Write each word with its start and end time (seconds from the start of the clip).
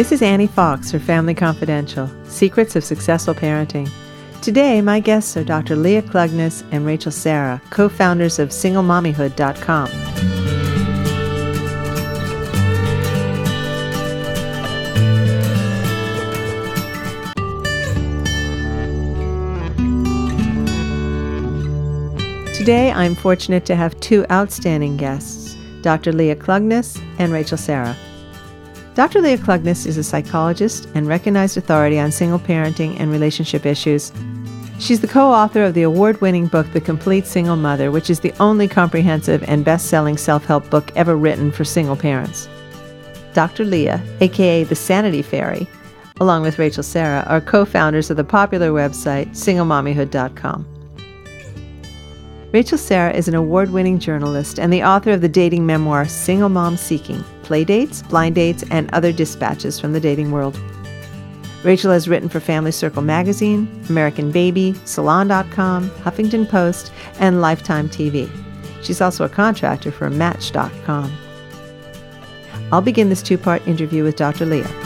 This 0.00 0.12
is 0.12 0.22
Annie 0.22 0.46
Fox 0.46 0.90
for 0.90 0.98
Family 0.98 1.34
Confidential 1.34 2.10
Secrets 2.24 2.74
of 2.74 2.82
Successful 2.82 3.34
Parenting. 3.34 3.86
Today, 4.40 4.80
my 4.80 4.98
guests 4.98 5.36
are 5.36 5.44
Dr. 5.44 5.76
Leah 5.76 6.00
Klungness 6.00 6.64
and 6.72 6.86
Rachel 6.86 7.12
Sarah, 7.12 7.60
co 7.68 7.90
founders 7.90 8.38
of 8.38 8.48
SingleMommyhood.com. 8.48 9.88
Today, 22.54 22.90
I'm 22.90 23.14
fortunate 23.14 23.66
to 23.66 23.76
have 23.76 24.00
two 24.00 24.24
outstanding 24.30 24.96
guests, 24.96 25.58
Dr. 25.82 26.10
Leah 26.10 26.36
Klungness 26.36 26.98
and 27.18 27.30
Rachel 27.34 27.58
Sarah. 27.58 27.94
Dr. 29.00 29.22
Leah 29.22 29.38
Klungness 29.38 29.86
is 29.86 29.96
a 29.96 30.04
psychologist 30.04 30.86
and 30.94 31.08
recognized 31.08 31.56
authority 31.56 31.98
on 31.98 32.12
single 32.12 32.38
parenting 32.38 33.00
and 33.00 33.10
relationship 33.10 33.64
issues. 33.64 34.12
She's 34.78 35.00
the 35.00 35.08
co 35.08 35.32
author 35.32 35.62
of 35.62 35.72
the 35.72 35.84
award 35.84 36.20
winning 36.20 36.48
book, 36.48 36.70
The 36.74 36.82
Complete 36.82 37.24
Single 37.24 37.56
Mother, 37.56 37.90
which 37.90 38.10
is 38.10 38.20
the 38.20 38.34
only 38.40 38.68
comprehensive 38.68 39.42
and 39.44 39.64
best 39.64 39.86
selling 39.86 40.18
self 40.18 40.44
help 40.44 40.68
book 40.68 40.92
ever 40.96 41.16
written 41.16 41.50
for 41.50 41.64
single 41.64 41.96
parents. 41.96 42.46
Dr. 43.32 43.64
Leah, 43.64 44.02
aka 44.20 44.64
the 44.64 44.74
Sanity 44.74 45.22
Fairy, 45.22 45.66
along 46.20 46.42
with 46.42 46.58
Rachel 46.58 46.82
Sarah, 46.82 47.24
are 47.26 47.40
co 47.40 47.64
founders 47.64 48.10
of 48.10 48.18
the 48.18 48.24
popular 48.24 48.68
website 48.70 49.30
singlemommyhood.com. 49.30 50.79
Rachel 52.52 52.78
Sarah 52.78 53.12
is 53.12 53.28
an 53.28 53.36
award 53.36 53.70
winning 53.70 54.00
journalist 54.00 54.58
and 54.58 54.72
the 54.72 54.82
author 54.82 55.12
of 55.12 55.20
the 55.20 55.28
dating 55.28 55.66
memoir 55.66 56.06
Single 56.08 56.48
Mom 56.48 56.76
Seeking 56.76 57.22
Playdates, 57.42 58.06
Blind 58.08 58.34
Dates, 58.34 58.64
and 58.72 58.92
Other 58.92 59.12
Dispatches 59.12 59.78
from 59.78 59.92
the 59.92 60.00
Dating 60.00 60.32
World. 60.32 60.58
Rachel 61.62 61.92
has 61.92 62.08
written 62.08 62.28
for 62.28 62.40
Family 62.40 62.72
Circle 62.72 63.02
Magazine, 63.02 63.84
American 63.88 64.32
Baby, 64.32 64.74
Salon.com, 64.84 65.90
Huffington 65.90 66.48
Post, 66.48 66.92
and 67.20 67.40
Lifetime 67.40 67.88
TV. 67.88 68.28
She's 68.82 69.00
also 69.00 69.24
a 69.24 69.28
contractor 69.28 69.92
for 69.92 70.10
Match.com. 70.10 71.16
I'll 72.72 72.82
begin 72.82 73.10
this 73.10 73.22
two 73.22 73.38
part 73.38 73.66
interview 73.68 74.02
with 74.02 74.16
Dr. 74.16 74.46
Leah. 74.46 74.79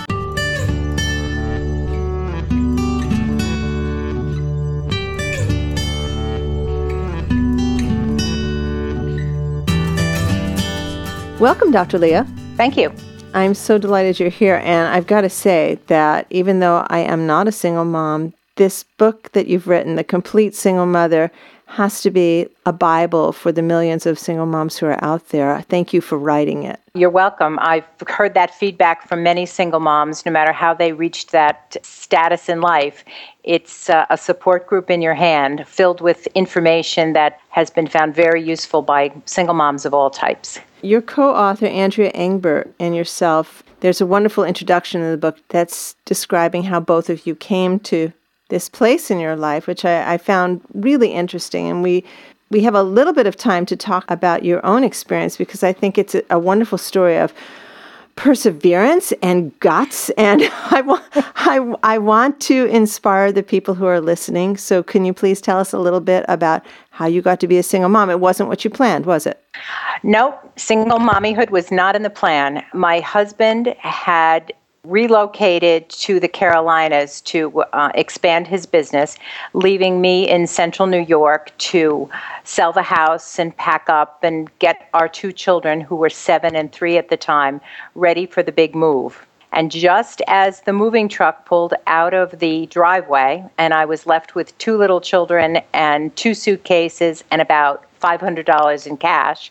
Welcome, 11.45 11.73
Dr. 11.73 11.98
Leah. 11.98 12.27
Thank 12.56 12.75
you. 12.78 12.91
I'm 13.34 13.53
so 13.53 13.77
delighted 13.77 14.19
you're 14.19 14.31
here. 14.31 14.62
And 14.64 14.89
I've 14.89 15.06
got 15.06 15.20
to 15.20 15.28
say 15.28 15.78
that 15.89 16.27
even 16.31 16.61
though 16.61 16.86
I 16.89 17.01
am 17.01 17.27
not 17.27 17.47
a 17.47 17.53
single 17.53 17.84
mom, 17.84 18.33
this 18.56 18.84
book 18.97 19.31
that 19.33 19.47
you've 19.47 19.69
written, 19.69 19.97
The 19.97 20.05
Complete 20.05 20.55
Single 20.55 20.86
Mother, 20.86 21.31
has 21.67 22.01
to 22.01 22.11
be 22.11 22.48
a 22.64 22.73
Bible 22.73 23.33
for 23.33 23.53
the 23.53 23.61
millions 23.61 24.06
of 24.06 24.19
single 24.19 24.47
moms 24.47 24.78
who 24.78 24.86
are 24.86 25.05
out 25.05 25.28
there. 25.28 25.61
Thank 25.69 25.92
you 25.92 26.01
for 26.01 26.17
writing 26.17 26.62
it. 26.62 26.81
You're 26.95 27.11
welcome. 27.11 27.58
I've 27.61 27.84
heard 28.08 28.33
that 28.33 28.55
feedback 28.55 29.06
from 29.06 29.23
many 29.23 29.45
single 29.45 29.81
moms, 29.81 30.25
no 30.25 30.33
matter 30.33 30.53
how 30.53 30.73
they 30.73 30.95
reached 30.95 31.31
that 31.33 31.77
status 31.83 32.48
in 32.48 32.62
life. 32.62 33.05
It's 33.42 33.91
uh, 33.91 34.06
a 34.08 34.17
support 34.17 34.67
group 34.67 34.89
in 34.89 35.03
your 35.03 35.12
hand 35.12 35.69
filled 35.69 36.01
with 36.01 36.27
information 36.29 37.12
that 37.12 37.39
has 37.51 37.69
been 37.69 37.86
found 37.86 38.14
very 38.14 38.42
useful 38.42 38.81
by 38.81 39.12
single 39.27 39.55
moms 39.55 39.84
of 39.84 39.92
all 39.92 40.08
types. 40.08 40.58
Your 40.85 41.01
co 41.01 41.35
author, 41.35 41.64
Andrea 41.64 42.13
Engber, 42.13 42.70
and 42.79 42.95
yourself, 42.95 43.63
there's 43.81 44.03
a 44.03 44.07
wonderful 44.07 44.45
introduction 44.45 45.01
in 45.01 45.11
the 45.11 45.17
book 45.17 45.39
that's 45.48 45.97
describing 46.05 46.64
how 46.64 46.79
both 46.79 47.08
of 47.08 47.27
you 47.27 47.35
came 47.35 47.81
to 47.81 48.13
this 48.51 48.69
place 48.69 49.11
in 49.11 49.19
your 49.19 49.35
life, 49.35 49.67
which 49.67 49.86
I, 49.86 50.13
I 50.13 50.19
found 50.19 50.61
really 50.75 51.13
interesting. 51.13 51.69
And 51.69 51.83
we 51.83 52.05
we 52.51 52.61
have 52.64 52.75
a 52.75 52.83
little 52.83 53.14
bit 53.14 53.27
of 53.27 53.35
time 53.35 53.64
to 53.67 53.77
talk 53.77 54.11
about 54.11 54.45
your 54.45 54.64
own 54.64 54.85
experience 54.85 55.39
because 55.39 55.63
I 55.63 55.73
think 55.73 55.97
it's 55.97 56.14
a, 56.14 56.23
a 56.29 56.39
wonderful 56.39 56.77
story 56.77 57.17
of 57.17 57.33
perseverance 58.17 59.11
and 59.23 59.58
guts. 59.61 60.11
And 60.11 60.42
I 60.70 60.83
want 60.83 61.03
I, 61.14 61.75
I 61.83 61.97
want 61.97 62.41
to 62.42 62.67
inspire 62.67 63.33
the 63.33 63.42
people 63.42 63.75
who 63.75 63.87
are 63.87 64.03
listening. 64.03 64.58
So 64.58 64.83
can 64.83 65.07
you 65.07 65.14
please 65.14 65.41
tell 65.41 65.58
us 65.58 65.73
a 65.73 65.79
little 65.79 66.01
bit 66.01 66.27
about 66.29 66.63
how 66.91 67.07
you 67.07 67.23
got 67.23 67.41
to 67.41 67.48
be 67.48 67.57
a 67.57 67.63
single 67.63 67.89
mom? 67.89 68.11
It 68.11 68.20
wasn't 68.20 68.51
what 68.51 68.64
you 68.64 68.70
planned 68.70 69.07
was 69.07 69.27
it 69.27 69.44
no 70.03 70.39
single 70.57 70.98
mommyhood 70.98 71.51
was 71.51 71.70
not 71.70 71.97
in 71.97 72.03
the 72.03 72.11
plan 72.11 72.65
my 72.73 73.01
husband 73.01 73.75
had 73.79 74.53
relocated 74.85 75.89
to 75.89 76.20
the 76.20 76.29
Carolinas 76.29 77.20
to 77.23 77.63
uh, 77.73 77.91
expand 77.95 78.47
his 78.47 78.67
business, 78.67 79.17
leaving 79.55 80.01
me 80.01 80.29
in 80.29 80.47
central 80.47 80.87
New 80.87 81.01
York 81.01 81.57
to 81.59 82.09
sell 82.45 82.73
the 82.73 82.83
house 82.83 83.39
and 83.39 83.57
pack 83.57 83.89
up 83.89 84.23
and 84.23 84.51
get 84.59 84.89
our 84.95 85.09
two 85.09 85.33
children, 85.33 85.81
who 85.81 85.97
were 85.97 86.11
seven 86.11 86.55
and 86.55 86.70
three 86.73 86.98
at 86.98 87.09
the 87.09 87.17
time, 87.17 87.61
ready 87.95 88.27
for 88.27 88.43
the 88.43 88.53
big 88.53 88.75
move. 88.75 89.27
And 89.53 89.70
just 89.70 90.20
as 90.27 90.63
the 90.63 90.73
moving 90.73 91.09
truck 91.09 91.47
pulled 91.47 91.75
out 91.87 92.13
of 92.13 92.41
the 92.41 92.67
driveway, 92.67 93.45
and 93.57 93.73
I 93.73 93.85
was 93.85 94.05
left 94.05 94.35
with 94.35 94.57
two 94.59 94.77
little 94.77 95.01
children 95.01 95.61
and 95.73 96.14
two 96.17 96.35
suitcases 96.35 97.23
and 97.31 97.41
about 97.41 97.85
$500 98.05 98.87
in 98.87 98.97
cash, 98.97 99.51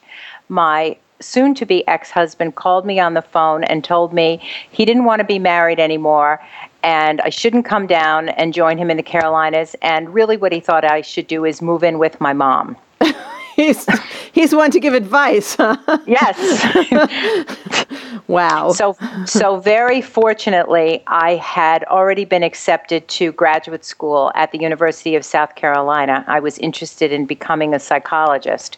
my 0.50 0.96
soon 1.20 1.56
to 1.56 1.66
be 1.66 1.88
ex 1.88 2.12
husband 2.12 2.56
called 2.56 2.86
me 2.86 3.00
on 3.00 3.14
the 3.14 3.22
phone 3.22 3.64
and 3.64 3.84
told 3.84 4.14
me 4.14 4.40
he 4.72 4.86
didn't 4.86 5.06
want 5.06 5.20
to 5.20 5.24
be 5.26 5.40
married 5.40 5.80
anymore 5.80 6.40
and 6.84 7.22
I 7.22 7.30
shouldn't 7.30 7.66
come 7.66 7.88
down 7.88 8.30
and 8.30 8.54
join 8.54 8.78
him 8.78 8.92
in 8.92 8.98
the 8.98 9.04
Carolinas. 9.04 9.76
And 9.82 10.14
really, 10.14 10.38
what 10.38 10.52
he 10.52 10.60
thought 10.60 10.84
I 10.84 11.02
should 11.02 11.28
do 11.28 11.46
is 11.46 11.62
move 11.62 11.84
in 11.84 11.98
with 11.98 12.20
my 12.20 12.34
mom. 12.34 12.78
he's 13.56 13.86
he's 14.32 14.54
one 14.54 14.72
to 14.72 14.80
give 14.80 14.94
advice. 14.94 15.56
yes. 16.08 16.38
wow. 18.28 18.72
So 18.72 18.96
so 19.26 19.58
very 19.58 20.02
fortunately, 20.02 21.04
I 21.08 21.36
had 21.36 21.84
already 21.86 22.26
been 22.26 22.44
accepted 22.44 23.08
to 23.10 23.32
graduate 23.34 23.86
school 23.86 24.32
at 24.36 24.52
the 24.52 24.60
University 24.60 25.16
of 25.16 25.26
South 25.26 25.56
Carolina. 25.56 26.24
I 26.28 26.40
was 26.40 26.58
interested 26.60 27.12
in 27.12 27.26
becoming 27.26 27.74
a 27.74 27.80
psychologist 27.80 28.78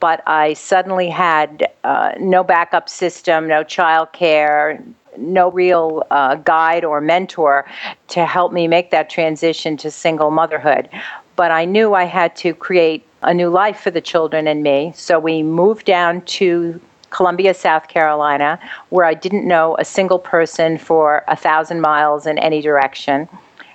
but 0.00 0.20
I 0.26 0.54
suddenly 0.54 1.08
had 1.08 1.68
uh, 1.84 2.12
no 2.18 2.42
backup 2.42 2.88
system, 2.88 3.46
no 3.46 3.62
child 3.62 4.12
care, 4.12 4.82
no 5.16 5.50
real 5.50 6.04
uh, 6.10 6.36
guide 6.36 6.84
or 6.84 7.00
mentor 7.00 7.66
to 8.08 8.26
help 8.26 8.52
me 8.52 8.66
make 8.66 8.90
that 8.90 9.10
transition 9.10 9.76
to 9.78 9.90
single 9.90 10.30
motherhood. 10.30 10.88
But 11.36 11.50
I 11.50 11.64
knew 11.64 11.94
I 11.94 12.04
had 12.04 12.36
to 12.36 12.54
create 12.54 13.06
a 13.22 13.32
new 13.32 13.48
life 13.48 13.80
for 13.80 13.90
the 13.90 14.00
children 14.00 14.46
and 14.46 14.62
me. 14.62 14.92
So 14.94 15.18
we 15.18 15.42
moved 15.42 15.86
down 15.86 16.22
to 16.22 16.80
Columbia, 17.10 17.54
South 17.54 17.88
Carolina, 17.88 18.58
where 18.88 19.04
I 19.04 19.14
didn't 19.14 19.46
know 19.46 19.76
a 19.78 19.84
single 19.84 20.18
person 20.18 20.78
for 20.78 21.24
a 21.28 21.36
thousand 21.36 21.80
miles 21.80 22.26
in 22.26 22.38
any 22.38 22.60
direction. 22.60 23.28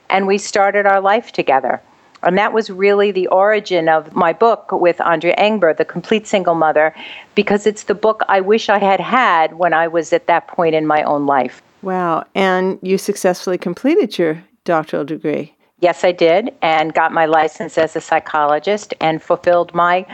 And 0.09 0.27
we 0.27 0.37
started 0.37 0.85
our 0.85 1.01
life 1.01 1.31
together. 1.31 1.81
And 2.23 2.37
that 2.37 2.51
was 2.51 2.69
really 2.69 3.11
the 3.11 3.27
origin 3.27 3.87
of 3.89 4.15
my 4.15 4.33
book 4.33 4.71
with 4.71 4.99
Andrea 5.01 5.35
Engber, 5.37 5.77
The 5.77 5.85
Complete 5.85 6.25
Single 6.25 6.55
Mother, 6.55 6.95
because 7.35 7.67
it's 7.67 7.83
the 7.83 7.93
book 7.93 8.23
I 8.27 8.41
wish 8.41 8.69
I 8.69 8.79
had 8.79 8.99
had 8.99 9.53
when 9.53 9.73
I 9.73 9.87
was 9.87 10.11
at 10.13 10.25
that 10.27 10.47
point 10.47 10.73
in 10.73 10.87
my 10.87 11.03
own 11.03 11.27
life. 11.27 11.61
Wow. 11.83 12.25
And 12.33 12.79
you 12.81 12.97
successfully 12.97 13.59
completed 13.59 14.17
your 14.17 14.43
doctoral 14.63 15.05
degree. 15.05 15.53
Yes, 15.79 16.03
I 16.03 16.11
did, 16.11 16.55
and 16.63 16.93
got 16.93 17.11
my 17.13 17.25
license 17.25 17.77
as 17.77 17.95
a 17.95 18.01
psychologist 18.01 18.95
and 18.99 19.21
fulfilled 19.21 19.73
my 19.75 20.07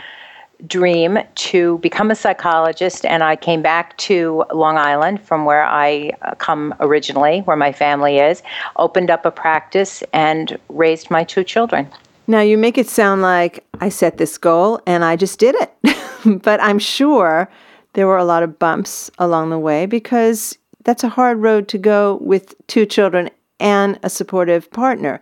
dream 0.67 1.19
to 1.35 1.77
become 1.79 2.11
a 2.11 2.15
psychologist, 2.15 3.05
and 3.05 3.23
I 3.23 3.35
came 3.37 3.61
back 3.61 3.97
to 3.99 4.43
Long 4.53 4.77
Island 4.77 5.21
from 5.21 5.45
where 5.45 5.63
I 5.63 6.11
uh, 6.21 6.35
come 6.35 6.73
originally, 6.79 7.39
where 7.41 7.57
my 7.57 7.71
family 7.71 8.19
is, 8.19 8.43
opened 8.75 9.09
up 9.09 9.25
a 9.25 9.31
practice, 9.31 10.03
and 10.11 10.57
raised 10.69 11.09
my 11.09 11.23
two 11.23 11.43
children. 11.43 11.89
Now, 12.27 12.41
you 12.41 12.57
make 12.57 12.77
it 12.77 12.87
sound 12.87 13.21
like 13.21 13.65
I 13.81 13.89
set 13.89 14.17
this 14.17 14.37
goal 14.37 14.81
and 14.85 15.03
I 15.03 15.17
just 15.17 15.39
did 15.39 15.55
it. 15.55 16.41
but 16.41 16.61
I'm 16.61 16.79
sure 16.79 17.49
there 17.93 18.07
were 18.07 18.17
a 18.17 18.23
lot 18.23 18.43
of 18.43 18.57
bumps 18.59 19.11
along 19.17 19.49
the 19.49 19.59
way 19.59 19.85
because 19.85 20.57
that's 20.83 21.03
a 21.03 21.09
hard 21.09 21.39
road 21.39 21.67
to 21.69 21.77
go 21.77 22.19
with 22.21 22.55
two 22.67 22.85
children 22.85 23.29
and 23.59 23.99
a 24.03 24.09
supportive 24.09 24.71
partner. 24.71 25.21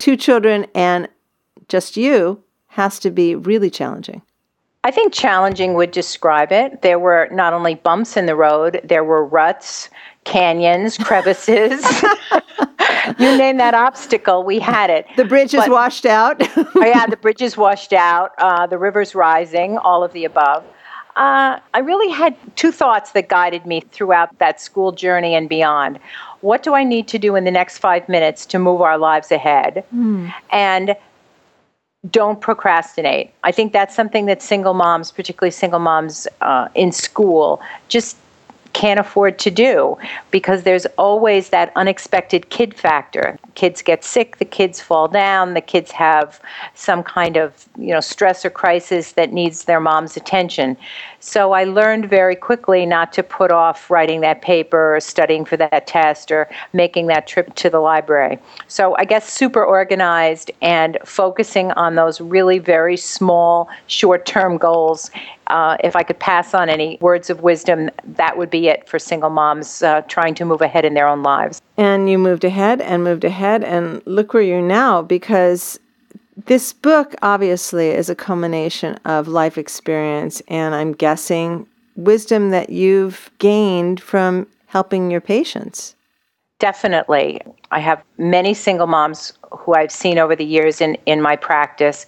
Two 0.00 0.16
children 0.16 0.66
and 0.74 1.08
just 1.68 1.96
you 1.96 2.42
has 2.68 2.98
to 3.00 3.10
be 3.10 3.34
really 3.34 3.70
challenging. 3.70 4.22
I 4.82 4.90
think 4.90 5.12
challenging 5.12 5.74
would 5.74 5.90
describe 5.90 6.52
it. 6.52 6.80
There 6.80 6.98
were 6.98 7.28
not 7.30 7.52
only 7.52 7.74
bumps 7.74 8.16
in 8.16 8.24
the 8.24 8.34
road, 8.34 8.80
there 8.82 9.04
were 9.04 9.24
ruts, 9.24 9.90
canyons, 10.24 10.96
crevices. 11.04 11.84
you 13.18 13.36
name 13.36 13.58
that 13.58 13.74
obstacle, 13.74 14.42
we 14.42 14.58
had 14.58 14.88
it. 14.88 15.06
The 15.16 15.26
bridge 15.26 15.52
is 15.52 15.68
washed 15.68 16.06
out. 16.06 16.40
oh, 16.56 16.72
yeah, 16.76 17.04
the 17.06 17.16
bridge 17.20 17.42
is 17.42 17.58
washed 17.58 17.92
out, 17.92 18.32
uh, 18.38 18.66
the 18.66 18.78
river's 18.78 19.14
rising, 19.14 19.76
all 19.76 20.02
of 20.02 20.14
the 20.14 20.24
above. 20.24 20.64
Uh, 21.16 21.58
I 21.74 21.80
really 21.80 22.10
had 22.10 22.34
two 22.56 22.72
thoughts 22.72 23.12
that 23.12 23.28
guided 23.28 23.66
me 23.66 23.82
throughout 23.92 24.38
that 24.38 24.62
school 24.62 24.92
journey 24.92 25.34
and 25.34 25.48
beyond. 25.48 25.98
What 26.40 26.62
do 26.62 26.74
I 26.74 26.84
need 26.84 27.08
to 27.08 27.18
do 27.18 27.36
in 27.36 27.44
the 27.44 27.50
next 27.50 27.78
five 27.78 28.08
minutes 28.08 28.46
to 28.46 28.58
move 28.58 28.80
our 28.80 28.98
lives 28.98 29.30
ahead? 29.30 29.84
Mm. 29.94 30.32
And 30.50 30.96
don't 32.10 32.40
procrastinate. 32.40 33.32
I 33.44 33.52
think 33.52 33.72
that's 33.72 33.94
something 33.94 34.26
that 34.26 34.40
single 34.40 34.72
moms, 34.72 35.12
particularly 35.12 35.50
single 35.50 35.80
moms 35.80 36.26
uh, 36.40 36.68
in 36.74 36.92
school, 36.92 37.60
just 37.88 38.16
can't 38.72 39.00
afford 39.00 39.38
to 39.38 39.50
do 39.50 39.96
because 40.30 40.62
there's 40.62 40.86
always 40.98 41.50
that 41.50 41.72
unexpected 41.76 42.50
kid 42.50 42.74
factor. 42.74 43.38
Kids 43.54 43.82
get 43.82 44.04
sick, 44.04 44.38
the 44.38 44.44
kids 44.44 44.80
fall 44.80 45.08
down, 45.08 45.54
the 45.54 45.60
kids 45.60 45.90
have 45.90 46.40
some 46.74 47.02
kind 47.02 47.36
of, 47.36 47.66
you 47.78 47.92
know, 47.92 48.00
stress 48.00 48.44
or 48.44 48.50
crisis 48.50 49.12
that 49.12 49.32
needs 49.32 49.64
their 49.64 49.80
mom's 49.80 50.16
attention. 50.16 50.76
So 51.20 51.52
I 51.52 51.64
learned 51.64 52.08
very 52.08 52.36
quickly 52.36 52.86
not 52.86 53.12
to 53.14 53.22
put 53.22 53.50
off 53.50 53.90
writing 53.90 54.20
that 54.22 54.40
paper 54.40 54.96
or 54.96 55.00
studying 55.00 55.44
for 55.44 55.56
that 55.58 55.86
test 55.86 56.30
or 56.30 56.48
making 56.72 57.08
that 57.08 57.26
trip 57.26 57.54
to 57.56 57.68
the 57.68 57.80
library. 57.80 58.38
So 58.68 58.96
I 58.96 59.04
guess 59.04 59.30
super 59.30 59.64
organized 59.64 60.50
and 60.62 60.96
focusing 61.04 61.72
on 61.72 61.96
those 61.96 62.20
really 62.20 62.58
very 62.58 62.96
small 62.96 63.68
short-term 63.86 64.56
goals 64.56 65.10
uh, 65.50 65.76
if 65.82 65.96
I 65.96 66.02
could 66.02 66.18
pass 66.18 66.54
on 66.54 66.68
any 66.68 66.96
words 67.00 67.28
of 67.28 67.42
wisdom, 67.42 67.90
that 68.04 68.38
would 68.38 68.50
be 68.50 68.68
it 68.68 68.88
for 68.88 68.98
single 68.98 69.30
moms 69.30 69.82
uh, 69.82 70.02
trying 70.02 70.34
to 70.34 70.44
move 70.44 70.62
ahead 70.62 70.84
in 70.84 70.94
their 70.94 71.08
own 71.08 71.22
lives. 71.22 71.60
And 71.76 72.08
you 72.08 72.18
moved 72.18 72.44
ahead 72.44 72.80
and 72.80 73.04
moved 73.04 73.24
ahead, 73.24 73.64
and 73.64 74.02
look 74.06 74.32
where 74.32 74.42
you're 74.42 74.62
now 74.62 75.02
because 75.02 75.78
this 76.46 76.72
book 76.72 77.14
obviously 77.22 77.88
is 77.90 78.08
a 78.08 78.14
culmination 78.14 78.94
of 79.04 79.28
life 79.28 79.58
experience, 79.58 80.40
and 80.48 80.74
I'm 80.74 80.92
guessing 80.92 81.66
wisdom 81.96 82.50
that 82.50 82.70
you've 82.70 83.30
gained 83.38 84.00
from 84.00 84.46
helping 84.66 85.10
your 85.10 85.20
patients. 85.20 85.96
Definitely. 86.60 87.40
I 87.70 87.80
have 87.80 88.02
many 88.18 88.54
single 88.54 88.86
moms 88.86 89.32
who 89.52 89.74
I've 89.74 89.92
seen 89.92 90.18
over 90.18 90.36
the 90.36 90.44
years 90.44 90.80
in, 90.80 90.96
in 91.06 91.20
my 91.20 91.36
practice. 91.36 92.06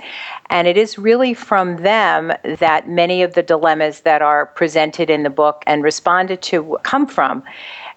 And 0.50 0.66
it 0.68 0.76
is 0.76 0.98
really 0.98 1.34
from 1.34 1.76
them 1.76 2.32
that 2.58 2.88
many 2.88 3.22
of 3.22 3.34
the 3.34 3.42
dilemmas 3.42 4.00
that 4.00 4.22
are 4.22 4.46
presented 4.46 5.10
in 5.10 5.22
the 5.22 5.30
book 5.30 5.62
and 5.66 5.82
responded 5.82 6.42
to 6.42 6.78
come 6.82 7.06
from. 7.06 7.42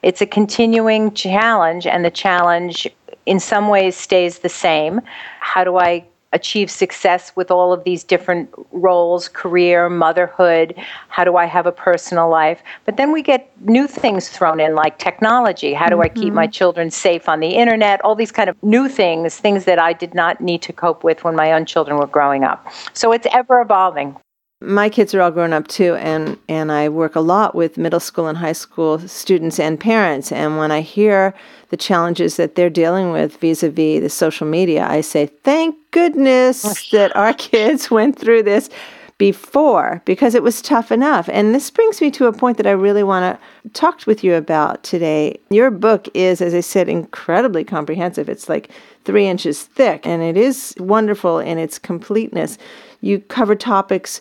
It's 0.03 0.21
a 0.21 0.25
continuing 0.25 1.13
challenge, 1.13 1.88
and 1.88 2.06
the 2.06 2.12
challenge 2.12 2.88
in 3.25 3.39
some 3.39 3.69
ways 3.69 3.95
stays 3.95 4.39
the 4.39 4.50
same. 4.50 5.01
How 5.39 5.63
do 5.63 5.77
I 5.77 6.06
achieve 6.33 6.69
success 6.69 7.31
with 7.36 7.50
all 7.50 7.72
of 7.72 7.83
these 7.83 8.04
different 8.04 8.50
roles 8.72 9.27
career, 9.30 9.89
motherhood? 9.89 10.75
How 11.10 11.24
do 11.24 11.38
I 11.38 11.45
have 11.45 11.66
a 11.66 11.72
personal 11.72 12.30
life? 12.30 12.62
But 12.86 12.98
then 12.98 13.12
we 13.12 13.22
get 13.22 13.50
new 13.62 13.88
things 13.88 14.30
thrown 14.30 14.60
in, 14.60 14.75
like 14.75 15.00
technology. 15.00 15.74
How 15.74 15.88
do 15.88 15.95
mm-hmm. 15.95 16.01
I 16.04 16.10
keep 16.10 16.33
my 16.33 16.45
mm-hmm. 16.45 16.51
children 16.51 16.92
safe 16.92 17.30
on 17.30 17.39
the 17.39 17.56
internet? 17.56 18.01
All 18.01 18.16
these 18.16 18.31
kind 18.31 18.50
of 18.50 18.62
new 18.63 18.89
things, 18.89 19.38
things 19.38 19.66
that 19.66 19.80
I 19.80 19.94
did 19.94 20.13
not 20.13 20.42
need 20.42 20.62
to 20.63 20.74
cope 20.74 21.04
with 21.04 21.24
when 21.24 21.36
my 21.36 21.54
own 21.54 21.66
children 21.66 21.98
were 21.98 22.07
growing 22.07 22.44
up. 22.44 22.66
So 22.94 23.12
it's 23.12 23.28
ever 23.31 23.62
evolving 23.62 24.18
my 24.66 24.90
kids 24.90 25.14
are 25.14 25.22
all 25.22 25.32
grown 25.32 25.54
up 25.54 25.68
too 25.68 25.96
and 25.96 26.38
and 26.50 26.72
I 26.72 26.90
work 26.90 27.16
a 27.16 27.22
lot 27.22 27.56
with 27.56 27.78
middle 27.78 28.00
school 28.00 28.28
and 28.28 28.38
high 28.38 28.54
school 28.54 29.00
students 29.00 29.60
and 29.60 29.80
parents. 29.80 30.32
And 30.32 30.58
when 30.58 30.72
I 30.72 30.82
hear 30.82 31.34
the 31.70 31.78
challenges 31.78 32.38
that 32.38 32.56
they're 32.56 32.70
dealing 32.70 33.12
with 33.12 33.38
vis-a-vis 33.38 34.02
the 34.02 34.10
social 34.10 34.48
media 34.48 34.86
I 34.88 35.02
say 35.02 35.28
thank 35.28 35.76
goodness 35.92 36.66
oh, 36.66 36.74
that 36.98 37.16
our 37.16 37.34
kids 37.34 37.92
went 37.92 38.18
through 38.18 38.44
this 38.44 38.70
before 39.18 40.02
because 40.04 40.36
it 40.36 40.44
was 40.44 40.62
tough 40.62 40.92
enough. 40.92 41.30
And 41.32 41.56
this 41.56 41.70
brings 41.72 42.02
me 42.02 42.12
to 42.12 42.26
a 42.26 42.34
point 42.34 42.58
that 42.58 42.68
I 42.68 42.72
really 42.72 43.04
want 43.04 43.40
to 43.64 43.70
talk 43.70 44.06
with 44.06 44.26
you 44.26 44.36
about 44.36 44.84
today. 44.84 45.40
Your 45.50 45.72
book 45.72 46.10
is 46.14 46.42
as 46.42 46.54
I 46.54 46.60
said 46.60 46.90
incredibly 46.90 47.64
comprehensive. 47.64 48.28
It's 48.28 48.50
like 48.50 48.72
3 49.06 49.28
inches 49.28 49.64
thick 49.64 50.06
and 50.06 50.22
it 50.22 50.36
is 50.36 50.76
wonderful 50.80 51.40
in 51.40 51.58
its 51.58 51.80
completeness. 51.80 52.58
You 53.00 53.20
cover 53.20 53.56
topics 53.56 54.20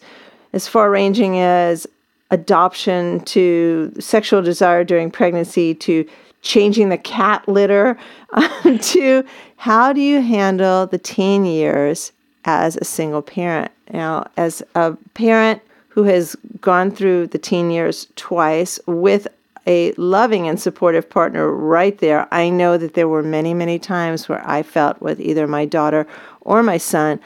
as 0.54 0.68
far 0.68 0.88
ranging 0.88 1.38
as 1.40 1.84
adoption 2.30 3.20
to 3.24 3.92
sexual 3.98 4.40
desire 4.40 4.84
during 4.84 5.10
pregnancy 5.10 5.74
to 5.74 6.08
changing 6.42 6.90
the 6.90 6.96
cat 6.98 7.46
litter 7.48 7.98
um, 8.32 8.78
to 8.82 9.24
how 9.56 9.92
do 9.92 10.00
you 10.00 10.20
handle 10.20 10.86
the 10.86 10.98
teen 10.98 11.44
years 11.44 12.12
as 12.44 12.76
a 12.76 12.84
single 12.84 13.20
parent? 13.20 13.72
Now, 13.92 14.28
as 14.36 14.62
a 14.76 14.92
parent 15.14 15.60
who 15.88 16.04
has 16.04 16.36
gone 16.60 16.92
through 16.92 17.28
the 17.28 17.38
teen 17.38 17.70
years 17.70 18.06
twice 18.14 18.78
with 18.86 19.26
a 19.66 19.92
loving 19.92 20.46
and 20.46 20.60
supportive 20.60 21.08
partner 21.08 21.50
right 21.50 21.98
there, 21.98 22.28
I 22.32 22.48
know 22.50 22.78
that 22.78 22.94
there 22.94 23.08
were 23.08 23.22
many, 23.22 23.54
many 23.54 23.78
times 23.78 24.28
where 24.28 24.46
I 24.48 24.62
felt 24.62 25.00
with 25.00 25.20
either 25.20 25.46
my 25.46 25.64
daughter 25.64 26.06
or 26.42 26.62
my 26.62 26.76
son, 26.76 27.18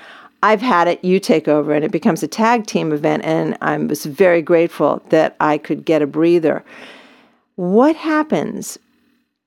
I've 0.42 0.60
had 0.60 0.86
it, 0.86 1.04
you 1.04 1.18
take 1.18 1.48
over, 1.48 1.72
and 1.72 1.84
it 1.84 1.90
becomes 1.90 2.22
a 2.22 2.28
tag 2.28 2.66
team 2.66 2.92
event. 2.92 3.24
And 3.24 3.56
I 3.60 3.76
was 3.76 4.06
very 4.06 4.42
grateful 4.42 5.02
that 5.08 5.36
I 5.40 5.58
could 5.58 5.84
get 5.84 6.02
a 6.02 6.06
breather. 6.06 6.64
What 7.56 7.96
happens 7.96 8.78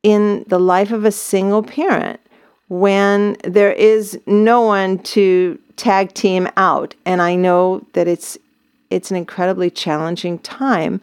in 0.03 0.43
the 0.47 0.59
life 0.59 0.91
of 0.91 1.05
a 1.05 1.11
single 1.11 1.63
parent 1.63 2.19
when 2.67 3.37
there 3.43 3.71
is 3.71 4.19
no 4.25 4.61
one 4.61 4.99
to 4.99 5.57
tag 5.77 6.13
team 6.13 6.49
out? 6.57 6.93
And 7.05 7.21
I 7.21 7.35
know 7.35 7.85
that 7.93 8.07
it's 8.07 8.37
it's 8.89 9.09
an 9.09 9.15
incredibly 9.15 9.69
challenging 9.69 10.39
time. 10.39 10.99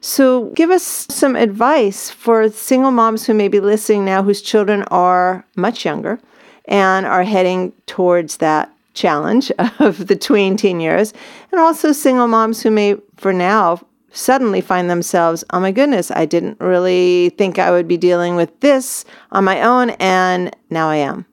So, 0.00 0.46
give 0.54 0.70
us 0.70 1.06
some 1.10 1.36
advice 1.36 2.10
for 2.10 2.48
single 2.50 2.90
moms 2.90 3.26
who 3.26 3.34
may 3.34 3.48
be 3.48 3.60
listening 3.60 4.04
now 4.04 4.22
whose 4.22 4.42
children 4.42 4.82
are 4.84 5.44
much 5.54 5.84
younger 5.84 6.18
and 6.64 7.06
are 7.06 7.22
heading 7.22 7.72
towards 7.86 8.38
that 8.38 8.72
challenge 8.94 9.50
of 9.78 10.06
the 10.06 10.16
tween 10.16 10.56
teen 10.56 10.80
years, 10.80 11.12
and 11.50 11.60
also 11.60 11.92
single 11.92 12.28
moms 12.28 12.62
who 12.62 12.70
may, 12.70 12.96
for 13.16 13.32
now, 13.32 13.80
suddenly 14.12 14.60
find 14.60 14.90
themselves, 14.90 15.42
oh 15.50 15.60
my 15.60 15.72
goodness, 15.72 16.10
I 16.10 16.26
didn't 16.26 16.60
really 16.60 17.30
think 17.38 17.58
I 17.58 17.70
would 17.70 17.88
be 17.88 17.96
dealing 17.96 18.36
with 18.36 18.60
this 18.60 19.04
on 19.30 19.44
my 19.44 19.62
own, 19.62 19.90
and 19.90 20.54
now 20.70 20.88
I 20.88 20.96
am. 20.96 21.26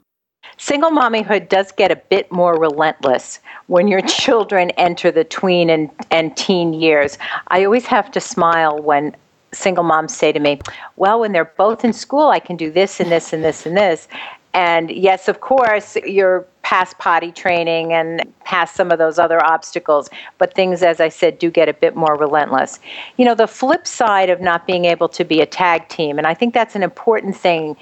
Single 0.58 0.92
mommyhood 0.92 1.48
does 1.48 1.72
get 1.72 1.92
a 1.92 1.96
bit 1.96 2.32
more 2.32 2.60
relentless 2.60 3.39
when 3.68 3.88
your 3.88 4.01
children 4.08 4.72
enter 4.72 5.12
the 5.12 5.24
tween 5.24 5.70
and, 5.70 5.89
and 6.12 6.36
teen 6.36 6.74
years. 6.74 7.18
I 7.48 7.63
always 7.63 7.86
have 7.86 8.12
to 8.12 8.20
smile 8.20 8.78
when 8.78 9.16
single 9.54 9.84
moms 9.84 10.16
say 10.16 10.32
to 10.32 10.39
me, 10.39 10.60
Well, 10.96 11.22
when 11.22 11.32
they're 11.32 11.54
both 11.58 11.86
in 11.86 11.94
school, 11.94 12.30
I 12.30 12.39
can 12.39 12.58
do 12.58 12.72
this 12.72 13.00
and 13.00 13.12
this 13.12 13.34
and 13.34 13.44
this 13.44 13.66
and 13.66 13.78
this. 13.78 14.08
And 14.54 14.89
yes, 14.89 15.28
of 15.28 15.42
course, 15.42 15.96
you're 16.06 16.46
past 16.62 16.98
potty 17.00 17.32
training 17.32 17.94
and 17.94 18.32
past 18.44 18.75
some 18.75 18.92
of 18.92 19.00
those 19.00 19.18
other 19.18 19.44
obstacles, 19.44 20.10
but 20.38 20.54
things, 20.54 20.84
as 20.84 21.00
I 21.00 21.10
said, 21.10 21.39
do 21.39 21.50
get 21.50 21.68
a 21.68 21.74
bit 21.74 21.96
more 21.96 22.16
relentless. 22.16 22.80
You 23.18 23.25
know, 23.25 23.36
the 23.36 23.48
flip 23.48 23.88
side 23.88 24.30
of 24.30 24.42
not 24.42 24.68
being 24.68 24.86
able 24.86 25.10
to 25.10 25.24
be 25.24 25.42
a 25.42 25.46
tag 25.46 25.88
team, 25.89 26.18
and 26.18 26.28
I 26.28 26.34
think 26.34 26.54
that's 26.54 26.75
an 26.75 26.84
important 26.84 27.36
thing 27.36 27.75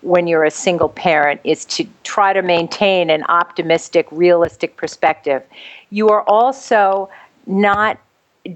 when 0.00 0.26
you're 0.26 0.44
a 0.44 0.50
single 0.50 0.88
parent, 0.88 1.40
is 1.44 1.64
to 1.66 1.86
try 2.02 2.32
to 2.32 2.42
maintain 2.42 3.08
an 3.08 3.22
optimistic, 3.28 4.08
realistic 4.10 4.76
perspective. 4.76 5.44
You 5.90 6.08
are 6.08 6.22
also 6.22 7.08
not 7.46 7.98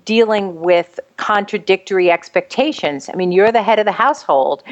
dealing 0.04 0.60
with 0.60 0.98
contradictory 1.16 2.10
expectations. 2.10 3.08
I 3.08 3.14
mean, 3.14 3.30
you're 3.30 3.52
the 3.52 3.62
head 3.62 3.78
of 3.78 3.84
the 3.84 3.92
household 3.92 4.64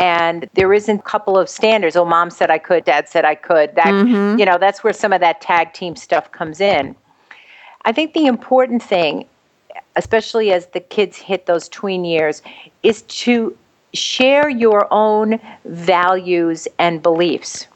and 0.00 0.48
there 0.54 0.72
isn't 0.72 0.98
a 0.98 1.02
couple 1.02 1.38
of 1.38 1.48
standards. 1.48 1.94
Oh, 1.94 2.06
mom 2.06 2.30
said 2.30 2.50
I 2.50 2.56
could, 2.56 2.84
dad 2.86 3.06
said 3.06 3.26
I 3.26 3.34
could. 3.34 3.74
That 3.76 3.88
mm-hmm. 3.88 4.38
you 4.38 4.46
know, 4.46 4.56
that's 4.56 4.82
where 4.82 4.94
some 4.94 5.12
of 5.12 5.20
that 5.20 5.42
tag 5.42 5.74
team 5.74 5.94
stuff 5.94 6.32
comes 6.32 6.60
in. 6.60 6.96
I 7.84 7.92
think 7.92 8.14
the 8.14 8.26
important 8.26 8.82
thing, 8.82 9.26
especially 9.96 10.52
as 10.52 10.66
the 10.68 10.80
kids 10.80 11.18
hit 11.18 11.44
those 11.44 11.68
tween 11.68 12.06
years, 12.06 12.40
is 12.82 13.02
to 13.02 13.56
share 13.92 14.48
your 14.48 14.88
own 14.90 15.38
values 15.66 16.66
and 16.78 17.02
beliefs. 17.02 17.66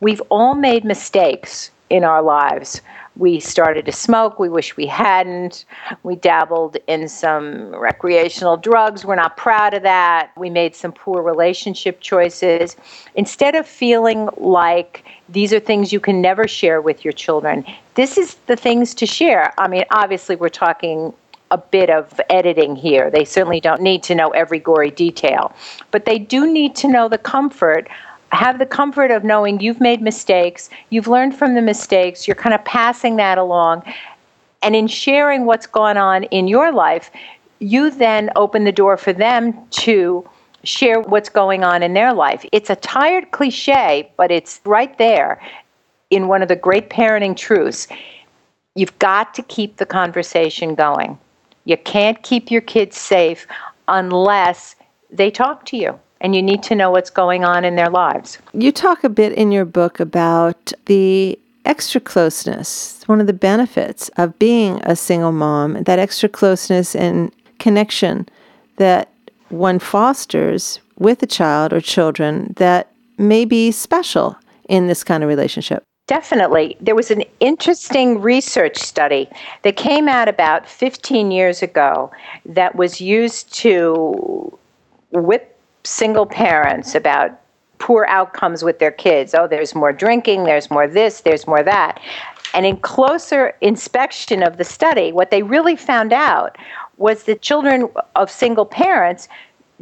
We've 0.00 0.22
all 0.30 0.54
made 0.54 0.84
mistakes 0.84 1.72
in 1.90 2.04
our 2.04 2.22
lives 2.22 2.80
we 3.16 3.40
started 3.40 3.84
to 3.86 3.92
smoke. 3.92 4.38
We 4.38 4.48
wish 4.48 4.76
we 4.76 4.86
hadn't. 4.86 5.64
We 6.02 6.16
dabbled 6.16 6.76
in 6.86 7.08
some 7.08 7.74
recreational 7.74 8.56
drugs. 8.56 9.04
We're 9.04 9.16
not 9.16 9.36
proud 9.36 9.74
of 9.74 9.82
that. 9.82 10.30
We 10.36 10.48
made 10.48 10.74
some 10.74 10.92
poor 10.92 11.22
relationship 11.22 12.00
choices. 12.00 12.76
Instead 13.14 13.54
of 13.54 13.66
feeling 13.66 14.28
like 14.36 15.04
these 15.28 15.52
are 15.52 15.60
things 15.60 15.92
you 15.92 16.00
can 16.00 16.20
never 16.20 16.48
share 16.48 16.80
with 16.80 17.04
your 17.04 17.12
children, 17.12 17.64
this 17.94 18.16
is 18.16 18.36
the 18.46 18.56
things 18.56 18.94
to 18.94 19.06
share. 19.06 19.52
I 19.58 19.68
mean, 19.68 19.84
obviously, 19.90 20.36
we're 20.36 20.48
talking 20.48 21.12
a 21.50 21.58
bit 21.58 21.90
of 21.90 22.18
editing 22.30 22.74
here. 22.74 23.10
They 23.10 23.26
certainly 23.26 23.60
don't 23.60 23.82
need 23.82 24.02
to 24.04 24.14
know 24.14 24.30
every 24.30 24.58
gory 24.58 24.90
detail, 24.90 25.54
but 25.90 26.06
they 26.06 26.18
do 26.18 26.50
need 26.50 26.74
to 26.76 26.88
know 26.88 27.10
the 27.10 27.18
comfort 27.18 27.88
have 28.32 28.58
the 28.58 28.66
comfort 28.66 29.10
of 29.10 29.24
knowing 29.24 29.60
you've 29.60 29.80
made 29.80 30.00
mistakes, 30.00 30.70
you've 30.90 31.06
learned 31.06 31.36
from 31.36 31.54
the 31.54 31.62
mistakes, 31.62 32.26
you're 32.26 32.34
kind 32.34 32.54
of 32.54 32.64
passing 32.64 33.16
that 33.16 33.38
along. 33.38 33.82
And 34.62 34.74
in 34.74 34.86
sharing 34.86 35.44
what's 35.44 35.66
going 35.66 35.96
on 35.96 36.24
in 36.24 36.48
your 36.48 36.72
life, 36.72 37.10
you 37.58 37.90
then 37.90 38.30
open 38.34 38.64
the 38.64 38.72
door 38.72 38.96
for 38.96 39.12
them 39.12 39.54
to 39.70 40.28
share 40.64 41.00
what's 41.00 41.28
going 41.28 41.62
on 41.62 41.82
in 41.82 41.92
their 41.92 42.14
life. 42.14 42.44
It's 42.52 42.70
a 42.70 42.76
tired 42.76 43.30
cliche, 43.32 44.10
but 44.16 44.30
it's 44.30 44.60
right 44.64 44.96
there 44.98 45.40
in 46.10 46.28
one 46.28 46.42
of 46.42 46.48
the 46.48 46.56
great 46.56 46.88
parenting 46.88 47.36
truths. 47.36 47.86
You've 48.74 48.98
got 48.98 49.34
to 49.34 49.42
keep 49.42 49.76
the 49.76 49.86
conversation 49.86 50.74
going. 50.74 51.18
You 51.64 51.76
can't 51.76 52.22
keep 52.22 52.50
your 52.50 52.60
kids 52.60 52.96
safe 52.96 53.46
unless 53.88 54.74
they 55.10 55.30
talk 55.30 55.66
to 55.66 55.76
you 55.76 55.98
and 56.22 56.34
you 56.34 56.42
need 56.42 56.62
to 56.62 56.74
know 56.74 56.90
what's 56.90 57.10
going 57.10 57.44
on 57.44 57.64
in 57.64 57.76
their 57.76 57.90
lives. 57.90 58.38
You 58.54 58.72
talk 58.72 59.04
a 59.04 59.10
bit 59.10 59.32
in 59.32 59.52
your 59.52 59.66
book 59.66 60.00
about 60.00 60.72
the 60.86 61.38
extra 61.64 62.00
closeness, 62.00 63.02
one 63.06 63.20
of 63.20 63.26
the 63.26 63.32
benefits 63.32 64.08
of 64.16 64.38
being 64.38 64.80
a 64.84 64.96
single 64.96 65.32
mom, 65.32 65.82
that 65.82 65.98
extra 65.98 66.28
closeness 66.28 66.96
and 66.96 67.30
connection 67.58 68.28
that 68.76 69.10
one 69.50 69.78
fosters 69.78 70.80
with 70.98 71.22
a 71.22 71.26
child 71.26 71.72
or 71.72 71.80
children 71.80 72.54
that 72.56 72.90
may 73.18 73.44
be 73.44 73.70
special 73.70 74.36
in 74.68 74.86
this 74.86 75.04
kind 75.04 75.22
of 75.22 75.28
relationship. 75.28 75.82
Definitely. 76.06 76.76
There 76.80 76.94
was 76.94 77.10
an 77.10 77.22
interesting 77.40 78.20
research 78.20 78.76
study 78.78 79.28
that 79.62 79.76
came 79.76 80.08
out 80.08 80.28
about 80.28 80.68
15 80.68 81.30
years 81.30 81.62
ago 81.62 82.10
that 82.44 82.74
was 82.74 83.00
used 83.00 83.52
to 83.54 84.58
whip 85.12 85.51
single 85.84 86.26
parents 86.26 86.94
about 86.94 87.38
poor 87.78 88.06
outcomes 88.08 88.62
with 88.62 88.78
their 88.78 88.92
kids. 88.92 89.34
Oh, 89.34 89.48
there's 89.48 89.74
more 89.74 89.92
drinking, 89.92 90.44
there's 90.44 90.70
more 90.70 90.86
this, 90.86 91.22
there's 91.22 91.46
more 91.46 91.62
that. 91.62 92.00
And 92.54 92.66
in 92.66 92.76
closer 92.76 93.54
inspection 93.60 94.42
of 94.42 94.56
the 94.56 94.64
study, 94.64 95.10
what 95.10 95.30
they 95.30 95.42
really 95.42 95.74
found 95.74 96.12
out 96.12 96.56
was 96.98 97.24
that 97.24 97.42
children 97.42 97.88
of 98.14 98.30
single 98.30 98.66
parents 98.66 99.28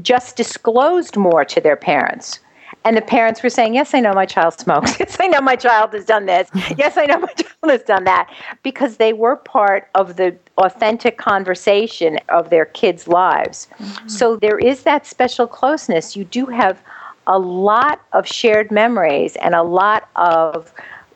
just 0.01 0.37
disclosed 0.37 1.17
more 1.17 1.45
to 1.45 1.61
their 1.61 1.77
parents. 1.77 2.41
And 2.85 2.97
the 2.97 3.03
parents 3.03 3.43
were 3.43 3.51
saying, 3.51 3.75
Yes, 3.75 3.93
I 3.93 4.01
know 4.01 4.15
my 4.15 4.25
child 4.25 4.59
smokes. 4.59 4.97
Yes, 5.01 5.19
I 5.21 5.27
know 5.27 5.41
my 5.41 5.57
child 5.57 5.93
has 5.93 6.05
done 6.05 6.27
this. 6.27 6.49
Yes, 6.79 6.97
I 6.97 7.05
know 7.05 7.19
my 7.19 7.33
child 7.35 7.71
has 7.71 7.83
done 7.83 8.05
that. 8.05 8.33
Because 8.63 8.97
they 8.97 9.13
were 9.13 9.37
part 9.37 9.89
of 9.95 10.17
the 10.17 10.35
authentic 10.61 11.19
conversation 11.19 12.19
of 12.29 12.51
their 12.51 12.67
kids' 12.67 13.09
lives. 13.09 13.69
Mm-hmm. 13.79 14.09
So 14.09 14.37
there 14.37 14.59
is 14.59 14.83
that 14.83 15.07
special 15.07 15.47
closeness. 15.47 16.17
You 16.17 16.25
do 16.25 16.47
have 16.47 16.83
a 17.27 17.39
lot 17.39 18.01
of 18.13 18.27
shared 18.27 18.71
memories 18.71 19.37
and 19.37 19.55
a 19.55 19.63
lot 19.63 20.09
of 20.17 20.73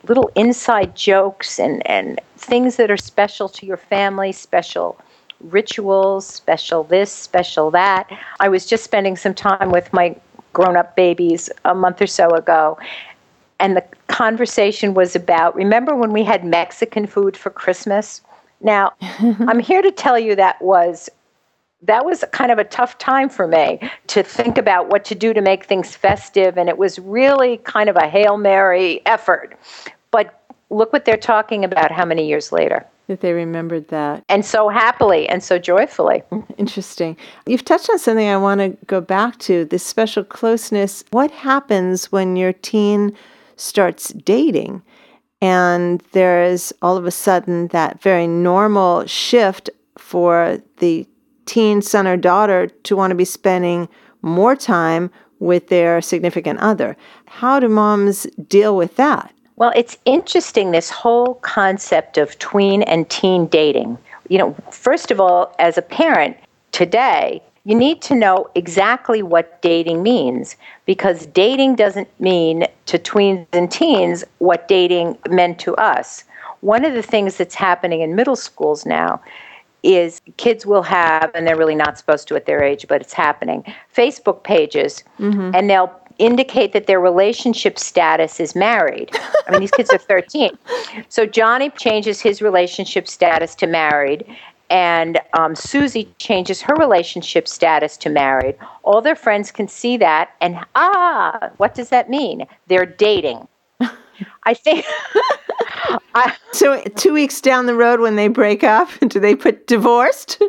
little 0.09 0.31
inside 0.35 0.95
jokes 0.95 1.59
and, 1.59 1.87
and 1.87 2.21
things 2.37 2.77
that 2.77 2.91
are 2.91 2.97
special 2.97 3.49
to 3.49 3.67
your 3.67 3.77
family, 3.77 4.33
special 4.33 4.99
rituals, 5.41 6.27
special 6.27 6.85
this, 6.85 7.13
special 7.13 7.71
that. 7.71 8.11
I 8.41 8.49
was 8.49 8.67
just 8.67 8.85
spending 8.85 9.17
some 9.17 9.35
time 9.35 9.71
with 9.71 9.93
my 9.93 10.17
grown 10.53 10.77
up 10.77 10.95
babies 10.97 11.51
a 11.65 11.75
month 11.75 12.01
or 12.01 12.07
so 12.07 12.31
ago. 12.31 12.79
And 13.61 13.77
the 13.77 13.85
conversation 14.09 14.95
was 14.95 15.17
about 15.17 15.55
remember 15.55 15.95
when 15.95 16.13
we 16.13 16.23
had 16.25 16.45
Mexican 16.45 17.07
food 17.07 17.37
for 17.37 17.51
Christmas? 17.51 18.21
Now, 18.61 18.93
I'm 19.01 19.59
here 19.59 19.83
to 19.83 19.91
tell 19.91 20.19
you 20.19 20.37
that 20.37 20.61
was 20.63 21.11
that 21.83 22.07
was 22.07 22.25
kind 22.33 22.51
of 22.51 22.59
a 22.59 22.65
tough 22.65 22.97
time 22.97 23.29
for 23.29 23.47
me 23.47 23.79
to 24.07 24.23
think 24.23 24.57
about 24.57 24.89
what 24.89 25.05
to 25.05 25.15
do 25.15 25.35
to 25.35 25.43
make 25.43 25.67
things 25.67 25.95
festive 25.95 26.57
and 26.57 26.71
it 26.71 26.79
was 26.79 26.99
really 26.99 27.59
kind 27.59 27.91
of 27.91 27.97
a 27.97 28.09
hail 28.09 28.39
mary 28.39 29.03
effort 29.05 29.59
but 30.11 30.43
look 30.71 30.95
what 30.95 31.05
they're 31.05 31.19
talking 31.19 31.63
about 31.63 31.93
how 31.93 32.07
many 32.07 32.27
years 32.27 32.53
later 32.53 32.87
that 33.07 33.21
they 33.21 33.33
remembered 33.33 33.89
that. 33.89 34.25
And 34.29 34.45
so 34.45 34.69
happily 34.69 35.29
and 35.29 35.43
so 35.43 35.59
joyfully. 35.59 36.23
Interesting. 36.57 37.17
You've 37.47 37.65
touched 37.65 37.91
on 37.91 37.99
something 37.99 38.29
I 38.29 38.37
want 38.37 38.61
to 38.61 38.87
go 38.87 39.01
back 39.01 39.39
to 39.41 39.65
this 39.67 39.85
special 39.85 40.25
closeness. 40.25 41.05
What 41.11 41.31
happens 41.31 42.11
when 42.11 42.37
your 42.37 42.53
teen 42.53 43.15
starts 43.57 44.09
dating? 44.13 44.83
And 45.45 46.03
there 46.13 46.43
is 46.43 46.73
all 46.81 46.97
of 46.97 47.05
a 47.05 47.11
sudden 47.11 47.69
that 47.69 48.01
very 48.01 48.27
normal 48.27 49.07
shift 49.07 49.69
for 49.99 50.59
the 50.79 51.07
teen 51.45 51.83
son 51.83 52.07
or 52.07 52.17
daughter 52.17 52.69
to 52.69 52.97
want 52.97 53.11
to 53.11 53.15
be 53.15 53.27
spending 53.27 53.87
more 54.23 54.57
time 54.57 55.11
with 55.41 55.69
their 55.69 56.01
significant 56.01 56.61
other. 56.61 56.97
How 57.27 57.61
do 57.61 57.69
moms 57.69 58.27
deal 58.49 58.75
with 58.75 58.97
that? 58.97 59.35
Well, 59.57 59.71
it's 59.77 59.99
interesting, 60.07 60.71
this 60.71 60.89
whole 60.89 61.35
concept 61.35 62.17
of 62.17 62.39
tween 62.39 62.81
and 62.85 63.11
teen 63.11 63.47
dating. 63.47 63.99
You 64.31 64.39
know, 64.39 64.57
first 64.71 65.11
of 65.11 65.21
all, 65.21 65.55
as 65.59 65.77
a 65.77 65.83
parent 65.83 66.39
today, 66.73 67.43
you 67.64 67.75
need 67.75 68.02
to 68.02 68.14
know 68.14 68.49
exactly 68.54 69.23
what 69.23 69.61
dating 69.62 70.02
means 70.02 70.56
because 70.85 71.26
dating 71.26 71.76
doesn't 71.76 72.09
mean 72.21 72.66
to 72.87 72.99
tweens 72.99 73.47
and 73.52 73.71
teens 73.71 74.23
what 74.38 74.68
dating 74.68 75.16
meant 75.30 75.59
to 75.61 75.75
us. 75.76 76.25
One 76.61 76.85
of 76.85 76.94
the 76.94 77.02
things 77.02 77.37
that's 77.37 77.54
happening 77.54 78.02
in 78.02 78.14
middle 78.14 78.37
schools 78.37 78.85
now 78.85 79.21
is 79.83 80.21
kids 80.38 80.64
will 80.64 80.83
have, 80.83 81.30
and 81.35 81.47
they're 81.47 81.56
really 81.56 81.75
not 81.75 81.99
supposed 81.99 82.26
to 82.28 82.37
at 82.37 82.47
their 82.47 82.62
age, 82.62 82.87
but 82.88 83.00
it's 83.02 83.12
happening, 83.12 83.64
Facebook 83.94 84.42
pages, 84.42 85.04
mm-hmm. 85.18 85.50
and 85.54 85.68
they'll 85.68 85.92
indicate 86.18 86.73
that 86.73 86.87
their 86.87 87.00
relationship 87.00 87.78
status 87.78 88.40
is 88.40 88.54
married. 88.54 89.11
I 89.47 89.50
mean, 89.50 89.61
these 89.61 89.71
kids 89.71 89.90
are 89.92 89.99
13. 90.14 90.56
So 91.09 91.26
Johnny 91.26 91.71
changes 91.71 92.21
his 92.21 92.40
relationship 92.40 93.09
status 93.09 93.54
to 93.56 93.66
married, 93.66 94.25
and 94.71 95.21
um, 95.35 95.54
Susie 95.54 96.12
changes 96.18 96.62
her 96.62 96.75
relationship 96.76 97.47
status 97.47 97.97
to 97.99 98.11
married. 98.11 98.56
All 98.83 99.00
their 99.00 99.16
friends 99.16 99.50
can 99.50 99.68
see 99.68 99.97
that, 99.99 100.30
and 100.40 100.59
ah, 100.75 101.50
what 101.59 101.75
does 101.75 101.90
that 101.90 102.09
mean? 102.11 102.47
They're 102.66 102.87
dating. 102.87 103.47
I 104.44 104.54
think. 104.54 104.85
I, 106.14 106.35
so 106.52 106.80
two 106.97 107.12
weeks 107.12 107.40
down 107.40 107.66
the 107.66 107.75
road, 107.75 108.00
when 108.00 108.16
they 108.16 108.28
break 108.28 108.62
up, 108.64 108.88
do 109.09 109.21
they 109.21 109.35
put 109.35 109.66
divorced? 109.66 110.40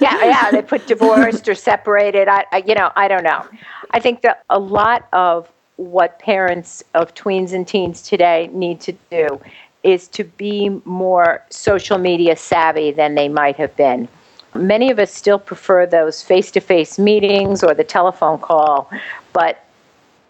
yeah, 0.00 0.24
yeah, 0.24 0.50
they 0.50 0.62
put 0.62 0.86
divorced 0.86 1.48
or 1.48 1.54
separated. 1.54 2.28
I, 2.28 2.44
I, 2.52 2.62
you 2.66 2.74
know, 2.74 2.90
I 2.96 3.08
don't 3.08 3.24
know. 3.24 3.46
I 3.90 4.00
think 4.00 4.22
that 4.22 4.44
a 4.50 4.58
lot 4.58 5.08
of 5.12 5.50
what 5.76 6.18
parents 6.18 6.82
of 6.94 7.14
tweens 7.14 7.52
and 7.52 7.66
teens 7.66 8.02
today 8.02 8.50
need 8.52 8.80
to 8.80 8.92
do 9.10 9.40
is 9.82 10.08
to 10.08 10.24
be 10.24 10.68
more 10.84 11.44
social 11.50 11.98
media 11.98 12.36
savvy 12.36 12.90
than 12.92 13.14
they 13.14 13.28
might 13.28 13.56
have 13.56 13.74
been. 13.76 14.08
Many 14.54 14.90
of 14.90 14.98
us 14.98 15.12
still 15.12 15.38
prefer 15.38 15.86
those 15.86 16.22
face 16.22 16.50
to 16.52 16.60
face 16.60 16.98
meetings 16.98 17.62
or 17.62 17.74
the 17.74 17.84
telephone 17.84 18.38
call, 18.38 18.90
but 19.32 19.64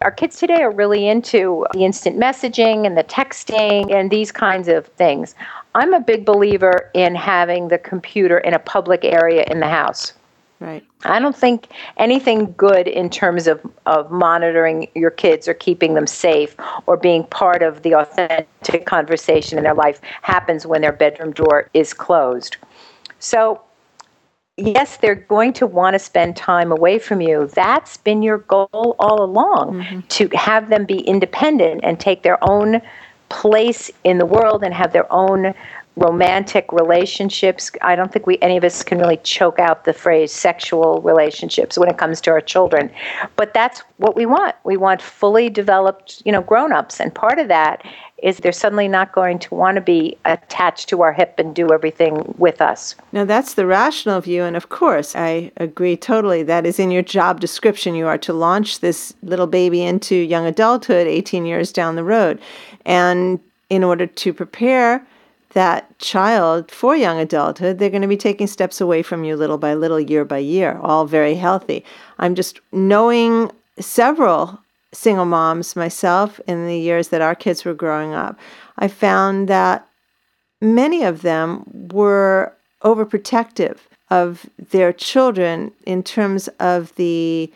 our 0.02 0.11
kids 0.11 0.38
today 0.38 0.62
are 0.62 0.71
really 0.71 1.09
into 1.09 1.66
the 1.73 1.85
instant 1.85 2.19
messaging 2.19 2.87
and 2.87 2.97
the 2.97 3.04
texting 3.04 3.92
and 3.92 4.11
these 4.11 4.33
kinds 4.33 4.69
of 4.69 4.87
things. 4.87 5.35
I'm 5.75 5.92
a 5.92 6.00
big 6.00 6.25
believer 6.25 6.90
in 6.95 7.14
having 7.14 7.69
the 7.69 7.78
computer 7.78 8.38
in 8.38 8.54
a 8.54 8.59
public 8.59 9.04
area 9.04 9.45
in 9.50 9.61
the 9.61 9.69
house. 9.69 10.14
Right. 10.61 10.85
I 11.05 11.19
don't 11.21 11.35
think 11.35 11.69
anything 11.97 12.52
good 12.52 12.87
in 12.87 13.09
terms 13.09 13.47
of, 13.47 13.61
of 13.87 14.11
monitoring 14.11 14.88
your 14.95 15.11
kids 15.11 15.49
or 15.49 15.55
keeping 15.55 15.95
them 15.95 16.07
safe 16.07 16.55
or 16.85 16.99
being 16.99 17.25
part 17.25 17.62
of 17.62 17.83
the 17.83 17.95
authentic 17.95 18.85
conversation 18.85 19.57
in 19.57 19.64
their 19.64 19.75
life 19.75 20.02
happens 20.21 20.67
when 20.67 20.83
their 20.83 20.93
bedroom 20.93 21.33
door 21.33 21.71
is 21.73 21.95
closed. 21.95 22.59
So, 23.21 23.62
yes, 24.59 24.99
they're 24.99 25.14
going 25.14 25.55
to 25.55 25.67
want 25.67 25.95
to 25.95 25.99
spend 25.99 26.37
time 26.37 26.71
away 26.71 26.99
from 26.99 27.23
you. 27.23 27.49
That's 27.55 27.97
been 27.97 28.23
your 28.23 28.38
goal 28.38 28.97
all 28.99 29.23
along 29.23 29.83
mm-hmm. 29.83 30.00
to 30.00 30.29
have 30.37 30.69
them 30.69 30.85
be 30.85 31.00
independent 31.00 31.81
and 31.83 31.99
take 31.99 32.23
their 32.23 32.38
own 32.47 32.83
place 33.31 33.90
in 34.05 34.19
the 34.19 34.26
world 34.26 34.62
and 34.62 34.75
have 34.75 34.93
their 34.93 35.11
own 35.11 35.55
romantic 36.00 36.73
relationships. 36.73 37.71
I 37.83 37.95
don't 37.95 38.11
think 38.11 38.26
we 38.26 38.38
any 38.40 38.57
of 38.57 38.64
us 38.64 38.83
can 38.83 38.99
really 38.99 39.19
choke 39.19 39.59
out 39.59 39.85
the 39.85 39.92
phrase 39.92 40.33
sexual 40.33 41.02
relationships 41.02 41.76
when 41.76 41.88
it 41.88 41.99
comes 41.99 42.21
to 42.23 42.30
our 42.30 42.40
children. 42.40 42.90
But 43.37 43.52
that's 43.52 43.83
what 43.99 44.16
we 44.16 44.25
want. 44.25 44.57
We 44.64 44.78
want 44.78 45.02
fully 45.02 45.50
developed, 45.50 46.23
you 46.25 46.33
know, 46.33 46.40
grown-ups 46.40 47.00
and 47.00 47.14
part 47.14 47.38
of 47.38 47.49
that 47.49 47.87
is 48.23 48.38
they're 48.38 48.52
suddenly 48.52 48.88
not 48.88 49.12
going 49.12 49.38
to 49.38 49.54
want 49.54 49.76
to 49.76 49.80
be 49.80 50.16
attached 50.25 50.88
to 50.90 51.00
our 51.02 51.12
hip 51.12 51.35
and 51.38 51.54
do 51.54 51.73
everything 51.73 52.35
with 52.38 52.61
us. 52.61 52.95
Now 53.12 53.25
that's 53.25 53.54
the 53.54 53.66
rational 53.66 54.21
view 54.21 54.45
and 54.45 54.57
of 54.57 54.71
course 54.71 55.14
I 55.14 55.52
agree 55.59 55.97
totally 55.97 56.42
that 56.45 56.64
is 56.64 56.78
in 56.78 56.90
your 56.90 57.02
job 57.02 57.40
description 57.40 57.95
you 57.95 58.07
are 58.07 58.19
to 58.19 58.33
launch 58.33 58.80
this 58.80 59.14
little 59.23 59.47
baby 59.47 59.83
into 59.83 60.14
young 60.14 60.47
adulthood 60.47 61.07
18 61.07 61.45
years 61.45 61.73
down 61.73 61.97
the 61.97 62.04
road. 62.04 62.40
And 62.87 63.38
in 63.69 63.85
order 63.85 64.07
to 64.07 64.33
prepare 64.33 65.07
that 65.50 65.99
child 65.99 66.71
for 66.71 66.97
young 66.97 67.19
adulthood, 67.19 67.78
they're 67.78 67.90
going 67.90 68.02
to 68.02 68.09
be 68.09 68.16
taking 68.16 68.47
steps 68.47 68.80
away 68.80 69.02
from 69.02 69.25
you 69.25 69.37
little 69.37 69.59
by 69.59 69.75
little, 69.75 70.00
year 70.00 70.25
by 70.25 70.38
year, 70.38 70.78
all 70.83 71.07
very 71.07 71.35
healthy. 71.35 71.85
I'm 72.19 72.35
just 72.35 72.61
knowing 72.73 73.50
several 73.78 74.61
single 74.92 75.25
moms 75.25 75.76
myself 75.76 76.40
in 76.47 76.66
the 76.66 76.78
years 76.78 77.09
that 77.09 77.21
our 77.21 77.35
kids 77.35 77.64
were 77.64 77.75
growing 77.75 78.12
up. 78.12 78.38
I 78.78 78.88
found 78.88 79.49
that 79.49 79.87
many 80.61 81.02
of 81.02 81.23
them 81.23 81.64
were 81.92 82.52
overprotective 82.83 83.78
of 84.11 84.47
their 84.71 84.92
children 84.92 85.73
in 85.87 86.02
terms 86.02 86.49
of 86.59 86.95
the 86.97 87.52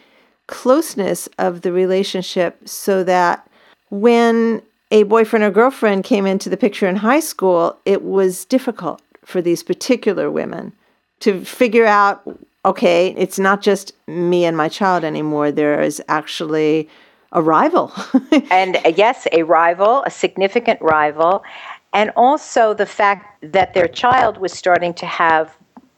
closeness 0.47 1.29
of 1.39 1.63
the 1.63 1.73
relationship 1.73 2.69
so 2.69 3.03
that 3.05 3.49
when 3.91 4.63
a 4.95 5.03
boyfriend 5.03 5.45
or 5.45 5.51
girlfriend 5.51 6.05
came 6.05 6.25
into 6.25 6.49
the 6.49 6.57
picture 6.57 6.87
in 6.87 6.95
high 6.95 7.19
school, 7.19 7.77
it 7.85 8.03
was 8.05 8.45
difficult 8.45 9.03
for 9.25 9.43
these 9.43 9.61
particular 9.61 10.31
women 10.31 10.73
to 11.19 11.45
figure 11.45 11.85
out 11.85 12.23
okay, 12.65 13.15
it's 13.19 13.39
not 13.39 13.61
just 13.61 13.93
me 14.07 14.47
and 14.47 14.57
my 14.57 14.71
child 14.71 15.05
anymore. 15.05 15.53
There 15.53 15.83
is 15.83 16.01
actually 16.09 16.89
a 17.33 17.43
rival. 17.43 17.93
and 18.51 18.77
uh, 18.77 18.93
yes, 18.97 19.27
a 19.33 19.43
rival, 19.43 20.03
a 20.07 20.11
significant 20.11 20.81
rival. 20.81 21.45
And 21.93 22.11
also 22.17 22.73
the 22.73 22.87
fact 22.87 23.45
that 23.53 23.75
their 23.75 23.87
child 23.87 24.39
was 24.39 24.51
starting 24.55 24.95
to 24.95 25.05
have 25.05 25.55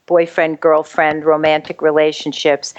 boyfriend, 0.06 0.58
girlfriend, 0.58 1.24
romantic 1.24 1.82
relationships. 1.82 2.74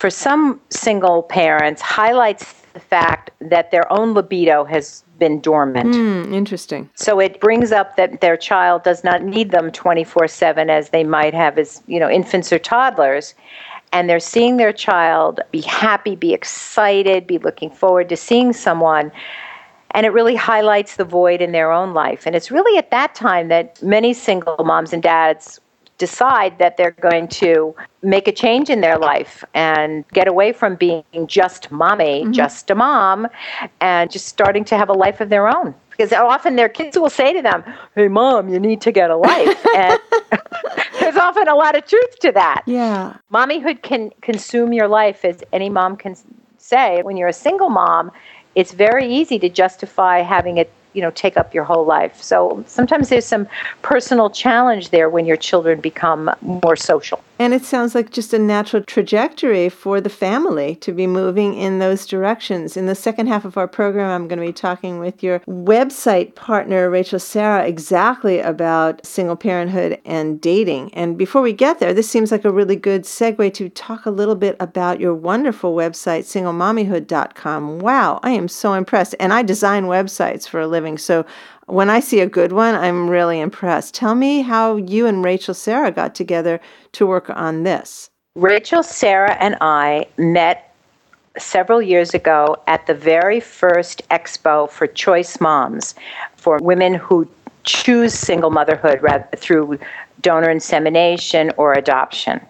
For 0.00 0.10
some 0.10 0.60
single 0.70 1.22
parents, 1.22 1.80
highlights 1.80 2.54
the 2.72 2.80
fact 2.80 3.30
that 3.40 3.70
their 3.70 3.90
own 3.92 4.14
libido 4.14 4.64
has 4.64 5.04
been 5.22 5.40
dormant. 5.40 5.94
Mm, 5.94 6.34
interesting. 6.34 6.90
So 6.96 7.20
it 7.20 7.40
brings 7.40 7.70
up 7.70 7.94
that 7.94 8.20
their 8.20 8.36
child 8.36 8.82
does 8.82 9.04
not 9.04 9.22
need 9.22 9.52
them 9.52 9.70
24/7 9.70 10.68
as 10.68 10.90
they 10.90 11.04
might 11.04 11.32
have 11.32 11.58
as, 11.58 11.80
you 11.86 12.00
know, 12.00 12.10
infants 12.10 12.52
or 12.52 12.58
toddlers. 12.58 13.34
And 13.92 14.10
they're 14.10 14.26
seeing 14.34 14.56
their 14.56 14.72
child 14.72 15.38
be 15.52 15.60
happy, 15.60 16.16
be 16.16 16.32
excited, 16.32 17.24
be 17.28 17.38
looking 17.38 17.70
forward 17.70 18.08
to 18.08 18.16
seeing 18.16 18.52
someone. 18.52 19.12
And 19.92 20.04
it 20.06 20.12
really 20.18 20.34
highlights 20.34 20.96
the 20.96 21.04
void 21.04 21.40
in 21.40 21.52
their 21.52 21.70
own 21.70 21.94
life. 21.94 22.26
And 22.26 22.34
it's 22.34 22.50
really 22.50 22.76
at 22.78 22.90
that 22.90 23.14
time 23.14 23.46
that 23.46 23.80
many 23.80 24.12
single 24.14 24.64
moms 24.64 24.92
and 24.92 25.02
dads 25.02 25.60
decide 26.02 26.58
that 26.58 26.76
they're 26.76 26.98
going 27.08 27.28
to 27.28 27.72
make 28.02 28.26
a 28.26 28.32
change 28.32 28.68
in 28.68 28.80
their 28.80 28.98
life 28.98 29.44
and 29.54 30.04
get 30.08 30.26
away 30.26 30.52
from 30.52 30.74
being 30.74 31.04
just 31.26 31.70
mommy, 31.70 32.22
mm-hmm. 32.22 32.32
just 32.32 32.70
a 32.70 32.74
mom, 32.74 33.28
and 33.80 34.10
just 34.10 34.26
starting 34.26 34.64
to 34.64 34.76
have 34.76 34.88
a 34.88 34.98
life 35.04 35.20
of 35.20 35.28
their 35.28 35.46
own. 35.46 35.72
Because 35.90 36.12
often 36.12 36.56
their 36.56 36.68
kids 36.68 36.98
will 36.98 37.14
say 37.20 37.32
to 37.32 37.40
them, 37.40 37.62
Hey, 37.94 38.08
mom, 38.08 38.48
you 38.48 38.58
need 38.58 38.80
to 38.80 38.90
get 38.90 39.10
a 39.10 39.16
life. 39.16 39.64
and 39.76 40.00
there's 41.00 41.16
often 41.16 41.46
a 41.46 41.54
lot 41.54 41.76
of 41.78 41.86
truth 41.86 42.18
to 42.18 42.32
that. 42.32 42.62
Yeah. 42.66 43.16
Mommyhood 43.32 43.82
can 43.82 44.10
consume 44.22 44.72
your 44.72 44.88
life, 44.88 45.24
as 45.24 45.44
any 45.52 45.68
mom 45.68 45.96
can 45.96 46.16
say. 46.58 47.02
When 47.02 47.16
you're 47.16 47.28
a 47.28 47.40
single 47.48 47.70
mom, 47.70 48.10
it's 48.56 48.72
very 48.72 49.06
easy 49.06 49.38
to 49.38 49.48
justify 49.48 50.22
having 50.22 50.56
it 50.56 50.72
you 50.92 51.02
know 51.02 51.10
take 51.10 51.36
up 51.36 51.54
your 51.54 51.64
whole 51.64 51.84
life. 51.84 52.22
So 52.22 52.64
sometimes 52.66 53.08
there's 53.08 53.26
some 53.26 53.48
personal 53.82 54.30
challenge 54.30 54.90
there 54.90 55.08
when 55.08 55.26
your 55.26 55.36
children 55.36 55.80
become 55.80 56.30
more 56.40 56.76
social 56.76 57.22
and 57.42 57.52
it 57.52 57.64
sounds 57.64 57.92
like 57.92 58.10
just 58.10 58.32
a 58.32 58.38
natural 58.38 58.84
trajectory 58.84 59.68
for 59.68 60.00
the 60.00 60.08
family 60.08 60.76
to 60.76 60.92
be 60.92 61.08
moving 61.08 61.54
in 61.54 61.80
those 61.80 62.06
directions. 62.06 62.76
In 62.76 62.86
the 62.86 62.94
second 62.94 63.26
half 63.26 63.44
of 63.44 63.56
our 63.56 63.66
program, 63.66 64.10
I'm 64.10 64.28
going 64.28 64.38
to 64.38 64.46
be 64.46 64.52
talking 64.52 65.00
with 65.00 65.24
your 65.24 65.40
website 65.40 66.36
partner, 66.36 66.88
Rachel 66.88 67.18
Sarah, 67.18 67.66
exactly 67.66 68.38
about 68.38 69.04
single 69.04 69.34
parenthood 69.34 70.00
and 70.04 70.40
dating. 70.40 70.94
And 70.94 71.18
before 71.18 71.42
we 71.42 71.52
get 71.52 71.80
there, 71.80 71.92
this 71.92 72.08
seems 72.08 72.30
like 72.30 72.44
a 72.44 72.52
really 72.52 72.76
good 72.76 73.02
segue 73.02 73.52
to 73.54 73.68
talk 73.70 74.06
a 74.06 74.12
little 74.12 74.36
bit 74.36 74.54
about 74.60 75.00
your 75.00 75.12
wonderful 75.12 75.74
website, 75.74 76.20
singlemommyhood.com. 76.20 77.80
Wow, 77.80 78.20
I 78.22 78.30
am 78.30 78.46
so 78.46 78.74
impressed. 78.74 79.16
And 79.18 79.32
I 79.32 79.42
design 79.42 79.86
websites 79.86 80.48
for 80.48 80.60
a 80.60 80.68
living. 80.68 80.96
So 80.96 81.26
when 81.66 81.90
I 81.90 82.00
see 82.00 82.20
a 82.20 82.26
good 82.26 82.52
one, 82.52 82.74
I'm 82.74 83.08
really 83.08 83.40
impressed. 83.40 83.94
Tell 83.94 84.14
me 84.14 84.42
how 84.42 84.76
you 84.76 85.06
and 85.06 85.24
Rachel 85.24 85.54
Sarah 85.54 85.90
got 85.90 86.14
together 86.14 86.60
to 86.92 87.06
work 87.06 87.30
on 87.30 87.62
this. 87.62 88.10
Rachel, 88.34 88.82
Sarah, 88.82 89.36
and 89.40 89.56
I 89.60 90.06
met 90.16 90.74
several 91.38 91.80
years 91.80 92.14
ago 92.14 92.56
at 92.66 92.86
the 92.86 92.94
very 92.94 93.40
first 93.40 94.06
expo 94.10 94.70
for 94.70 94.86
Choice 94.86 95.40
Moms 95.40 95.94
for 96.36 96.58
women 96.58 96.94
who 96.94 97.28
choose 97.64 98.14
single 98.14 98.50
motherhood 98.50 99.00
through 99.36 99.78
donor 100.20 100.50
insemination 100.50 101.50
or 101.56 101.72
adoption. 101.72 102.40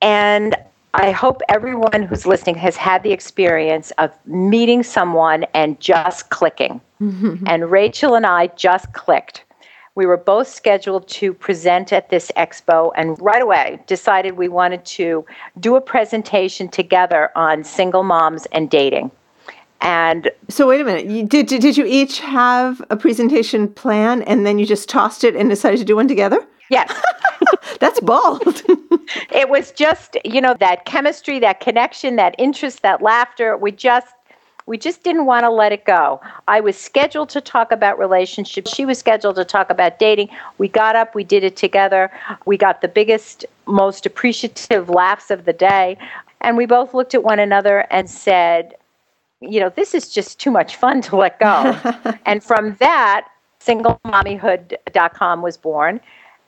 And 0.00 0.56
I 0.94 1.10
hope 1.10 1.40
everyone 1.48 2.02
who's 2.02 2.26
listening 2.26 2.56
has 2.56 2.76
had 2.76 3.02
the 3.02 3.12
experience 3.12 3.92
of 3.92 4.10
meeting 4.26 4.82
someone 4.82 5.44
and 5.54 5.80
just 5.80 6.30
clicking. 6.30 6.80
And 7.46 7.70
Rachel 7.70 8.14
and 8.14 8.24
I 8.24 8.46
just 8.48 8.92
clicked. 8.92 9.44
We 9.94 10.06
were 10.06 10.16
both 10.16 10.48
scheduled 10.48 11.08
to 11.08 11.34
present 11.34 11.92
at 11.92 12.08
this 12.08 12.30
expo 12.36 12.92
and 12.96 13.20
right 13.20 13.42
away 13.42 13.80
decided 13.86 14.36
we 14.36 14.48
wanted 14.48 14.84
to 14.84 15.26
do 15.60 15.76
a 15.76 15.80
presentation 15.80 16.68
together 16.68 17.30
on 17.34 17.64
single 17.64 18.02
moms 18.04 18.46
and 18.52 18.70
dating. 18.70 19.10
And 19.80 20.30
so, 20.48 20.68
wait 20.68 20.80
a 20.80 20.84
minute. 20.84 21.06
You, 21.06 21.26
did, 21.26 21.46
did 21.46 21.76
you 21.76 21.84
each 21.84 22.20
have 22.20 22.80
a 22.88 22.96
presentation 22.96 23.68
plan 23.68 24.22
and 24.22 24.46
then 24.46 24.60
you 24.60 24.64
just 24.64 24.88
tossed 24.88 25.24
it 25.24 25.34
and 25.34 25.50
decided 25.50 25.78
to 25.78 25.84
do 25.84 25.96
one 25.96 26.06
together? 26.06 26.46
Yes. 26.72 26.90
That's 27.80 28.00
bold. 28.00 28.62
it 29.30 29.50
was 29.50 29.72
just, 29.72 30.16
you 30.24 30.40
know, 30.40 30.54
that 30.58 30.86
chemistry, 30.86 31.38
that 31.40 31.60
connection, 31.60 32.16
that 32.16 32.34
interest, 32.38 32.80
that 32.80 33.02
laughter. 33.02 33.58
We 33.58 33.72
just 33.72 34.14
we 34.64 34.78
just 34.78 35.02
didn't 35.02 35.26
want 35.26 35.42
to 35.42 35.50
let 35.50 35.72
it 35.72 35.84
go. 35.84 36.20
I 36.46 36.60
was 36.60 36.78
scheduled 36.78 37.28
to 37.30 37.40
talk 37.40 37.72
about 37.72 37.98
relationships. 37.98 38.72
She 38.72 38.86
was 38.86 38.96
scheduled 38.96 39.34
to 39.36 39.44
talk 39.44 39.68
about 39.70 39.98
dating. 39.98 40.28
We 40.58 40.68
got 40.68 40.94
up, 40.94 41.16
we 41.16 41.24
did 41.24 41.42
it 41.42 41.56
together. 41.56 42.10
We 42.46 42.56
got 42.56 42.80
the 42.80 42.86
biggest, 42.86 43.44
most 43.66 44.06
appreciative 44.06 44.88
laughs 44.88 45.32
of 45.32 45.44
the 45.46 45.52
day. 45.52 45.98
And 46.40 46.56
we 46.56 46.64
both 46.64 46.94
looked 46.94 47.12
at 47.12 47.24
one 47.24 47.40
another 47.40 47.86
and 47.90 48.08
said, 48.08 48.76
you 49.40 49.58
know, 49.58 49.68
this 49.68 49.94
is 49.94 50.08
just 50.08 50.38
too 50.38 50.52
much 50.52 50.76
fun 50.76 51.02
to 51.02 51.16
let 51.16 51.40
go. 51.40 51.76
and 52.24 52.42
from 52.42 52.76
that, 52.76 53.26
singlemommyhood.com 53.60 55.42
was 55.42 55.56
born. 55.56 56.00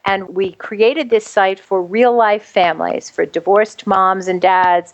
And 0.07 0.29
we 0.35 0.53
created 0.53 1.11
this 1.11 1.27
site 1.27 1.59
for 1.59 1.83
real 1.83 2.15
life 2.15 2.45
families, 2.45 3.09
for 3.09 3.25
divorced 3.25 3.87
moms 3.87 4.29
and 4.29 4.41
dads, 4.41 4.93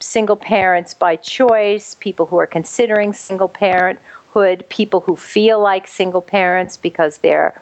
single 0.00 0.36
parents 0.36 0.94
by 0.94 1.16
choice, 1.16 1.94
people 1.96 2.26
who 2.26 2.38
are 2.38 2.46
considering 2.46 3.12
single 3.12 3.48
parenthood, 3.48 4.64
people 4.68 5.00
who 5.00 5.16
feel 5.16 5.60
like 5.60 5.86
single 5.86 6.22
parents 6.22 6.76
because 6.76 7.18
they're 7.18 7.60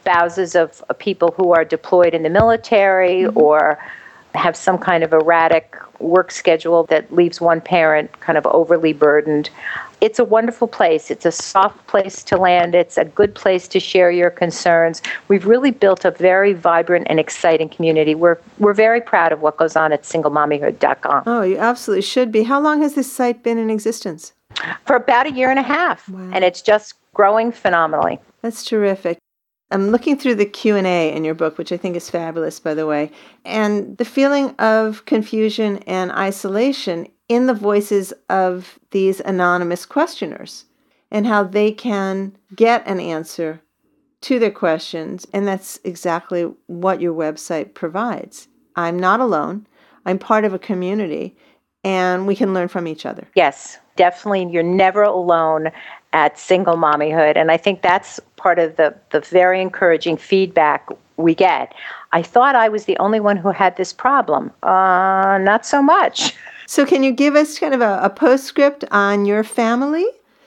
spouses 0.00 0.56
of 0.56 0.82
people 0.98 1.34
who 1.36 1.52
are 1.52 1.64
deployed 1.64 2.14
in 2.14 2.22
the 2.22 2.30
military 2.30 3.22
mm-hmm. 3.22 3.38
or 3.38 3.78
have 4.34 4.56
some 4.56 4.78
kind 4.78 5.04
of 5.04 5.12
erratic 5.12 5.76
work 5.98 6.30
schedule 6.30 6.84
that 6.84 7.12
leaves 7.12 7.40
one 7.40 7.60
parent 7.60 8.20
kind 8.20 8.38
of 8.38 8.46
overly 8.46 8.92
burdened. 8.92 9.50
It's 10.00 10.18
a 10.18 10.24
wonderful 10.24 10.68
place. 10.68 11.10
It's 11.10 11.26
a 11.26 11.32
soft 11.32 11.86
place 11.86 12.22
to 12.24 12.36
land. 12.36 12.74
It's 12.74 12.96
a 12.96 13.04
good 13.04 13.34
place 13.34 13.68
to 13.68 13.80
share 13.80 14.10
your 14.10 14.30
concerns. 14.30 15.02
We've 15.28 15.46
really 15.46 15.70
built 15.70 16.04
a 16.04 16.10
very 16.10 16.54
vibrant 16.54 17.06
and 17.10 17.20
exciting 17.20 17.68
community. 17.68 18.14
We're 18.14 18.38
we're 18.58 18.74
very 18.74 19.00
proud 19.00 19.32
of 19.32 19.40
what 19.40 19.56
goes 19.56 19.76
on 19.76 19.92
at 19.92 20.02
singlemommyhood.com. 20.04 21.24
Oh, 21.26 21.42
you 21.42 21.58
absolutely 21.58 22.02
should 22.02 22.32
be. 22.32 22.44
How 22.44 22.60
long 22.60 22.82
has 22.82 22.94
this 22.94 23.12
site 23.12 23.42
been 23.42 23.58
in 23.58 23.70
existence? 23.70 24.32
For 24.84 24.96
about 24.96 25.26
a 25.26 25.32
year 25.32 25.50
and 25.50 25.58
a 25.58 25.62
half, 25.62 26.08
wow. 26.08 26.30
and 26.32 26.44
it's 26.44 26.60
just 26.60 26.94
growing 27.14 27.52
phenomenally. 27.52 28.18
That's 28.42 28.64
terrific. 28.64 29.18
I'm 29.70 29.90
looking 29.90 30.18
through 30.18 30.34
the 30.34 30.46
Q&A 30.46 31.12
in 31.14 31.24
your 31.24 31.34
book, 31.34 31.56
which 31.56 31.70
I 31.70 31.76
think 31.76 31.94
is 31.94 32.10
fabulous, 32.10 32.58
by 32.58 32.74
the 32.74 32.86
way, 32.86 33.12
and 33.44 33.96
the 33.98 34.04
feeling 34.04 34.50
of 34.58 35.04
confusion 35.04 35.78
and 35.86 36.10
isolation 36.10 37.06
in 37.30 37.46
the 37.46 37.54
voices 37.54 38.12
of 38.28 38.80
these 38.90 39.20
anonymous 39.20 39.86
questioners 39.86 40.64
and 41.12 41.28
how 41.28 41.44
they 41.44 41.70
can 41.70 42.36
get 42.56 42.84
an 42.88 42.98
answer 42.98 43.62
to 44.20 44.40
their 44.40 44.50
questions. 44.50 45.28
And 45.32 45.46
that's 45.46 45.78
exactly 45.84 46.52
what 46.66 47.00
your 47.00 47.14
website 47.14 47.72
provides. 47.72 48.48
I'm 48.74 48.98
not 48.98 49.20
alone. 49.20 49.68
I'm 50.04 50.18
part 50.18 50.44
of 50.44 50.52
a 50.52 50.58
community 50.58 51.36
and 51.84 52.26
we 52.26 52.34
can 52.34 52.52
learn 52.52 52.66
from 52.66 52.88
each 52.88 53.06
other. 53.06 53.28
Yes, 53.36 53.78
definitely. 53.94 54.50
You're 54.52 54.64
never 54.64 55.04
alone 55.04 55.70
at 56.12 56.36
single 56.36 56.76
mommyhood. 56.76 57.36
And 57.36 57.52
I 57.52 57.56
think 57.56 57.80
that's 57.80 58.18
part 58.34 58.58
of 58.58 58.74
the, 58.74 58.92
the 59.10 59.20
very 59.20 59.62
encouraging 59.62 60.16
feedback 60.16 60.88
we 61.16 61.36
get. 61.36 61.74
I 62.10 62.22
thought 62.22 62.56
I 62.56 62.68
was 62.68 62.86
the 62.86 62.98
only 62.98 63.20
one 63.20 63.36
who 63.36 63.52
had 63.52 63.76
this 63.76 63.92
problem. 63.92 64.50
Uh, 64.64 65.38
not 65.40 65.64
so 65.64 65.80
much. 65.80 66.34
So, 66.70 66.86
can 66.86 67.02
you 67.02 67.10
give 67.10 67.34
us 67.34 67.58
kind 67.58 67.74
of 67.74 67.80
a, 67.80 67.98
a 68.00 68.08
postscript 68.08 68.84
on 68.92 69.24
your 69.26 69.42
family? 69.42 70.06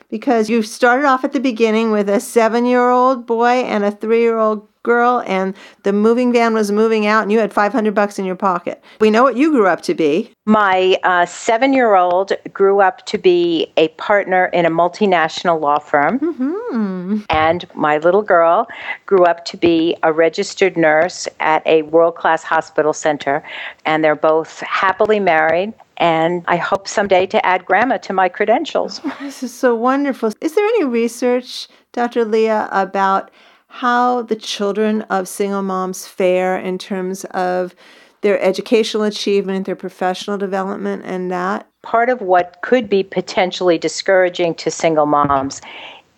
because 0.10 0.48
you 0.48 0.62
started 0.62 1.06
off 1.06 1.24
at 1.24 1.32
the 1.32 1.40
beginning 1.40 1.90
with 1.90 2.08
a 2.08 2.20
seven 2.20 2.68
year 2.68 2.92
old 2.92 3.26
boy 3.26 3.64
and 3.64 3.84
a 3.84 3.90
three 3.90 4.22
year 4.22 4.38
old 4.38 4.68
girl 4.84 5.24
and 5.26 5.56
the 5.84 5.92
moving 5.94 6.32
van 6.32 6.54
was 6.54 6.72
moving 6.72 7.08
out 7.08 7.24
and 7.24 7.32
you 7.32 7.40
had 7.40 7.52
500 7.52 7.96
bucks 7.96 8.20
in 8.20 8.26
your 8.26 8.36
pocket. 8.36 8.84
We 9.00 9.10
know 9.10 9.24
what 9.24 9.38
you 9.38 9.50
grew 9.52 9.66
up 9.66 9.82
to 9.82 9.96
be. 9.96 10.32
My 10.46 10.98
uh, 11.04 11.26
seven 11.26 11.74
year 11.74 11.96
old 11.96 12.34
grew 12.54 12.80
up 12.80 13.06
to 13.08 13.18
be 13.18 13.72
a 13.78 13.88
partner 13.88 14.46
in 14.48 14.68
a 14.68 14.70
multinational 14.70 15.60
law 15.60 15.80
firm. 15.80 16.20
Mm-hmm. 16.20 17.22
And 17.30 17.66
my 17.74 17.98
little 17.98 18.22
girl 18.22 18.68
grew 19.08 19.24
up 19.24 19.46
to 19.46 19.58
be 19.58 19.96
a 20.04 20.14
registered 20.14 20.78
nurse 20.78 21.28
at 21.40 21.66
a 21.66 21.82
world 21.84 22.16
class 22.16 22.44
hospital 22.44 22.94
center. 22.94 23.44
And 23.86 24.04
they're 24.04 24.16
both 24.16 24.60
happily 24.60 25.20
married. 25.20 25.74
And 25.98 26.44
I 26.48 26.58
hope 26.58 26.88
someday 26.88 27.26
to 27.28 27.46
add 27.46 27.66
grandma 27.66 27.98
to 27.98 28.14
my 28.14 28.30
credentials. 28.30 29.02
This 29.22 29.44
is 29.44 29.54
so 29.54 29.76
wonderful. 29.76 30.32
Is 30.42 30.56
there 30.56 30.66
any 30.66 30.86
research, 30.86 31.68
Dr. 31.92 32.26
Leah, 32.26 32.68
about 32.72 33.32
how 33.68 34.22
the 34.24 34.36
children 34.36 35.02
of 35.04 35.28
single 35.28 35.62
moms 35.62 36.08
fare 36.08 36.58
in 36.58 36.78
terms 36.78 37.26
of 37.32 37.74
their 38.22 38.40
educational 38.42 39.04
achievement, 39.04 39.66
their 39.66 39.76
professional 39.76 40.38
development, 40.38 41.04
and 41.06 41.32
that? 41.32 41.68
Part 41.82 42.10
of 42.10 42.22
what 42.22 42.58
could 42.62 42.90
be 42.90 43.04
potentially 43.04 43.78
discouraging 43.78 44.56
to 44.56 44.72
single 44.72 45.06
moms 45.06 45.62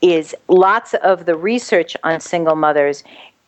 is 0.02 0.36
lots 0.48 0.94
of 0.96 1.26
the 1.26 1.36
research 1.36 1.98
on 2.04 2.20
single 2.20 2.56
mothers 2.56 3.04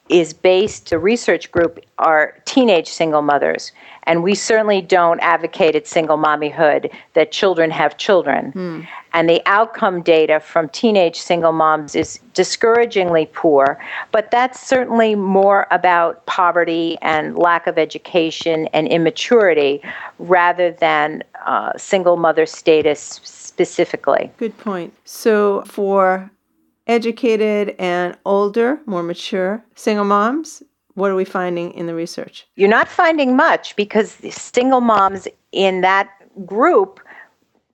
is 0.10 0.34
based, 0.34 0.90
the 0.90 1.00
research 1.00 1.52
group 1.52 1.80
are 2.00 2.34
teenage 2.46 2.88
single 2.88 3.22
mothers. 3.22 3.72
And 4.08 4.24
we 4.24 4.34
certainly 4.34 4.82
don't 4.82 5.20
advocate 5.20 5.76
at 5.76 5.86
single 5.86 6.18
mommyhood 6.18 6.92
that 7.14 7.32
children 7.32 7.70
have 7.70 7.98
children. 7.98 8.52
Hmm. 8.52 8.82
And 9.14 9.30
the 9.30 9.42
outcome 9.46 10.02
data 10.02 10.40
from 10.40 10.70
teenage 10.70 11.20
single 11.20 11.52
moms 11.52 11.96
is 11.96 12.20
discouragingly 12.34 13.30
poor, 13.34 13.80
but 14.12 14.32
that's 14.32 14.60
certainly 14.60 15.16
more 15.16 15.68
about 15.72 16.26
poverty 16.26 16.98
and 17.02 17.38
lack 17.38 17.68
of 17.68 17.78
education 17.78 18.68
and 18.74 18.88
immaturity 18.88 19.82
rather 20.20 20.72
than 20.72 21.24
uh, 21.46 21.72
single 21.78 22.16
mother 22.18 22.46
status 22.46 23.20
specifically. 23.24 24.32
Good 24.38 24.58
point. 24.58 24.94
So 25.04 25.64
for 25.66 26.32
educated 26.86 27.76
and 27.80 28.18
older, 28.26 28.80
more 28.86 29.04
mature 29.04 29.64
single 29.76 30.06
moms, 30.06 30.64
what 30.98 31.12
are 31.12 31.16
we 31.16 31.26
finding 31.26 31.72
in 31.74 31.86
the 31.86 31.94
research? 31.94 32.48
You're 32.56 32.68
not 32.68 32.88
finding 32.88 33.36
much 33.36 33.76
because 33.76 34.16
the 34.16 34.32
single 34.32 34.82
moms 34.82 35.28
in 35.52 35.82
that 35.82 36.10
group 36.44 37.00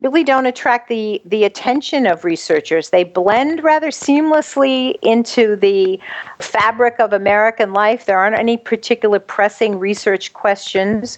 really 0.01 0.25
don't 0.25 0.45
attract 0.45 0.89
the, 0.89 1.21
the 1.23 1.45
attention 1.45 2.05
of 2.05 2.25
researchers. 2.25 2.89
They 2.89 3.05
blend 3.05 3.63
rather 3.63 3.91
seamlessly 3.91 4.95
into 5.01 5.55
the 5.55 6.01
fabric 6.39 6.95
of 6.99 7.13
American 7.13 7.71
life. 7.71 8.07
There 8.07 8.19
aren't 8.19 8.35
any 8.35 8.57
particular 8.57 9.19
pressing 9.19 9.79
research 9.79 10.33
questions 10.33 11.17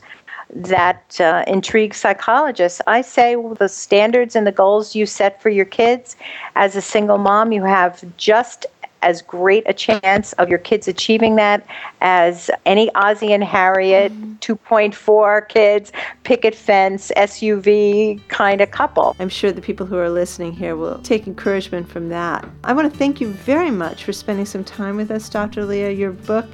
that 0.54 1.20
uh, 1.20 1.44
intrigue 1.48 1.96
psychologists. 1.96 2.82
I 2.86 3.02
say 3.02 3.36
well, 3.36 3.56
the 3.56 3.68
standards 3.68 4.36
and 4.36 4.46
the 4.46 4.52
goals 4.52 4.94
you 4.94 5.08
set 5.08 5.42
for 5.42 5.50
your 5.50 5.66
kids 5.66 6.16
as 6.56 6.76
a 6.76 6.82
single 6.82 7.18
mom, 7.18 7.52
you 7.52 7.64
have 7.64 8.04
just 8.18 8.68
as 9.06 9.22
great 9.22 9.64
a 9.68 9.74
chance 9.74 10.34
of 10.34 10.50
your 10.50 10.58
kids 10.58 10.88
achieving 10.88 11.36
that 11.36 11.66
as 12.02 12.50
any 12.66 12.94
Ozzie 12.96 13.32
and 13.32 13.44
Harriet 13.44 14.12
mm-hmm. 14.12 14.34
2.4 14.40 15.48
kids, 15.48 15.92
picket 16.24 16.56
fence, 16.56 17.12
SUV 17.16 18.28
kind 18.28 18.62
of 18.62 18.72
couple. 18.72 19.16
I'm 19.20 19.30
sure 19.30 19.52
the 19.52 19.62
people 19.62 19.86
who 19.86 19.98
are 19.98 20.10
listening 20.10 20.52
here 20.52 20.76
will 20.76 21.00
take 21.00 21.28
encouragement 21.28 21.88
from 21.88 22.10
that. 22.10 22.48
I 22.64 22.74
want 22.74 22.92
to 22.92 22.98
thank 22.98 23.22
you 23.22 23.30
very 23.30 23.72
much 23.72 24.04
for 24.04 24.12
spending 24.12 24.46
some 24.46 24.64
time 24.64 24.98
with 24.98 25.12
us, 25.12 25.30
Dr. 25.30 25.66
Leah. 25.66 25.92
Your 25.92 26.12
book, 26.12 26.48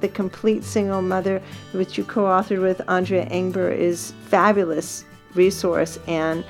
The 0.00 0.08
Complete 0.08 0.64
Single 0.64 1.00
Mother, 1.00 1.40
which 1.72 1.96
you 1.96 2.04
co 2.04 2.24
authored 2.24 2.60
with 2.60 2.82
Andrea 2.88 3.26
Engber, 3.30 3.74
is 3.74 4.12
fabulous 4.26 5.04
resource 5.34 5.98
and 6.08 6.44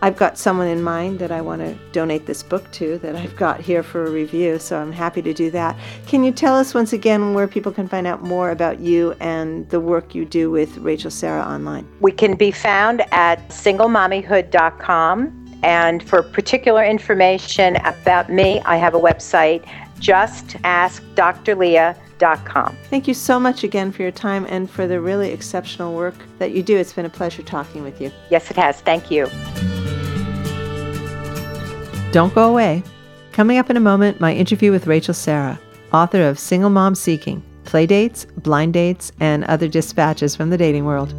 I've 0.00 0.16
got 0.16 0.38
someone 0.38 0.68
in 0.68 0.80
mind 0.80 1.18
that 1.18 1.32
I 1.32 1.40
want 1.40 1.60
to 1.62 1.74
donate 1.90 2.26
this 2.26 2.44
book 2.44 2.70
to 2.72 2.98
that 2.98 3.16
I've 3.16 3.34
got 3.34 3.60
here 3.60 3.82
for 3.82 4.04
a 4.04 4.10
review, 4.10 4.60
so 4.60 4.78
I'm 4.78 4.92
happy 4.92 5.20
to 5.22 5.34
do 5.34 5.50
that. 5.50 5.76
Can 6.06 6.22
you 6.22 6.30
tell 6.30 6.54
us 6.54 6.72
once 6.72 6.92
again 6.92 7.34
where 7.34 7.48
people 7.48 7.72
can 7.72 7.88
find 7.88 8.06
out 8.06 8.22
more 8.22 8.50
about 8.50 8.78
you 8.78 9.16
and 9.18 9.68
the 9.70 9.80
work 9.80 10.14
you 10.14 10.24
do 10.24 10.52
with 10.52 10.78
Rachel 10.78 11.10
Sarah 11.10 11.42
online? 11.42 11.84
We 12.00 12.12
can 12.12 12.36
be 12.36 12.52
found 12.52 13.02
at 13.12 13.48
singlemommyhood.com. 13.48 15.34
And 15.64 16.04
for 16.04 16.22
particular 16.22 16.84
information 16.84 17.74
about 17.84 18.30
me, 18.30 18.60
I 18.60 18.76
have 18.76 18.94
a 18.94 19.00
website, 19.00 19.64
justaskdrleah.com. 19.98 22.76
Thank 22.84 23.08
you 23.08 23.14
so 23.14 23.40
much 23.40 23.64
again 23.64 23.90
for 23.90 24.02
your 24.02 24.12
time 24.12 24.46
and 24.48 24.70
for 24.70 24.86
the 24.86 25.00
really 25.00 25.32
exceptional 25.32 25.96
work 25.96 26.14
that 26.38 26.52
you 26.52 26.62
do. 26.62 26.76
It's 26.76 26.92
been 26.92 27.06
a 27.06 27.10
pleasure 27.10 27.42
talking 27.42 27.82
with 27.82 28.00
you. 28.00 28.12
Yes, 28.30 28.52
it 28.52 28.56
has. 28.56 28.80
Thank 28.82 29.10
you. 29.10 29.26
Don't 32.18 32.34
go 32.34 32.50
away. 32.50 32.82
Coming 33.30 33.58
up 33.58 33.70
in 33.70 33.76
a 33.76 33.80
moment, 33.80 34.18
my 34.18 34.34
interview 34.34 34.72
with 34.72 34.88
Rachel 34.88 35.14
Sarah, 35.14 35.56
author 35.92 36.26
of 36.28 36.36
Single 36.36 36.68
Mom 36.68 36.96
Seeking 36.96 37.44
Play 37.64 37.86
Dates, 37.86 38.24
Blind 38.38 38.72
Dates, 38.72 39.12
and 39.20 39.44
Other 39.44 39.68
Dispatches 39.68 40.34
from 40.34 40.50
the 40.50 40.58
Dating 40.58 40.84
World. 40.84 41.12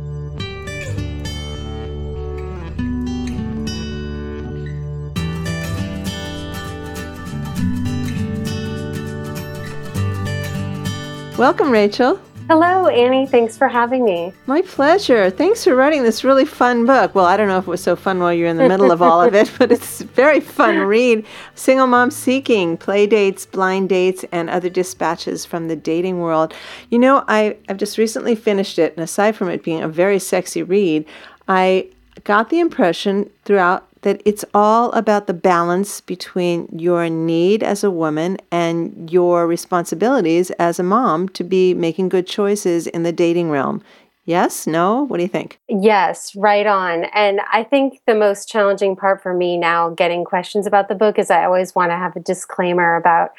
Welcome, 11.37 11.71
Rachel. 11.71 12.19
Hello, 12.49 12.87
Annie. 12.87 13.27
Thanks 13.27 13.55
for 13.55 13.67
having 13.67 14.03
me. 14.03 14.33
My 14.47 14.63
pleasure. 14.63 15.29
Thanks 15.29 15.63
for 15.63 15.75
writing 15.75 16.01
this 16.01 16.23
really 16.23 16.45
fun 16.45 16.87
book. 16.87 17.13
Well, 17.13 17.25
I 17.25 17.37
don't 17.37 17.47
know 17.47 17.59
if 17.59 17.67
it 17.67 17.69
was 17.69 17.83
so 17.83 17.95
fun 17.95 18.17
while 18.17 18.33
you're 18.33 18.47
in 18.47 18.57
the 18.57 18.67
middle 18.67 18.91
of 18.91 19.03
all 19.03 19.21
of 19.21 19.35
it, 19.35 19.51
but 19.59 19.71
it's 19.71 20.01
very 20.01 20.39
fun 20.39 20.79
read. 20.79 21.23
Single 21.53 21.85
Mom 21.85 22.09
Seeking, 22.09 22.75
Play 22.75 23.05
Dates, 23.05 23.45
Blind 23.45 23.89
Dates, 23.89 24.25
and 24.31 24.49
Other 24.49 24.67
Dispatches 24.67 25.45
from 25.45 25.67
the 25.67 25.75
Dating 25.75 26.21
World. 26.21 26.55
You 26.89 26.97
know, 26.97 27.23
I, 27.27 27.55
I've 27.69 27.77
just 27.77 27.99
recently 27.99 28.33
finished 28.33 28.79
it, 28.79 28.95
and 28.95 29.03
aside 29.03 29.35
from 29.35 29.49
it 29.49 29.61
being 29.61 29.83
a 29.83 29.87
very 29.87 30.17
sexy 30.17 30.63
read, 30.63 31.05
I 31.47 31.87
got 32.23 32.49
the 32.49 32.59
impression 32.59 33.29
throughout 33.45 33.87
that 34.01 34.21
it's 34.25 34.45
all 34.53 34.91
about 34.93 35.27
the 35.27 35.33
balance 35.33 36.01
between 36.01 36.67
your 36.71 37.09
need 37.09 37.63
as 37.63 37.83
a 37.83 37.91
woman 37.91 38.37
and 38.51 39.11
your 39.11 39.47
responsibilities 39.47 40.51
as 40.51 40.79
a 40.79 40.83
mom 40.83 41.29
to 41.29 41.43
be 41.43 41.73
making 41.73 42.09
good 42.09 42.27
choices 42.27 42.87
in 42.87 43.03
the 43.03 43.11
dating 43.11 43.49
realm. 43.49 43.83
Yes? 44.25 44.67
No? 44.67 45.03
What 45.03 45.17
do 45.17 45.23
you 45.23 45.29
think? 45.29 45.59
Yes, 45.67 46.35
right 46.35 46.67
on. 46.67 47.05
And 47.15 47.41
I 47.51 47.63
think 47.63 47.99
the 48.05 48.13
most 48.13 48.47
challenging 48.47 48.95
part 48.95 49.23
for 49.23 49.33
me 49.33 49.57
now 49.57 49.89
getting 49.89 50.23
questions 50.23 50.67
about 50.67 50.87
the 50.87 50.95
book 50.95 51.17
is 51.17 51.31
I 51.31 51.45
always 51.45 51.73
want 51.73 51.91
to 51.91 51.95
have 51.95 52.15
a 52.15 52.19
disclaimer 52.19 52.95
about 52.95 53.31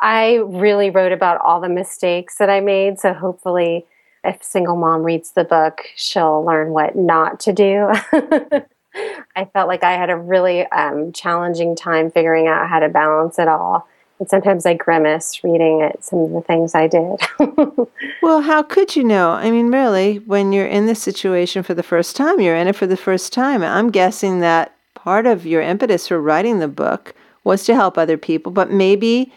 I 0.00 0.36
really 0.46 0.88
wrote 0.88 1.12
about 1.12 1.40
all 1.42 1.60
the 1.60 1.68
mistakes 1.68 2.36
that 2.38 2.48
I 2.48 2.60
made. 2.60 2.98
So 2.98 3.12
hopefully, 3.12 3.84
if 4.24 4.42
single 4.42 4.76
mom 4.76 5.02
reads 5.02 5.32
the 5.32 5.44
book, 5.44 5.82
she'll 5.94 6.42
learn 6.42 6.70
what 6.70 6.96
not 6.96 7.40
to 7.40 7.52
do. 7.52 7.92
I 9.36 9.44
felt 9.52 9.68
like 9.68 9.84
I 9.84 9.92
had 9.92 10.10
a 10.10 10.16
really 10.16 10.66
um, 10.66 11.12
challenging 11.12 11.76
time 11.76 12.10
figuring 12.10 12.46
out 12.46 12.68
how 12.68 12.80
to 12.80 12.88
balance 12.88 13.38
it 13.38 13.48
all. 13.48 13.86
And 14.18 14.28
sometimes 14.28 14.66
I 14.66 14.74
grimace 14.74 15.42
reading 15.42 15.80
it, 15.80 16.04
some 16.04 16.18
of 16.18 16.30
the 16.32 16.42
things 16.42 16.74
I 16.74 16.86
did. 16.88 17.20
well, 18.22 18.42
how 18.42 18.62
could 18.62 18.94
you 18.94 19.02
know? 19.02 19.30
I 19.30 19.50
mean, 19.50 19.72
really, 19.72 20.18
when 20.18 20.52
you're 20.52 20.66
in 20.66 20.86
this 20.86 21.02
situation 21.02 21.62
for 21.62 21.72
the 21.72 21.82
first 21.82 22.16
time, 22.16 22.38
you're 22.38 22.56
in 22.56 22.68
it 22.68 22.76
for 22.76 22.86
the 22.86 22.98
first 22.98 23.32
time. 23.32 23.62
I'm 23.62 23.90
guessing 23.90 24.40
that 24.40 24.76
part 24.94 25.24
of 25.24 25.46
your 25.46 25.62
impetus 25.62 26.08
for 26.08 26.20
writing 26.20 26.58
the 26.58 26.68
book 26.68 27.14
was 27.44 27.64
to 27.64 27.74
help 27.74 27.96
other 27.96 28.18
people, 28.18 28.52
but 28.52 28.70
maybe 28.70 29.32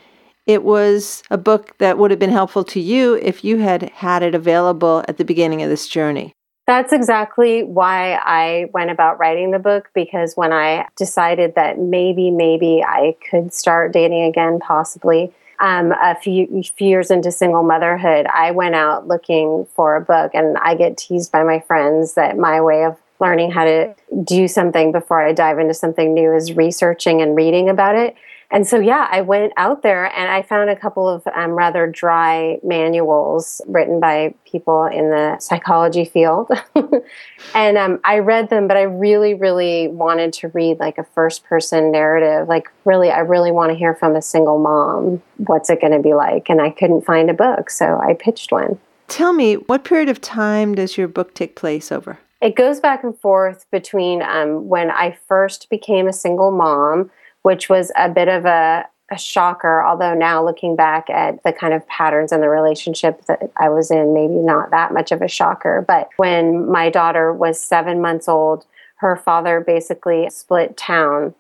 it 0.46 0.64
was 0.64 1.24
a 1.32 1.38
book 1.38 1.78
that 1.78 1.98
would 1.98 2.12
have 2.12 2.20
been 2.20 2.30
helpful 2.30 2.66
to 2.66 2.80
you 2.82 3.16
if 3.16 3.46
you 3.46 3.60
had 3.60 3.84
had 3.84 4.22
it 4.24 4.36
available 4.36 5.06
at 5.08 5.18
the 5.18 5.24
beginning 5.24 5.62
of 5.62 5.70
this 5.70 5.88
journey. 5.88 6.34
That's 6.66 6.94
exactly 6.94 7.64
why 7.64 8.14
I 8.14 8.70
went 8.74 8.90
about 8.90 9.20
writing 9.20 9.52
the 9.52 9.60
book 9.60 9.90
because 9.94 10.38
when 10.38 10.54
I 10.54 10.88
decided 10.96 11.56
that 11.56 11.78
maybe, 11.78 12.32
maybe 12.32 12.82
I 12.82 13.18
could 13.30 13.54
start 13.54 13.92
dating 13.92 14.24
again, 14.24 14.60
possibly 14.60 15.34
um, 15.60 15.92
a 15.92 16.16
few, 16.16 16.64
few 16.64 16.88
years 16.88 17.12
into 17.12 17.32
single 17.32 17.64
motherhood, 17.64 18.28
I 18.28 18.52
went 18.52 18.76
out 18.76 19.08
looking 19.08 19.66
for 19.76 19.98
a 19.98 20.02
book 20.02 20.32
and 20.34 20.58
I 20.58 20.76
get 20.76 20.98
teased 20.98 21.32
by 21.34 21.44
my 21.44 21.60
friends 21.60 22.14
that 22.14 22.38
my 22.38 22.62
way 22.62 22.86
of 22.86 22.98
learning 23.20 23.52
how 23.52 23.66
to 23.66 23.94
do 24.24 24.48
something 24.48 24.92
before 24.92 25.22
I 25.26 25.34
dive 25.34 25.60
into 25.60 25.74
something 25.74 26.14
new 26.14 26.34
is 26.34 26.54
researching 26.54 27.22
and 27.22 27.36
reading 27.36 27.70
about 27.70 27.96
it. 27.96 28.16
And 28.54 28.68
so, 28.68 28.80
yeah, 28.80 29.08
I 29.10 29.22
went 29.22 29.52
out 29.58 29.82
there 29.82 30.06
and 30.16 30.30
I 30.30 30.44
found 30.44 30.70
a 30.70 30.76
couple 30.76 31.10
of 31.10 31.26
um, 31.36 31.54
rather 31.54 31.88
dry 31.88 32.60
manuals 32.62 33.62
written 33.66 34.00
by 34.00 34.36
people 34.46 34.86
in 34.86 35.10
the 35.10 35.40
psychology 35.40 36.06
field. 36.06 36.52
and 37.56 37.78
um, 37.80 38.00
I 38.04 38.20
read 38.20 38.52
them, 38.52 38.68
but 38.68 38.78
I 38.78 38.84
really, 38.84 39.34
really 39.34 39.88
wanted 39.88 40.34
to 40.34 40.50
read 40.50 40.80
like 40.80 41.00
a 41.00 41.04
first 41.04 41.44
person 41.46 41.92
narrative. 41.92 42.48
Like, 42.48 42.68
really, 42.86 43.10
I 43.10 43.20
really 43.20 43.52
want 43.52 43.72
to 43.72 43.76
hear 43.76 43.96
from 43.96 44.16
a 44.16 44.22
single 44.22 44.60
mom. 44.60 45.24
What's 45.38 45.72
it 45.72 45.82
going 45.82 45.94
to 45.94 46.00
be 46.00 46.14
like? 46.14 46.48
And 46.48 46.62
I 46.62 46.70
couldn't 46.70 47.06
find 47.06 47.32
a 47.32 47.34
book, 47.34 47.72
so 47.72 48.00
I 48.08 48.14
pitched 48.14 48.52
one. 48.52 48.80
Tell 49.08 49.34
me, 49.34 49.56
what 49.56 49.84
period 49.84 50.10
of 50.10 50.22
time 50.22 50.76
does 50.76 50.96
your 50.96 51.08
book 51.08 51.34
take 51.34 51.56
place 51.56 51.92
over? 51.92 52.20
It 52.40 52.56
goes 52.56 52.80
back 52.80 53.04
and 53.04 53.18
forth 53.18 53.66
between 53.72 54.22
um, 54.22 54.68
when 54.68 54.92
I 54.92 55.18
first 55.28 55.72
became 55.72 56.08
a 56.08 56.14
single 56.14 56.52
mom 56.52 57.10
which 57.44 57.70
was 57.70 57.92
a 57.96 58.10
bit 58.10 58.28
of 58.28 58.46
a, 58.46 58.86
a 59.12 59.18
shocker. 59.18 59.84
Although 59.84 60.14
now 60.14 60.44
looking 60.44 60.76
back 60.76 61.10
at 61.10 61.42
the 61.44 61.54
kind 61.54 61.74
of 61.74 61.88
patterns 61.88 62.32
in 62.32 62.42
the 62.42 62.50
relationship 62.50 63.26
that 63.26 63.52
I 63.58 63.70
was 63.70 63.92
in, 63.92 64.14
maybe 64.14 64.36
not 64.36 64.72
that 64.72 64.92
much 64.94 65.12
of 65.12 65.22
a 65.22 65.28
shocker. 65.28 65.86
But 65.88 66.10
when 66.18 66.70
my 66.70 66.90
daughter 66.90 67.32
was 67.32 67.62
seven 67.62 68.02
months 68.02 68.28
old, 68.28 68.66
her 68.96 69.16
father 69.16 69.62
basically 69.62 70.30
split 70.30 70.76
town 70.76 71.36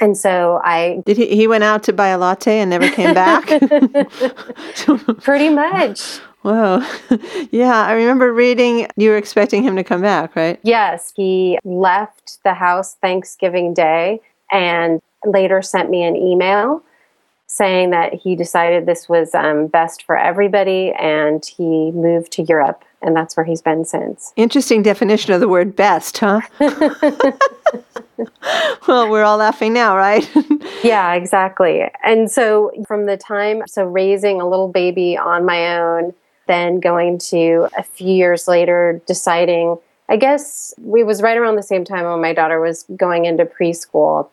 and 0.00 0.16
so 0.16 0.60
I 0.62 1.02
did. 1.04 1.16
He, 1.16 1.34
he 1.34 1.46
went 1.46 1.64
out 1.64 1.82
to 1.84 1.92
buy 1.92 2.08
a 2.08 2.18
latte 2.18 2.60
and 2.60 2.70
never 2.70 2.88
came 2.90 3.14
back. 3.14 3.46
Pretty 5.22 5.48
much. 5.48 6.18
Whoa. 6.42 6.84
Yeah, 7.50 7.86
I 7.86 7.92
remember 7.92 8.32
reading 8.32 8.86
you 8.96 9.10
were 9.10 9.16
expecting 9.16 9.62
him 9.62 9.74
to 9.76 9.84
come 9.84 10.02
back, 10.02 10.36
right? 10.36 10.60
Yes, 10.62 11.12
he 11.16 11.58
left 11.64 12.38
the 12.44 12.52
house 12.52 12.94
Thanksgiving 12.96 13.72
Day 13.72 14.20
and 14.50 15.00
later 15.24 15.62
sent 15.62 15.90
me 15.90 16.04
an 16.04 16.16
email 16.16 16.82
saying 17.48 17.90
that 17.90 18.12
he 18.12 18.36
decided 18.36 18.84
this 18.84 19.08
was 19.08 19.34
um, 19.34 19.66
best 19.66 20.04
for 20.04 20.16
everybody 20.16 20.92
and 20.92 21.44
he 21.44 21.90
moved 21.92 22.30
to 22.32 22.42
Europe. 22.42 22.84
And 23.00 23.16
that's 23.16 23.36
where 23.36 23.46
he's 23.46 23.62
been 23.62 23.84
since. 23.84 24.32
Interesting 24.36 24.82
definition 24.82 25.32
of 25.32 25.40
the 25.40 25.48
word 25.48 25.74
best, 25.74 26.18
huh? 26.18 26.40
well, 28.88 29.08
we're 29.10 29.22
all 29.22 29.38
laughing 29.38 29.72
now, 29.72 29.96
right? 29.96 30.28
yeah, 30.82 31.14
exactly. 31.14 31.84
And 32.04 32.30
so, 32.30 32.72
from 32.86 33.06
the 33.06 33.16
time, 33.16 33.62
so 33.66 33.84
raising 33.84 34.40
a 34.40 34.48
little 34.48 34.68
baby 34.68 35.16
on 35.16 35.44
my 35.44 35.78
own, 35.78 36.14
then 36.46 36.80
going 36.80 37.18
to 37.18 37.68
a 37.76 37.82
few 37.82 38.12
years 38.12 38.48
later, 38.48 39.00
deciding, 39.06 39.78
I 40.08 40.16
guess 40.16 40.74
we 40.78 41.04
was 41.04 41.22
right 41.22 41.36
around 41.36 41.56
the 41.56 41.62
same 41.62 41.84
time 41.84 42.04
when 42.04 42.20
my 42.20 42.32
daughter 42.32 42.60
was 42.60 42.84
going 42.96 43.26
into 43.26 43.44
preschool 43.44 44.28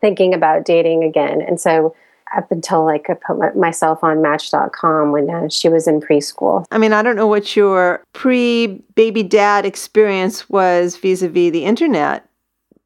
thinking 0.00 0.34
about 0.34 0.64
dating 0.64 1.04
again. 1.04 1.40
And 1.42 1.60
so 1.60 1.94
up 2.36 2.50
until 2.50 2.84
like 2.84 3.08
I 3.08 3.14
put 3.14 3.56
myself 3.56 4.02
on 4.02 4.22
Match.com 4.22 5.12
when 5.12 5.30
uh, 5.30 5.48
she 5.48 5.68
was 5.68 5.86
in 5.86 6.00
preschool. 6.00 6.64
I 6.70 6.78
mean, 6.78 6.92
I 6.92 7.02
don't 7.02 7.16
know 7.16 7.26
what 7.26 7.54
your 7.56 8.02
pre-baby 8.12 9.22
dad 9.22 9.64
experience 9.64 10.48
was 10.48 10.96
vis-a-vis 10.96 11.52
the 11.52 11.64
internet, 11.64 12.28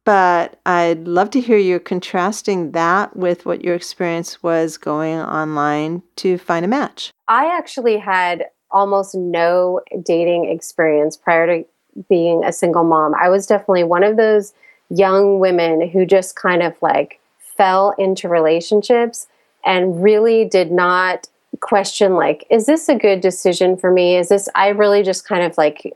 but 0.05 0.59
I'd 0.65 1.07
love 1.07 1.31
to 1.31 1.41
hear 1.41 1.57
you 1.57 1.79
contrasting 1.79 2.71
that 2.71 3.15
with 3.15 3.45
what 3.45 3.63
your 3.63 3.75
experience 3.75 4.41
was 4.43 4.77
going 4.77 5.17
online 5.19 6.03
to 6.17 6.37
find 6.37 6.65
a 6.65 6.67
match. 6.67 7.11
I 7.27 7.45
actually 7.45 7.97
had 7.97 8.45
almost 8.69 9.15
no 9.15 9.81
dating 10.03 10.49
experience 10.49 11.17
prior 11.17 11.47
to 11.47 11.65
being 12.09 12.43
a 12.43 12.53
single 12.53 12.83
mom. 12.83 13.13
I 13.15 13.29
was 13.29 13.45
definitely 13.45 13.83
one 13.83 14.03
of 14.03 14.17
those 14.17 14.53
young 14.95 15.39
women 15.39 15.87
who 15.89 16.05
just 16.05 16.35
kind 16.35 16.61
of 16.61 16.75
like 16.81 17.19
fell 17.37 17.93
into 17.97 18.27
relationships 18.27 19.27
and 19.65 20.03
really 20.03 20.45
did 20.45 20.71
not 20.71 21.27
question 21.59 22.15
like 22.15 22.45
is 22.49 22.65
this 22.65 22.89
a 22.89 22.95
good 22.95 23.21
decision 23.21 23.77
for 23.77 23.91
me? 23.91 24.17
Is 24.17 24.29
this 24.29 24.49
i 24.55 24.69
really 24.69 25.03
just 25.03 25.27
kind 25.27 25.43
of 25.43 25.57
like 25.57 25.95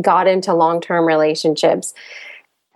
got 0.00 0.26
into 0.26 0.54
long-term 0.54 1.06
relationships. 1.06 1.94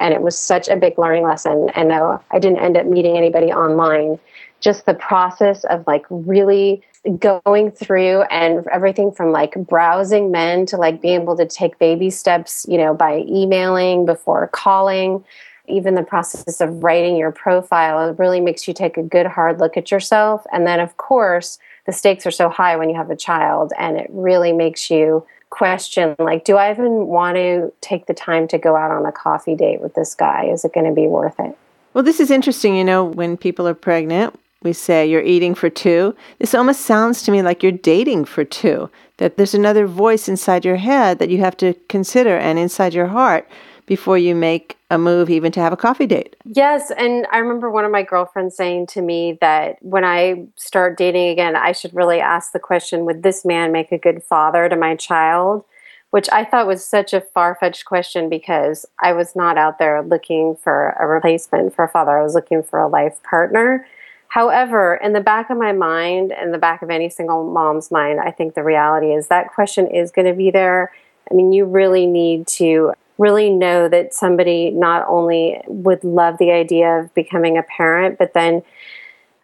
And 0.00 0.12
it 0.12 0.22
was 0.22 0.36
such 0.36 0.68
a 0.68 0.76
big 0.76 0.98
learning 0.98 1.24
lesson 1.24 1.70
and 1.74 1.88
no 1.88 2.20
i 2.30 2.38
didn't 2.38 2.60
end 2.60 2.76
up 2.76 2.86
meeting 2.86 3.16
anybody 3.16 3.52
online. 3.52 4.18
Just 4.60 4.86
the 4.86 4.94
process 4.94 5.64
of 5.64 5.84
like 5.86 6.06
really 6.08 6.82
going 7.18 7.72
through 7.72 8.22
and 8.22 8.64
everything 8.68 9.10
from 9.10 9.32
like 9.32 9.54
browsing 9.54 10.30
men 10.30 10.64
to 10.66 10.76
like 10.76 11.02
being 11.02 11.20
able 11.20 11.36
to 11.36 11.46
take 11.46 11.76
baby 11.80 12.10
steps 12.10 12.64
you 12.68 12.78
know 12.78 12.94
by 12.94 13.24
emailing 13.28 14.06
before 14.06 14.46
calling 14.48 15.24
even 15.68 15.94
the 15.94 16.02
process 16.02 16.60
of 16.60 16.82
writing 16.82 17.16
your 17.16 17.30
profile 17.30 18.08
it 18.08 18.18
really 18.18 18.40
makes 18.40 18.66
you 18.66 18.74
take 18.74 18.96
a 18.96 19.02
good 19.02 19.26
hard 19.26 19.60
look 19.60 19.76
at 19.76 19.90
yourself. 19.90 20.44
And 20.52 20.66
then 20.66 20.80
of 20.80 20.96
course 20.96 21.58
the 21.86 21.92
stakes 21.92 22.26
are 22.26 22.32
so 22.32 22.48
high 22.48 22.76
when 22.76 22.88
you 22.88 22.96
have 22.96 23.10
a 23.10 23.16
child 23.16 23.72
and 23.78 23.96
it 23.96 24.08
really 24.10 24.52
makes 24.52 24.90
you 24.90 25.26
question 25.50 26.16
like 26.18 26.46
do 26.46 26.56
i 26.56 26.70
even 26.70 27.06
want 27.08 27.36
to 27.36 27.70
take 27.82 28.06
the 28.06 28.14
time 28.14 28.48
to 28.48 28.56
go 28.56 28.74
out 28.74 28.90
on 28.90 29.04
a 29.04 29.12
coffee 29.12 29.54
date 29.54 29.80
with 29.80 29.94
this 29.94 30.14
guy? 30.14 30.46
Is 30.46 30.64
it 30.64 30.72
going 30.72 30.86
to 30.86 30.92
be 30.92 31.06
worth 31.06 31.38
it? 31.38 31.56
Well 31.94 32.04
this 32.04 32.20
is 32.20 32.30
interesting 32.30 32.74
you 32.76 32.84
know 32.84 33.04
when 33.04 33.36
people 33.36 33.68
are 33.68 33.74
pregnant 33.74 34.38
we 34.62 34.72
say 34.72 35.06
you're 35.06 35.22
eating 35.22 35.54
for 35.54 35.68
two. 35.68 36.14
This 36.38 36.54
almost 36.54 36.82
sounds 36.82 37.22
to 37.22 37.32
me 37.32 37.42
like 37.42 37.62
you're 37.62 37.72
dating 37.72 38.26
for 38.26 38.44
two 38.44 38.90
that 39.18 39.36
there's 39.36 39.54
another 39.54 39.86
voice 39.86 40.28
inside 40.28 40.64
your 40.64 40.76
head 40.76 41.18
that 41.18 41.30
you 41.30 41.38
have 41.38 41.56
to 41.58 41.74
consider 41.88 42.36
and 42.36 42.58
inside 42.58 42.94
your 42.94 43.08
heart 43.08 43.48
before 43.86 44.18
you 44.18 44.34
make 44.34 44.76
a 44.92 44.98
move 44.98 45.30
even 45.30 45.50
to 45.50 45.60
have 45.60 45.72
a 45.72 45.76
coffee 45.76 46.06
date. 46.06 46.36
Yes, 46.44 46.92
and 46.96 47.26
I 47.32 47.38
remember 47.38 47.70
one 47.70 47.86
of 47.86 47.90
my 47.90 48.02
girlfriends 48.02 48.54
saying 48.54 48.88
to 48.88 49.00
me 49.00 49.38
that 49.40 49.78
when 49.80 50.04
I 50.04 50.46
start 50.56 50.98
dating 50.98 51.30
again, 51.30 51.56
I 51.56 51.72
should 51.72 51.94
really 51.94 52.20
ask 52.20 52.52
the 52.52 52.60
question 52.60 53.06
would 53.06 53.22
this 53.22 53.42
man 53.42 53.72
make 53.72 53.90
a 53.90 53.98
good 53.98 54.22
father 54.22 54.68
to 54.68 54.76
my 54.76 54.94
child? 54.94 55.64
Which 56.10 56.28
I 56.30 56.44
thought 56.44 56.66
was 56.66 56.84
such 56.84 57.14
a 57.14 57.22
far 57.22 57.56
fetched 57.58 57.86
question 57.86 58.28
because 58.28 58.84
I 59.02 59.14
was 59.14 59.34
not 59.34 59.56
out 59.56 59.78
there 59.78 60.02
looking 60.02 60.56
for 60.56 60.90
a 61.00 61.06
replacement 61.06 61.74
for 61.74 61.86
a 61.86 61.88
father. 61.88 62.18
I 62.18 62.22
was 62.22 62.34
looking 62.34 62.62
for 62.62 62.78
a 62.78 62.86
life 62.86 63.22
partner. 63.22 63.86
However, 64.28 64.96
in 65.02 65.14
the 65.14 65.22
back 65.22 65.48
of 65.48 65.56
my 65.56 65.72
mind, 65.72 66.34
in 66.38 66.52
the 66.52 66.58
back 66.58 66.82
of 66.82 66.90
any 66.90 67.08
single 67.08 67.50
mom's 67.50 67.90
mind, 67.90 68.20
I 68.20 68.30
think 68.30 68.54
the 68.54 68.62
reality 68.62 69.14
is 69.14 69.28
that 69.28 69.54
question 69.54 69.86
is 69.86 70.10
going 70.10 70.26
to 70.26 70.34
be 70.34 70.50
there. 70.50 70.92
I 71.30 71.34
mean, 71.34 71.52
you 71.52 71.64
really 71.64 72.06
need 72.06 72.46
to 72.58 72.92
really 73.18 73.50
know 73.50 73.88
that 73.88 74.14
somebody 74.14 74.70
not 74.70 75.06
only 75.08 75.60
would 75.66 76.02
love 76.04 76.38
the 76.38 76.50
idea 76.50 76.98
of 76.98 77.14
becoming 77.14 77.58
a 77.58 77.62
parent, 77.62 78.18
but 78.18 78.34
then 78.34 78.62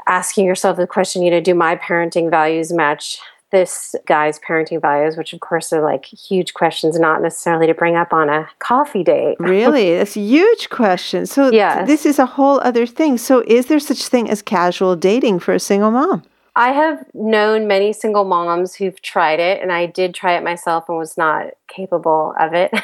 asking 0.07 0.47
yourself 0.47 0.77
the 0.77 0.87
question, 0.87 1.23
you 1.23 1.31
know, 1.31 1.41
do 1.41 1.55
my 1.55 1.77
parenting 1.77 2.31
values 2.31 2.73
match 2.73 3.19
this 3.51 3.95
guy's 4.07 4.39
parenting 4.39 4.81
values, 4.81 5.17
which 5.17 5.33
of 5.33 5.41
course 5.41 5.73
are 5.73 5.83
like 5.83 6.05
huge 6.05 6.53
questions, 6.53 6.99
not 6.99 7.23
necessarily 7.23 7.67
to 7.67 7.75
bring 7.75 7.97
up 7.97 8.13
on 8.13 8.29
a 8.29 8.49
coffee 8.59 9.03
date. 9.03 9.37
really? 9.41 9.95
That's 9.95 10.17
a 10.17 10.21
huge 10.21 10.69
question. 10.69 11.25
So 11.27 11.51
yes. 11.51 11.87
this 11.87 12.05
is 12.05 12.19
a 12.19 12.27
whole 12.27 12.61
other 12.61 12.87
thing. 12.87 13.17
So 13.17 13.43
is 13.47 13.67
there 13.67 13.81
such 13.81 14.09
thing 14.09 14.29
as 14.29 14.43
casual 14.43 14.97
dating 14.97 15.39
for 15.39 15.55
a 15.55 15.61
single 15.61 15.91
mom? 15.91 16.23
I 16.59 16.73
have 16.73 17.07
known 17.15 17.69
many 17.69 17.93
single 17.93 18.25
moms 18.25 18.75
who've 18.75 19.01
tried 19.01 19.39
it, 19.39 19.63
and 19.63 19.71
I 19.71 19.87
did 19.87 20.13
try 20.13 20.37
it 20.37 20.43
myself 20.43 20.89
and 20.89 20.99
was 20.99 21.17
not 21.17 21.53
capable 21.69 22.35
of 22.37 22.53
it. 22.53 22.75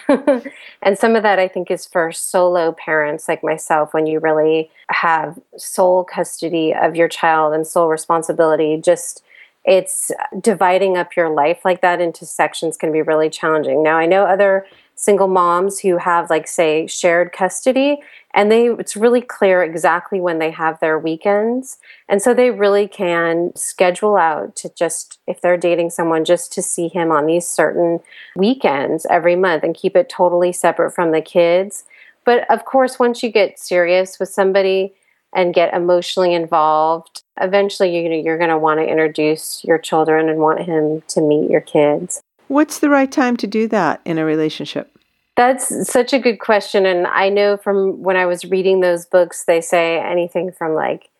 and 0.80 0.96
some 0.96 1.16
of 1.16 1.24
that 1.24 1.40
I 1.40 1.48
think 1.48 1.72
is 1.72 1.84
for 1.84 2.12
solo 2.12 2.70
parents 2.70 3.26
like 3.26 3.42
myself 3.42 3.92
when 3.92 4.06
you 4.06 4.20
really 4.20 4.70
have 4.90 5.40
sole 5.56 6.04
custody 6.04 6.72
of 6.72 6.94
your 6.94 7.08
child 7.08 7.52
and 7.52 7.66
sole 7.66 7.88
responsibility. 7.88 8.80
Just 8.80 9.24
it's 9.64 10.12
dividing 10.40 10.96
up 10.96 11.16
your 11.16 11.30
life 11.30 11.64
like 11.64 11.80
that 11.80 12.00
into 12.00 12.24
sections 12.24 12.76
can 12.76 12.92
be 12.92 13.02
really 13.02 13.28
challenging. 13.28 13.82
Now, 13.82 13.96
I 13.96 14.06
know 14.06 14.22
other 14.24 14.66
single 14.96 15.28
moms 15.28 15.80
who 15.80 15.98
have 15.98 16.30
like 16.30 16.46
say 16.46 16.86
shared 16.86 17.32
custody 17.32 17.98
and 18.32 18.50
they 18.50 18.68
it's 18.68 18.96
really 18.96 19.20
clear 19.20 19.62
exactly 19.62 20.20
when 20.20 20.38
they 20.38 20.50
have 20.50 20.78
their 20.80 20.98
weekends. 20.98 21.78
And 22.08 22.20
so 22.20 22.34
they 22.34 22.50
really 22.50 22.88
can 22.88 23.52
schedule 23.54 24.16
out 24.16 24.56
to 24.56 24.68
just 24.74 25.18
if 25.26 25.40
they're 25.40 25.56
dating 25.56 25.90
someone 25.90 26.24
just 26.24 26.52
to 26.54 26.62
see 26.62 26.88
him 26.88 27.10
on 27.10 27.26
these 27.26 27.46
certain 27.46 28.00
weekends 28.36 29.06
every 29.10 29.36
month 29.36 29.62
and 29.62 29.74
keep 29.74 29.96
it 29.96 30.08
totally 30.08 30.52
separate 30.52 30.92
from 30.92 31.12
the 31.12 31.22
kids. 31.22 31.84
But 32.24 32.50
of 32.50 32.64
course 32.64 32.98
once 32.98 33.22
you 33.22 33.30
get 33.30 33.58
serious 33.58 34.18
with 34.18 34.28
somebody 34.28 34.94
and 35.32 35.54
get 35.54 35.74
emotionally 35.74 36.34
involved 36.34 37.22
eventually 37.40 37.96
you're, 37.96 38.12
you're 38.12 38.38
going 38.38 38.50
to 38.50 38.58
want 38.58 38.78
to 38.78 38.86
introduce 38.86 39.64
your 39.64 39.78
children 39.78 40.28
and 40.28 40.38
want 40.38 40.62
him 40.62 41.02
to 41.08 41.20
meet 41.20 41.50
your 41.50 41.60
kids 41.60 42.22
what's 42.54 42.78
the 42.78 42.88
right 42.88 43.12
time 43.12 43.36
to 43.36 43.46
do 43.46 43.68
that 43.68 44.00
in 44.04 44.18
a 44.18 44.24
relationship 44.24 44.94
that's 45.36 45.90
such 45.90 46.12
a 46.12 46.18
good 46.18 46.38
question. 46.38 46.86
And 46.86 47.06
I 47.06 47.28
know 47.28 47.56
from 47.56 48.02
when 48.02 48.16
I 48.16 48.26
was 48.26 48.44
reading 48.44 48.80
those 48.80 49.04
books, 49.04 49.44
they 49.44 49.60
say 49.60 49.98
anything 49.98 50.52
from 50.52 50.74
like, 50.74 51.10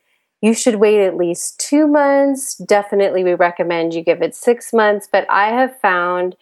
you 0.41 0.55
should 0.55 0.77
wait 0.77 1.05
at 1.05 1.17
least 1.17 1.59
two 1.59 1.89
months. 1.89 2.57
Definitely, 2.57 3.25
we 3.25 3.35
recommend 3.35 3.95
you 3.95 4.03
give 4.03 4.23
it 4.23 4.35
six 4.35 4.73
months. 4.73 5.09
But 5.11 5.29
I 5.31 5.49
have 5.49 5.79
found 5.81 6.37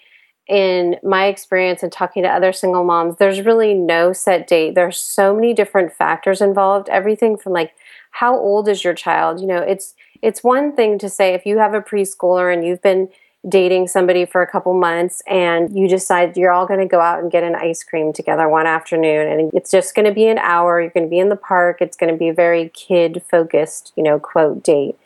in 0.48 0.96
my 1.04 1.26
experience 1.26 1.82
and 1.82 1.92
talking 1.92 2.24
to 2.24 2.28
other 2.28 2.52
single 2.52 2.84
moms, 2.84 3.16
there's 3.16 3.40
really 3.42 3.74
no 3.74 4.12
set 4.12 4.48
date. 4.48 4.74
There's 4.74 4.98
so 4.98 5.34
many 5.34 5.54
different 5.54 5.92
factors 5.92 6.40
involved. 6.40 6.88
Everything 6.88 7.38
from 7.38 7.52
like 7.52 7.72
how 8.10 8.36
old 8.36 8.68
is 8.68 8.84
your 8.84 8.92
child? 8.92 9.40
You 9.40 9.46
know, 9.46 9.58
it's 9.58 9.94
it's 10.20 10.44
one 10.44 10.74
thing 10.74 10.98
to 10.98 11.08
say 11.08 11.32
if 11.32 11.46
you 11.46 11.58
have 11.58 11.72
a 11.72 11.80
preschooler 11.80 12.52
and 12.52 12.66
you've 12.66 12.82
been 12.82 13.08
dating 13.48 13.88
somebody 13.88 14.24
for 14.24 14.40
a 14.40 14.46
couple 14.46 14.72
months 14.72 15.20
and 15.26 15.76
you 15.76 15.88
decide 15.88 16.36
you're 16.36 16.52
all 16.52 16.66
going 16.66 16.78
to 16.78 16.86
go 16.86 17.00
out 17.00 17.20
and 17.20 17.32
get 17.32 17.42
an 17.42 17.56
ice 17.56 17.82
cream 17.82 18.12
together 18.12 18.48
one 18.48 18.66
afternoon 18.66 19.26
and 19.26 19.52
it's 19.52 19.70
just 19.70 19.96
going 19.96 20.06
to 20.06 20.14
be 20.14 20.28
an 20.28 20.38
hour 20.38 20.80
you're 20.80 20.90
going 20.90 21.04
to 21.04 21.10
be 21.10 21.18
in 21.18 21.28
the 21.28 21.36
park 21.36 21.78
it's 21.80 21.96
going 21.96 22.12
to 22.12 22.16
be 22.16 22.28
a 22.28 22.34
very 22.34 22.68
kid 22.68 23.20
focused 23.28 23.92
you 23.96 24.02
know 24.02 24.18
quote 24.18 24.62
date. 24.62 24.96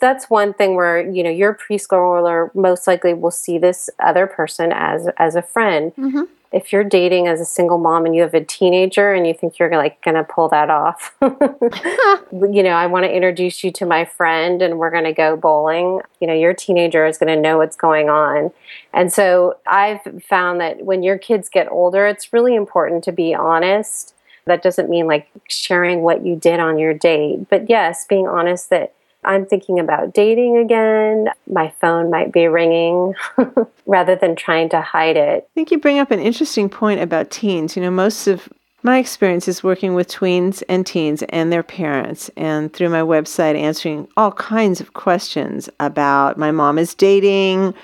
That's 0.00 0.28
one 0.28 0.52
thing 0.52 0.74
where 0.74 1.08
you 1.08 1.22
know 1.22 1.30
your 1.30 1.54
preschooler 1.54 2.52
most 2.54 2.86
likely 2.86 3.14
will 3.14 3.30
see 3.30 3.58
this 3.58 3.90
other 4.02 4.26
person 4.26 4.72
as 4.72 5.08
as 5.18 5.36
a 5.36 5.42
friend. 5.42 5.92
Mm-hmm 5.96 6.22
if 6.52 6.72
you're 6.72 6.84
dating 6.84 7.26
as 7.28 7.40
a 7.40 7.44
single 7.44 7.78
mom 7.78 8.04
and 8.04 8.14
you 8.14 8.22
have 8.22 8.34
a 8.34 8.44
teenager 8.44 9.12
and 9.12 9.26
you 9.26 9.32
think 9.32 9.58
you're 9.58 9.70
like 9.70 10.02
going 10.02 10.16
to 10.16 10.24
pull 10.24 10.48
that 10.50 10.68
off, 10.70 11.14
you 11.22 12.62
know, 12.62 12.70
I 12.70 12.86
want 12.86 13.04
to 13.04 13.14
introduce 13.14 13.64
you 13.64 13.72
to 13.72 13.86
my 13.86 14.04
friend 14.04 14.60
and 14.60 14.78
we're 14.78 14.90
going 14.90 15.04
to 15.04 15.12
go 15.12 15.36
bowling. 15.36 16.00
You 16.20 16.26
know, 16.26 16.34
your 16.34 16.52
teenager 16.52 17.06
is 17.06 17.18
going 17.18 17.34
to 17.34 17.40
know 17.40 17.58
what's 17.58 17.76
going 17.76 18.10
on. 18.10 18.50
And 18.92 19.12
so 19.12 19.56
I've 19.66 20.00
found 20.28 20.60
that 20.60 20.84
when 20.84 21.02
your 21.02 21.18
kids 21.18 21.48
get 21.48 21.70
older, 21.70 22.06
it's 22.06 22.32
really 22.32 22.54
important 22.54 23.02
to 23.04 23.12
be 23.12 23.34
honest. 23.34 24.14
That 24.44 24.62
doesn't 24.62 24.90
mean 24.90 25.06
like 25.06 25.28
sharing 25.48 26.02
what 26.02 26.26
you 26.26 26.36
did 26.36 26.60
on 26.60 26.78
your 26.78 26.92
date, 26.92 27.48
but 27.48 27.70
yes, 27.70 28.04
being 28.08 28.26
honest 28.26 28.70
that 28.70 28.92
I'm 29.24 29.46
thinking 29.46 29.78
about 29.78 30.14
dating 30.14 30.56
again. 30.56 31.28
My 31.46 31.72
phone 31.80 32.10
might 32.10 32.32
be 32.32 32.46
ringing 32.46 33.14
rather 33.86 34.16
than 34.16 34.34
trying 34.34 34.68
to 34.70 34.80
hide 34.80 35.16
it. 35.16 35.48
I 35.48 35.54
think 35.54 35.70
you 35.70 35.78
bring 35.78 35.98
up 35.98 36.10
an 36.10 36.20
interesting 36.20 36.68
point 36.68 37.00
about 37.00 37.30
teens. 37.30 37.76
You 37.76 37.82
know, 37.82 37.90
most 37.90 38.26
of 38.26 38.48
my 38.82 38.98
experience 38.98 39.46
is 39.46 39.62
working 39.62 39.94
with 39.94 40.08
tweens 40.08 40.62
and 40.68 40.84
teens 40.84 41.22
and 41.28 41.52
their 41.52 41.62
parents, 41.62 42.30
and 42.36 42.72
through 42.72 42.88
my 42.88 43.00
website, 43.00 43.56
answering 43.56 44.08
all 44.16 44.32
kinds 44.32 44.80
of 44.80 44.94
questions 44.94 45.68
about 45.78 46.36
my 46.36 46.50
mom 46.50 46.78
is 46.78 46.94
dating. 46.94 47.74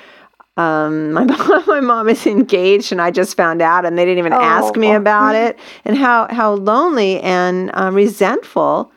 Um, 0.57 1.13
my 1.13 1.23
mom, 1.23 1.65
my 1.69 1.81
mom 1.81 2.09
is 2.09 2.27
engaged, 2.27 2.91
and 2.91 3.01
I 3.01 3.13
just 3.13 3.37
found 3.37 3.63
out, 3.63 3.85
and 3.85 3.97
they 3.97 4.05
didn't 4.05 4.19
even 4.19 4.33
oh. 4.33 4.41
ask 4.41 4.75
me 4.77 4.93
about 4.93 5.37
it, 5.37 5.57
and 5.85 5.97
how 5.97 6.27
how 6.35 6.55
lonely 6.55 7.21
and 7.21 7.71
um, 7.75 7.95
resentful 7.95 8.91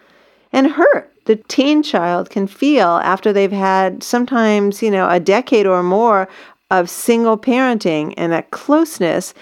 and 0.51 0.65
hurt 0.65 1.10
the 1.25 1.35
teen 1.35 1.83
child 1.83 2.29
can 2.29 2.47
feel 2.47 2.99
after 3.03 3.31
they've 3.31 3.51
had 3.51 4.03
sometimes, 4.03 4.81
you 4.81 4.91
know, 4.91 5.09
a 5.09 5.19
decade 5.19 5.65
or 5.65 5.83
more 5.83 6.27
of 6.69 6.89
single 6.89 7.37
parenting 7.37 8.13
and 8.17 8.31
that 8.31 8.51
closeness. 8.51 9.33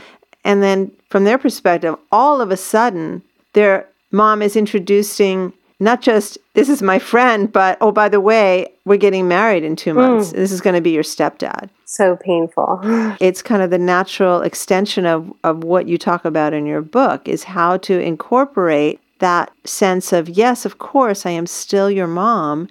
And 0.43 0.61
then 0.61 0.91
from 1.09 1.23
their 1.23 1.37
perspective, 1.37 1.95
all 2.11 2.41
of 2.41 2.51
a 2.51 2.57
sudden, 2.57 3.21
their 3.53 3.87
mom 4.11 4.41
is 4.41 4.55
introducing 4.55 5.53
not 5.79 6.01
just 6.01 6.37
this 6.55 6.67
is 6.67 6.81
my 6.81 6.99
friend, 6.99 7.51
but 7.51 7.77
oh, 7.79 7.91
by 7.91 8.09
the 8.09 8.19
way, 8.19 8.67
we're 8.83 8.97
getting 8.97 9.29
married 9.29 9.63
in 9.63 9.77
two 9.77 9.93
months. 9.93 10.29
Mm. 10.29 10.33
This 10.33 10.51
is 10.51 10.59
going 10.59 10.75
to 10.75 10.81
be 10.81 10.91
your 10.91 11.03
stepdad. 11.03 11.69
So 11.85 12.17
painful. 12.17 12.81
it's 13.21 13.41
kind 13.41 13.61
of 13.61 13.69
the 13.69 13.77
natural 13.77 14.41
extension 14.41 15.05
of, 15.05 15.31
of 15.45 15.63
what 15.63 15.87
you 15.87 15.97
talk 15.97 16.25
about 16.25 16.53
in 16.53 16.65
your 16.65 16.81
book 16.81 17.27
is 17.29 17.45
how 17.45 17.77
to 17.77 17.97
incorporate 17.99 18.99
that 19.19 19.51
sense 19.65 20.11
of, 20.11 20.29
yes, 20.29 20.65
of 20.65 20.79
course, 20.79 21.25
I 21.25 21.31
am 21.31 21.47
still 21.47 21.89
your 21.89 22.07
mom 22.07 22.67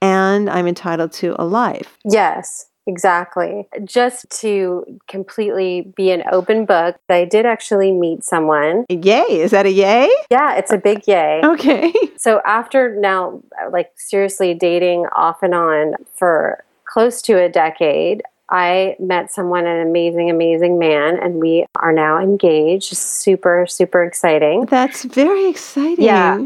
and 0.00 0.48
I'm 0.48 0.66
entitled 0.66 1.12
to 1.14 1.34
a 1.40 1.44
life. 1.44 1.96
Yes, 2.04 2.66
exactly. 2.86 3.66
Just 3.84 4.28
to 4.40 4.84
completely 5.08 5.92
be 5.96 6.10
an 6.10 6.22
open 6.30 6.64
book, 6.66 6.96
I 7.08 7.24
did 7.24 7.46
actually 7.46 7.92
meet 7.92 8.24
someone. 8.24 8.84
Yay. 8.88 9.24
Is 9.28 9.50
that 9.50 9.66
a 9.66 9.70
yay? 9.70 10.08
Yeah, 10.30 10.54
it's 10.56 10.72
a 10.72 10.78
big 10.78 11.06
yay. 11.06 11.40
Okay. 11.44 11.92
So 12.18 12.40
after 12.44 12.96
now, 12.98 13.40
like 13.70 13.92
seriously 13.94 14.52
dating 14.52 15.06
off 15.14 15.44
and 15.44 15.54
on 15.54 15.94
for 16.18 16.64
close 16.84 17.22
to 17.22 17.40
a 17.40 17.48
decade, 17.48 18.22
I 18.48 18.96
met 19.00 19.32
someone, 19.32 19.66
an 19.66 19.86
amazing, 19.86 20.30
amazing 20.30 20.78
man, 20.78 21.18
and 21.18 21.40
we 21.40 21.66
are 21.76 21.92
now 21.92 22.18
engaged. 22.18 22.96
Super, 22.96 23.66
super 23.66 24.04
exciting. 24.04 24.66
That's 24.66 25.04
very 25.04 25.48
exciting. 25.48 26.04
Yeah. 26.04 26.44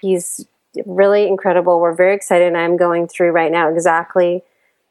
He's 0.00 0.46
really 0.86 1.26
incredible. 1.26 1.80
We're 1.80 1.94
very 1.94 2.14
excited. 2.14 2.48
And 2.48 2.56
I'm 2.56 2.76
going 2.76 3.06
through 3.06 3.30
right 3.30 3.52
now 3.52 3.68
exactly 3.68 4.42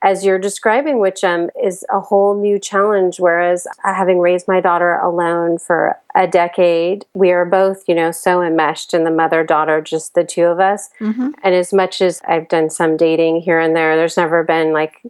as 0.04 0.26
you're 0.26 0.40
describing, 0.40 1.00
which 1.00 1.24
um, 1.24 1.50
is 1.64 1.86
a 1.92 2.00
whole 2.00 2.40
new 2.40 2.60
challenge. 2.60 3.20
Whereas 3.20 3.68
having 3.84 4.20
raised 4.20 4.48
my 4.48 4.60
daughter 4.60 4.96
alone 4.96 5.58
for 5.58 5.98
a 6.16 6.28
decade, 6.28 7.06
we 7.14 7.32
are 7.32 7.46
both, 7.46 7.84
you 7.88 7.96
know, 7.96 8.12
so 8.12 8.42
enmeshed 8.42 8.94
in 8.94 9.04
the 9.04 9.12
mother 9.12 9.44
daughter, 9.44 9.82
just 9.82 10.16
the 10.16 10.24
two 10.24 10.46
of 10.46 10.60
us. 10.60 10.90
Mm-hmm. 11.00 11.30
And 11.44 11.56
as 11.56 11.72
much 11.72 12.02
as 12.02 12.22
I've 12.28 12.48
done 12.48 12.70
some 12.70 12.98
dating 12.98 13.42
here 13.42 13.60
and 13.60 13.76
there, 13.76 13.96
there's 13.96 14.18
never 14.18 14.44
been 14.44 14.74
like 14.74 15.02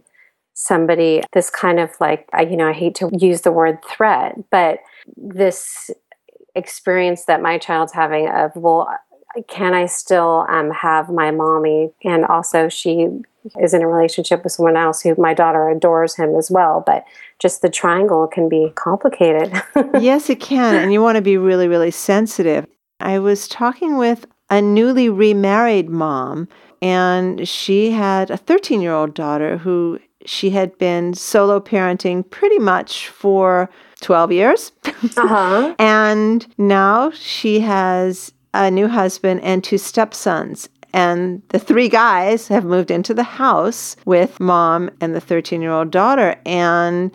somebody 0.62 1.24
this 1.34 1.50
kind 1.50 1.80
of 1.80 1.90
like 2.00 2.30
I, 2.34 2.44
you 2.44 2.56
know 2.56 2.70
i 2.70 2.74
hate 2.74 2.94
to 2.96 3.10
use 3.18 3.42
the 3.42 3.52
word 3.52 3.80
threat 3.84 4.36
but 4.52 4.80
this 5.18 5.90
experience 6.54 7.26
that 7.26 7.42
my 7.42 7.58
child's 7.58 7.94
having 7.94 8.30
of 8.30 8.56
well 8.56 8.88
can 9.48 9.74
i 9.74 9.86
still 9.86 10.46
um, 10.50 10.72
have 10.72 11.10
my 11.10 11.32
mommy? 11.32 11.92
And 12.04 12.26
also 12.26 12.68
she 12.70 13.08
is 13.60 13.74
in 13.74 13.82
a 13.82 13.88
relationship 13.88 14.44
with 14.44 14.52
someone 14.52 14.78
else 14.78 15.02
who 15.02 15.16
my 15.18 15.34
daughter 15.34 15.70
adores 15.70 16.16
him 16.16 16.36
as 16.36 16.52
well 16.52 16.84
but 16.86 17.06
just 17.40 17.62
the 17.62 17.70
triangle 17.70 18.28
can 18.28 18.48
be 18.48 18.72
complicated. 18.76 19.52
Yes 20.00 20.30
it 20.30 20.40
can 20.40 20.76
and 20.76 20.94
you 20.94 21.02
want 21.02 21.16
to 21.16 21.22
be 21.22 21.38
really 21.38 21.68
really 21.68 21.92
sensitive. 21.92 22.68
I 23.00 23.18
was 23.18 23.48
talking 23.48 23.98
with 23.98 24.28
a 24.50 24.62
newly 24.62 25.10
remarried 25.10 25.90
mom 25.90 26.50
and 26.82 27.48
she 27.48 27.92
had 27.92 28.30
a 28.30 28.38
13 28.38 28.82
year 28.82 28.94
old 28.94 29.16
daughter 29.16 29.58
who 29.58 30.00
she 30.26 30.50
had 30.52 30.78
been 30.78 31.14
solo 31.14 31.60
parenting 31.60 32.30
pretty 32.30 32.60
much 32.60 33.08
for 33.08 33.70
12 34.02 34.32
years. 34.32 34.72
Uh-huh. 34.86 35.76
and 35.80 36.48
now 36.58 37.12
she 37.12 37.60
has 37.62 38.32
a 38.54 38.70
new 38.70 38.88
husband 38.88 39.42
and 39.42 39.64
two 39.64 39.78
stepsons. 39.78 40.70
And 40.94 41.42
the 41.50 41.60
three 41.60 41.88
guys 41.88 42.48
have 42.50 42.66
moved 42.66 42.92
into 42.92 43.14
the 43.14 43.24
house 43.24 43.96
with 44.06 44.40
mom 44.40 44.90
and 45.00 45.16
the 45.16 45.22
13 45.22 45.62
year 45.62 45.72
old 45.72 45.92
daughter. 45.92 46.36
And 46.46 47.12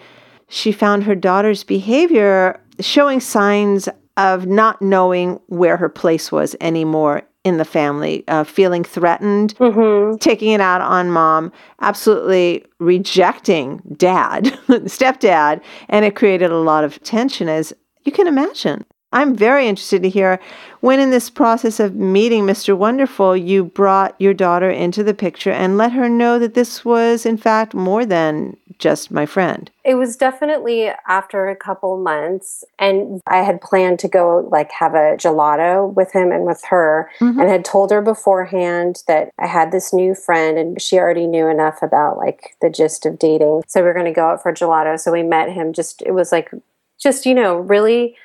she 0.49 0.73
found 0.73 1.05
her 1.05 1.14
daughter's 1.14 1.64
behavior 1.64 2.61
showing 2.81 3.21
signs 3.21 3.88
of 4.16 4.47
not 4.47 4.81
knowing 4.81 5.40
where 5.47 5.77
her 5.77 5.90
place 5.90 6.33
was 6.33 6.57
anymore 6.61 7.23
in 7.47 7.59
the 7.59 7.65
family, 7.65 8.25
uh, 8.27 8.43
feeling 8.43 8.83
threatened, 8.83 9.55
mm-hmm. 9.59 10.17
taking 10.17 10.51
it 10.51 10.61
out 10.61 10.81
on 10.81 11.13
mom, 11.13 11.53
absolutely 11.81 12.65
rejecting 12.81 13.81
dad, 13.97 14.45
stepdad. 14.67 15.63
And 15.89 16.05
it 16.05 16.17
created 16.17 16.51
a 16.51 16.59
lot 16.59 16.83
of 16.83 17.01
tension, 17.05 17.49
as 17.49 17.73
you 18.03 18.11
can 18.11 18.27
imagine. 18.27 18.85
I'm 19.13 19.37
very 19.37 19.69
interested 19.69 20.03
to 20.03 20.09
hear 20.09 20.41
when, 20.81 20.99
in 20.99 21.11
this 21.11 21.31
process 21.31 21.79
of 21.79 21.95
meeting 21.95 22.43
Mr. 22.43 22.77
Wonderful, 22.77 23.37
you 23.37 23.67
brought 23.67 24.21
your 24.21 24.35
daughter 24.35 24.69
into 24.69 25.05
the 25.05 25.15
picture 25.15 25.53
and 25.53 25.77
let 25.77 25.93
her 25.93 26.09
know 26.09 26.41
that 26.41 26.55
this 26.55 26.85
was, 26.85 27.25
in 27.25 27.37
fact, 27.37 27.75
more 27.75 28.05
than 28.05 28.57
just 28.79 29.11
my 29.11 29.27
friend. 29.27 29.71
It 29.85 29.95
was 29.95 30.17
definitely 30.17 30.91
after 31.07 31.49
a 31.49 31.57
couple 31.57 31.97
months, 31.97 32.65
and 32.79 33.21
I 33.27 33.39
had 33.39 33.61
planned 33.61 33.99
to 34.01 34.09
go 34.09 34.47
like 34.51 34.71
have 34.73 34.95
a 34.95 35.17
gelato 35.17 35.93
with 35.95 36.12
him 36.12 36.33
and 36.33 36.45
with 36.45 36.62
her, 36.69 37.11
mm-hmm. 37.21 37.39
and 37.39 37.49
had 37.49 37.65
told 37.65 37.91
her 37.91 38.03
beforehand 38.03 39.03
that 39.07 39.31
I 39.39 39.47
had 39.47 39.73
this 39.73 39.93
new 39.93 40.15
friend, 40.15 40.59
and 40.59 40.81
she 40.81 40.99
already 40.99 41.27
knew 41.27 41.49
enough 41.49 41.83
about 41.83 42.19
like 42.19 42.57
the 42.61 42.71
gist 42.71 43.07
of 43.07 43.19
dating. 43.19 43.62
So 43.67 43.83
we 43.83 43.89
are 43.89 43.95
going 43.95 44.07
to 44.07 44.12
go 44.12 44.29
out 44.29 44.43
for 44.43 44.53
gelato. 44.53 44.99
So 44.99 45.12
we 45.12 45.23
met 45.23 45.53
him. 45.53 45.73
Just 45.73 46.03
it 46.03 46.12
was 46.12 46.33
like, 46.33 46.51
just 46.99 47.27
you 47.27 47.35
know, 47.35 47.57
really 47.57 48.17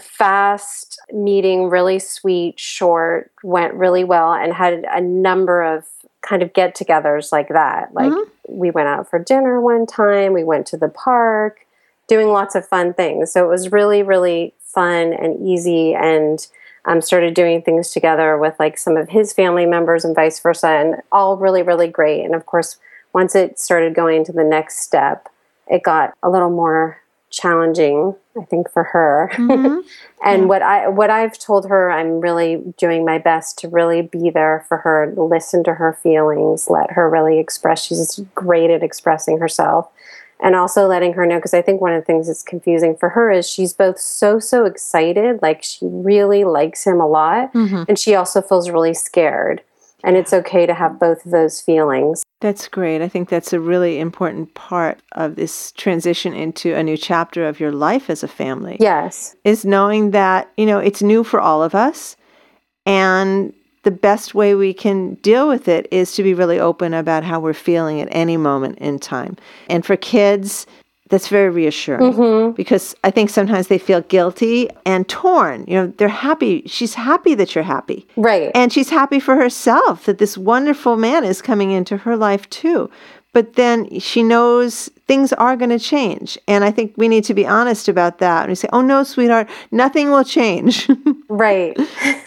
fast 0.00 0.98
meeting, 1.12 1.68
really 1.68 1.98
sweet, 1.98 2.58
short, 2.58 3.30
went 3.42 3.74
really 3.74 4.04
well, 4.04 4.32
and 4.32 4.52
had 4.52 4.84
a 4.90 5.00
number 5.00 5.62
of 5.62 5.84
kind 6.26 6.42
of 6.42 6.52
get 6.52 6.74
togethers 6.74 7.30
like 7.30 7.48
that. 7.48 7.94
Like 7.94 8.10
mm-hmm. 8.10 8.30
we 8.48 8.70
went 8.70 8.88
out 8.88 9.08
for 9.08 9.18
dinner 9.18 9.60
one 9.60 9.86
time, 9.86 10.32
we 10.32 10.44
went 10.44 10.66
to 10.68 10.76
the 10.76 10.88
park, 10.88 11.66
doing 12.08 12.28
lots 12.28 12.54
of 12.54 12.66
fun 12.66 12.94
things. 12.94 13.32
So 13.32 13.44
it 13.44 13.48
was 13.48 13.72
really, 13.72 14.02
really 14.02 14.54
fun 14.60 15.12
and 15.12 15.46
easy 15.46 15.94
and 15.94 16.46
um, 16.86 17.00
started 17.00 17.34
doing 17.34 17.62
things 17.62 17.90
together 17.90 18.36
with 18.36 18.54
like 18.58 18.76
some 18.76 18.96
of 18.96 19.08
his 19.08 19.32
family 19.32 19.66
members 19.66 20.04
and 20.04 20.14
vice 20.14 20.40
versa, 20.40 20.68
and 20.68 20.96
all 21.12 21.36
really, 21.36 21.62
really 21.62 21.88
great. 21.88 22.24
And 22.24 22.34
of 22.34 22.46
course, 22.46 22.78
once 23.12 23.34
it 23.34 23.58
started 23.58 23.94
going 23.94 24.24
to 24.24 24.32
the 24.32 24.44
next 24.44 24.80
step, 24.80 25.28
it 25.66 25.82
got 25.82 26.14
a 26.22 26.28
little 26.28 26.50
more 26.50 27.00
challenging 27.34 28.14
i 28.40 28.44
think 28.44 28.70
for 28.70 28.84
her 28.84 29.30
mm-hmm. 29.34 29.80
and 30.24 30.42
yeah. 30.42 30.46
what 30.46 30.62
i 30.62 30.88
what 30.88 31.10
i've 31.10 31.38
told 31.38 31.68
her 31.68 31.90
i'm 31.90 32.20
really 32.20 32.62
doing 32.78 33.04
my 33.04 33.18
best 33.18 33.58
to 33.58 33.68
really 33.68 34.02
be 34.02 34.30
there 34.30 34.64
for 34.68 34.78
her 34.78 35.12
listen 35.16 35.64
to 35.64 35.74
her 35.74 35.98
feelings 36.02 36.68
let 36.68 36.92
her 36.92 37.08
really 37.08 37.38
express 37.38 37.84
she's 37.84 38.20
great 38.34 38.70
at 38.70 38.82
expressing 38.82 39.38
herself 39.38 39.88
and 40.40 40.54
also 40.54 40.86
letting 40.86 41.14
her 41.14 41.26
know 41.26 41.36
because 41.36 41.54
I 41.54 41.62
think 41.62 41.80
one 41.80 41.94
of 41.94 42.02
the 42.02 42.04
things 42.04 42.26
that's 42.26 42.42
confusing 42.42 42.96
for 42.96 43.10
her 43.10 43.30
is 43.30 43.48
she's 43.48 43.72
both 43.72 43.98
so 43.98 44.38
so 44.38 44.66
excited, 44.66 45.40
like 45.42 45.62
she 45.62 45.86
really 45.86 46.44
likes 46.44 46.84
him 46.84 47.00
a 47.00 47.06
lot, 47.06 47.52
mm-hmm. 47.54 47.84
and 47.88 47.98
she 47.98 48.14
also 48.14 48.42
feels 48.42 48.70
really 48.70 48.94
scared. 48.94 49.62
And 50.04 50.16
it's 50.16 50.32
okay 50.32 50.66
to 50.66 50.74
have 50.74 51.00
both 51.00 51.24
of 51.24 51.32
those 51.32 51.60
feelings. 51.60 52.22
That's 52.40 52.68
great. 52.68 53.00
I 53.00 53.08
think 53.08 53.30
that's 53.30 53.54
a 53.54 53.60
really 53.60 53.98
important 53.98 54.52
part 54.54 55.00
of 55.12 55.36
this 55.36 55.72
transition 55.72 56.34
into 56.34 56.74
a 56.74 56.82
new 56.82 56.96
chapter 56.96 57.48
of 57.48 57.58
your 57.58 57.72
life 57.72 58.10
as 58.10 58.22
a 58.22 58.28
family. 58.28 58.76
Yes. 58.80 59.34
Is 59.44 59.64
knowing 59.64 60.10
that, 60.10 60.52
you 60.58 60.66
know, 60.66 60.78
it's 60.78 61.02
new 61.02 61.24
for 61.24 61.40
all 61.40 61.62
of 61.62 61.74
us 61.74 62.16
and 62.86 63.54
the 63.84 63.90
best 63.90 64.34
way 64.34 64.54
we 64.54 64.72
can 64.74 65.14
deal 65.16 65.46
with 65.48 65.68
it 65.68 65.86
is 65.90 66.14
to 66.14 66.22
be 66.22 66.34
really 66.34 66.58
open 66.58 66.94
about 66.94 67.22
how 67.22 67.38
we're 67.38 67.52
feeling 67.52 68.00
at 68.00 68.08
any 68.10 68.36
moment 68.36 68.78
in 68.78 68.98
time. 68.98 69.36
And 69.68 69.84
for 69.84 69.96
kids, 69.96 70.66
that's 71.10 71.28
very 71.28 71.50
reassuring 71.50 72.12
mm-hmm. 72.12 72.52
because 72.52 72.96
I 73.04 73.10
think 73.10 73.28
sometimes 73.28 73.68
they 73.68 73.78
feel 73.78 74.00
guilty 74.02 74.70
and 74.86 75.06
torn. 75.06 75.64
You 75.68 75.74
know, 75.74 75.86
they're 75.98 76.08
happy. 76.08 76.62
She's 76.66 76.94
happy 76.94 77.34
that 77.34 77.54
you're 77.54 77.64
happy. 77.64 78.06
Right. 78.16 78.50
And 78.54 78.72
she's 78.72 78.88
happy 78.88 79.20
for 79.20 79.36
herself 79.36 80.06
that 80.06 80.18
this 80.18 80.38
wonderful 80.38 80.96
man 80.96 81.24
is 81.24 81.42
coming 81.42 81.72
into 81.72 81.98
her 81.98 82.16
life 82.16 82.48
too. 82.48 82.90
But 83.34 83.54
then 83.54 83.98
she 83.98 84.22
knows 84.22 84.88
things 85.06 85.32
are 85.34 85.56
going 85.56 85.70
to 85.70 85.78
change. 85.78 86.38
And 86.46 86.64
I 86.64 86.70
think 86.70 86.94
we 86.96 87.08
need 87.08 87.24
to 87.24 87.34
be 87.34 87.46
honest 87.46 87.88
about 87.88 88.18
that. 88.20 88.42
And 88.42 88.50
we 88.50 88.54
say, 88.54 88.68
oh, 88.72 88.80
no, 88.80 89.02
sweetheart, 89.02 89.50
nothing 89.72 90.10
will 90.10 90.24
change. 90.24 90.88
right. 91.28 91.76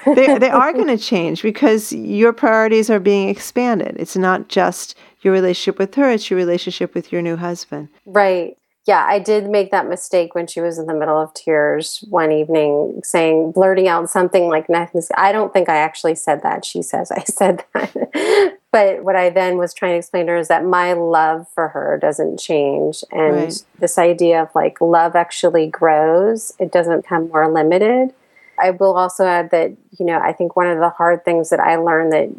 they, 0.05 0.37
they 0.37 0.49
are 0.49 0.73
going 0.73 0.87
to 0.87 0.97
change 0.97 1.41
because 1.41 1.93
your 1.93 2.33
priorities 2.33 2.89
are 2.89 2.99
being 2.99 3.29
expanded. 3.29 3.95
It's 3.97 4.17
not 4.17 4.49
just 4.49 4.95
your 5.21 5.33
relationship 5.33 5.79
with 5.79 5.95
her, 5.95 6.11
it's 6.11 6.29
your 6.29 6.37
relationship 6.37 6.93
with 6.93 7.11
your 7.11 7.21
new 7.21 7.37
husband. 7.37 7.87
Right 8.05 8.57
yeah, 8.87 9.05
I 9.05 9.19
did 9.19 9.49
make 9.49 9.71
that 9.71 9.89
mistake 9.89 10.33
when 10.33 10.47
she 10.47 10.61
was 10.61 10.79
in 10.79 10.85
the 10.85 10.93
middle 10.93 11.21
of 11.21 11.33
tears 11.33 12.05
one 12.09 12.31
evening, 12.31 13.01
saying, 13.03 13.51
blurting 13.51 13.89
out 13.89 14.09
something 14.09 14.47
like 14.47 14.69
nothing. 14.69 15.01
I 15.17 15.33
don't 15.33 15.51
think 15.51 15.67
I 15.67 15.75
actually 15.75 16.15
said 16.15 16.41
that. 16.43 16.63
She 16.63 16.81
says 16.81 17.11
I 17.11 17.23
said 17.25 17.65
that. 17.73 18.57
but 18.71 19.03
what 19.03 19.17
I 19.17 19.29
then 19.29 19.57
was 19.57 19.73
trying 19.73 19.91
to 19.91 19.97
explain 19.97 20.27
to 20.27 20.31
her 20.31 20.37
is 20.37 20.47
that 20.47 20.63
my 20.63 20.93
love 20.93 21.47
for 21.53 21.67
her 21.67 21.99
doesn't 22.01 22.39
change. 22.39 23.03
And 23.11 23.35
right. 23.35 23.63
this 23.79 23.97
idea 23.97 24.43
of 24.43 24.55
like 24.55 24.79
love 24.79 25.17
actually 25.17 25.67
grows, 25.67 26.53
it 26.57 26.71
doesn't 26.71 27.01
become 27.01 27.27
more 27.27 27.51
limited. 27.51 28.13
I 28.57 28.71
will 28.71 28.95
also 28.95 29.25
add 29.25 29.51
that, 29.51 29.75
you 29.99 30.05
know, 30.05 30.17
I 30.17 30.31
think 30.31 30.55
one 30.55 30.65
of 30.65 30.79
the 30.79 30.89
hard 30.89 31.25
things 31.25 31.49
that 31.49 31.59
I 31.59 31.75
learned 31.75 32.13
that 32.13 32.29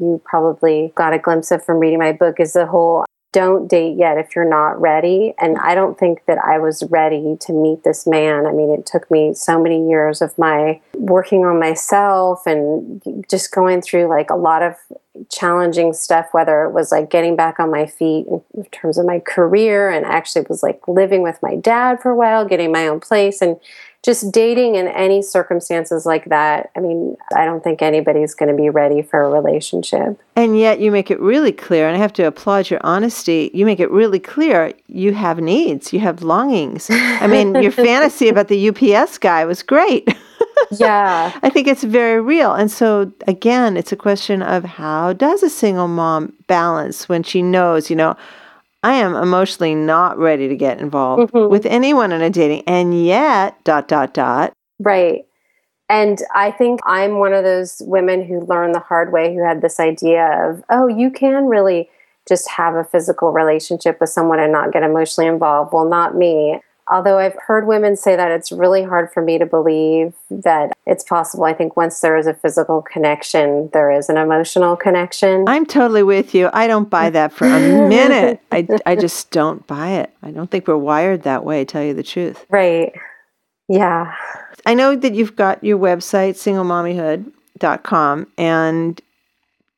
you 0.00 0.20
probably 0.24 0.92
got 0.96 1.14
a 1.14 1.18
glimpse 1.18 1.52
of 1.52 1.64
from 1.64 1.78
reading 1.78 2.00
my 2.00 2.12
book 2.12 2.40
is 2.40 2.54
the 2.54 2.66
whole 2.66 3.04
don't 3.32 3.66
date 3.68 3.96
yet 3.96 4.18
if 4.18 4.36
you're 4.36 4.48
not 4.48 4.80
ready. 4.80 5.34
And 5.38 5.58
I 5.58 5.74
don't 5.74 5.98
think 5.98 6.24
that 6.26 6.38
I 6.38 6.58
was 6.58 6.82
ready 6.84 7.36
to 7.40 7.52
meet 7.52 7.82
this 7.82 8.06
man. 8.06 8.46
I 8.46 8.52
mean, 8.52 8.70
it 8.70 8.86
took 8.86 9.10
me 9.10 9.34
so 9.34 9.60
many 9.60 9.88
years 9.88 10.20
of 10.20 10.36
my 10.38 10.80
working 10.94 11.44
on 11.44 11.58
myself 11.58 12.46
and 12.46 13.02
just 13.28 13.50
going 13.52 13.80
through 13.80 14.08
like 14.08 14.30
a 14.30 14.36
lot 14.36 14.62
of 14.62 14.76
challenging 15.30 15.92
stuff, 15.92 16.28
whether 16.32 16.64
it 16.64 16.72
was 16.72 16.92
like 16.92 17.10
getting 17.10 17.36
back 17.36 17.58
on 17.58 17.70
my 17.70 17.86
feet 17.86 18.26
in 18.28 18.64
terms 18.70 18.98
of 18.98 19.06
my 19.06 19.18
career 19.18 19.90
and 19.90 20.06
actually 20.06 20.44
was 20.48 20.62
like 20.62 20.86
living 20.86 21.22
with 21.22 21.38
my 21.42 21.56
dad 21.56 22.00
for 22.00 22.10
a 22.10 22.16
while, 22.16 22.44
getting 22.44 22.70
my 22.70 22.86
own 22.86 23.00
place 23.00 23.40
and 23.42 23.58
just 24.02 24.32
dating 24.32 24.74
in 24.74 24.88
any 24.88 25.22
circumstances 25.22 26.04
like 26.04 26.24
that, 26.26 26.70
I 26.76 26.80
mean, 26.80 27.16
I 27.36 27.44
don't 27.44 27.62
think 27.62 27.82
anybody's 27.82 28.34
going 28.34 28.48
to 28.48 28.60
be 28.60 28.68
ready 28.68 29.00
for 29.00 29.22
a 29.22 29.30
relationship. 29.30 30.20
And 30.34 30.58
yet 30.58 30.80
you 30.80 30.90
make 30.90 31.10
it 31.10 31.20
really 31.20 31.52
clear, 31.52 31.86
and 31.86 31.96
I 31.96 32.00
have 32.00 32.12
to 32.14 32.24
applaud 32.24 32.68
your 32.68 32.80
honesty. 32.82 33.50
You 33.54 33.64
make 33.64 33.78
it 33.78 33.90
really 33.92 34.18
clear 34.18 34.72
you 34.88 35.14
have 35.14 35.38
needs, 35.38 35.92
you 35.92 36.00
have 36.00 36.22
longings. 36.22 36.88
I 36.90 37.28
mean, 37.28 37.54
your 37.62 37.70
fantasy 37.70 38.28
about 38.28 38.48
the 38.48 38.68
UPS 38.70 39.18
guy 39.18 39.44
was 39.44 39.62
great. 39.62 40.08
yeah. 40.72 41.38
I 41.42 41.48
think 41.48 41.68
it's 41.68 41.84
very 41.84 42.20
real. 42.20 42.54
And 42.54 42.70
so, 42.72 43.12
again, 43.28 43.76
it's 43.76 43.92
a 43.92 43.96
question 43.96 44.42
of 44.42 44.64
how 44.64 45.12
does 45.12 45.44
a 45.44 45.50
single 45.50 45.88
mom 45.88 46.32
balance 46.48 47.08
when 47.08 47.22
she 47.22 47.40
knows, 47.40 47.88
you 47.88 47.94
know, 47.94 48.16
I 48.82 48.94
am 48.94 49.14
emotionally 49.14 49.74
not 49.74 50.18
ready 50.18 50.48
to 50.48 50.56
get 50.56 50.80
involved 50.80 51.32
mm-hmm. 51.32 51.50
with 51.50 51.66
anyone 51.66 52.12
in 52.12 52.20
a 52.20 52.30
dating, 52.30 52.64
and 52.66 53.04
yet, 53.04 53.62
dot, 53.64 53.86
dot, 53.88 54.12
dot. 54.12 54.52
Right. 54.80 55.24
And 55.88 56.18
I 56.34 56.50
think 56.50 56.80
I'm 56.84 57.18
one 57.18 57.34
of 57.34 57.44
those 57.44 57.82
women 57.84 58.24
who 58.24 58.40
learned 58.40 58.74
the 58.74 58.80
hard 58.80 59.12
way 59.12 59.34
who 59.34 59.44
had 59.44 59.60
this 59.60 59.78
idea 59.78 60.48
of, 60.48 60.64
oh, 60.70 60.88
you 60.88 61.10
can 61.10 61.46
really 61.46 61.90
just 62.26 62.48
have 62.48 62.74
a 62.74 62.84
physical 62.84 63.30
relationship 63.30 64.00
with 64.00 64.08
someone 64.08 64.40
and 64.40 64.52
not 64.52 64.72
get 64.72 64.82
emotionally 64.82 65.28
involved. 65.28 65.72
Well, 65.72 65.88
not 65.88 66.16
me 66.16 66.60
although 66.90 67.18
I've 67.18 67.36
heard 67.46 67.66
women 67.66 67.96
say 67.96 68.16
that 68.16 68.30
it's 68.30 68.52
really 68.52 68.82
hard 68.82 69.10
for 69.12 69.22
me 69.22 69.38
to 69.38 69.46
believe 69.46 70.14
that 70.30 70.72
it's 70.86 71.04
possible. 71.04 71.44
I 71.44 71.54
think 71.54 71.76
once 71.76 72.00
there 72.00 72.16
is 72.16 72.26
a 72.26 72.34
physical 72.34 72.82
connection, 72.82 73.70
there 73.72 73.90
is 73.90 74.08
an 74.08 74.16
emotional 74.16 74.76
connection. 74.76 75.44
I'm 75.46 75.66
totally 75.66 76.02
with 76.02 76.34
you. 76.34 76.50
I 76.52 76.66
don't 76.66 76.90
buy 76.90 77.10
that 77.10 77.32
for 77.32 77.46
a 77.46 77.60
minute. 77.88 78.40
I, 78.50 78.66
I 78.84 78.96
just 78.96 79.30
don't 79.30 79.66
buy 79.66 79.90
it. 79.90 80.14
I 80.22 80.30
don't 80.30 80.50
think 80.50 80.66
we're 80.66 80.76
wired 80.76 81.22
that 81.22 81.44
way, 81.44 81.64
tell 81.64 81.82
you 81.82 81.94
the 81.94 82.02
truth. 82.02 82.44
Right. 82.50 82.92
Yeah. 83.68 84.14
I 84.66 84.74
know 84.74 84.94
that 84.96 85.14
you've 85.14 85.36
got 85.36 85.62
your 85.64 85.78
website, 85.78 86.34
singlemommyhood.com, 86.34 88.26
and 88.36 89.00